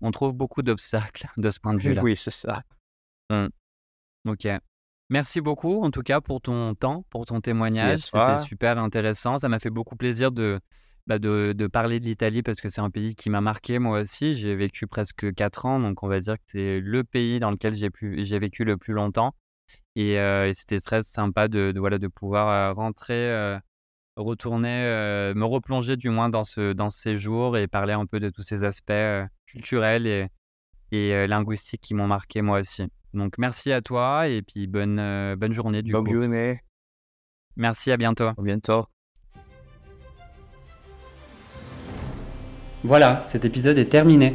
On 0.00 0.12
trouve 0.12 0.34
beaucoup 0.34 0.62
d'obstacles 0.62 1.26
de 1.36 1.50
ce 1.50 1.58
point 1.58 1.74
de 1.74 1.80
vue-là. 1.80 2.02
Oui, 2.02 2.16
c'est 2.16 2.30
ça. 2.30 2.62
Mmh. 3.30 3.48
Ok. 4.28 4.46
Merci 5.10 5.40
beaucoup 5.40 5.82
en 5.82 5.90
tout 5.90 6.02
cas 6.02 6.20
pour 6.20 6.40
ton 6.40 6.74
temps, 6.76 7.04
pour 7.10 7.26
ton 7.26 7.40
témoignage. 7.40 8.00
C'était 8.00 8.36
super 8.36 8.78
intéressant. 8.78 9.38
Ça 9.38 9.48
m'a 9.48 9.58
fait 9.58 9.70
beaucoup 9.70 9.96
plaisir 9.96 10.30
bah, 10.30 11.18
de, 11.18 11.52
de, 11.56 11.66
parler 11.66 11.98
de 11.98 12.04
l'Italie 12.04 12.44
parce 12.44 12.60
que 12.60 12.68
c'est 12.68 12.80
un 12.80 12.90
pays 12.90 13.16
qui 13.16 13.30
m'a 13.30 13.40
marqué 13.40 13.80
moi 13.80 14.00
aussi. 14.00 14.34
J'ai 14.34 14.54
vécu 14.54 14.86
presque 14.86 15.34
4 15.34 15.66
ans, 15.66 15.80
donc 15.80 16.04
on 16.04 16.08
va 16.08 16.20
dire 16.20 16.36
que 16.36 16.44
c'est 16.46 16.78
le 16.78 17.02
pays 17.02 17.40
dans 17.40 17.50
lequel 17.50 17.74
j'ai 17.74 18.38
vécu 18.38 18.64
le 18.64 18.76
plus 18.76 18.94
longtemps. 18.94 19.34
Et, 19.96 20.16
c'était 20.54 20.80
très 20.80 21.02
sympa 21.02 21.48
de, 21.48 21.72
voilà, 21.76 21.98
de 21.98 22.08
pouvoir 22.08 22.74
rentrer, 22.74 23.58
retourner, 24.16 24.84
me 25.34 25.44
replonger 25.44 25.96
du 25.96 26.10
moins 26.10 26.28
dans 26.28 26.44
ce, 26.44 26.72
dans 26.72 26.90
ces 26.90 27.16
jours 27.16 27.56
et 27.56 27.68
parler 27.68 27.92
un 27.92 28.06
peu 28.06 28.20
de 28.20 28.30
tous 28.30 28.42
ces 28.42 28.64
aspects 28.64 28.92
culturels 29.46 30.06
et, 30.06 30.28
et 30.90 31.26
linguistiques 31.26 31.82
qui 31.82 31.94
m'ont 31.94 32.06
marqué 32.06 32.42
moi 32.42 32.60
aussi. 32.60 32.86
Donc 33.14 33.34
merci 33.38 33.72
à 33.72 33.82
toi 33.82 34.28
et 34.28 34.42
puis 34.42 34.66
bonne, 34.66 35.34
bonne 35.36 35.52
journée 35.52 35.82
du 35.82 35.92
bonne 35.92 36.10
journée. 36.10 36.60
Merci, 37.56 37.90
à 37.92 37.96
bientôt. 37.96 38.28
À 38.28 38.34
bientôt. 38.38 38.86
Voilà, 42.84 43.22
cet 43.22 43.44
épisode 43.44 43.78
est 43.78 43.86
terminé. 43.86 44.34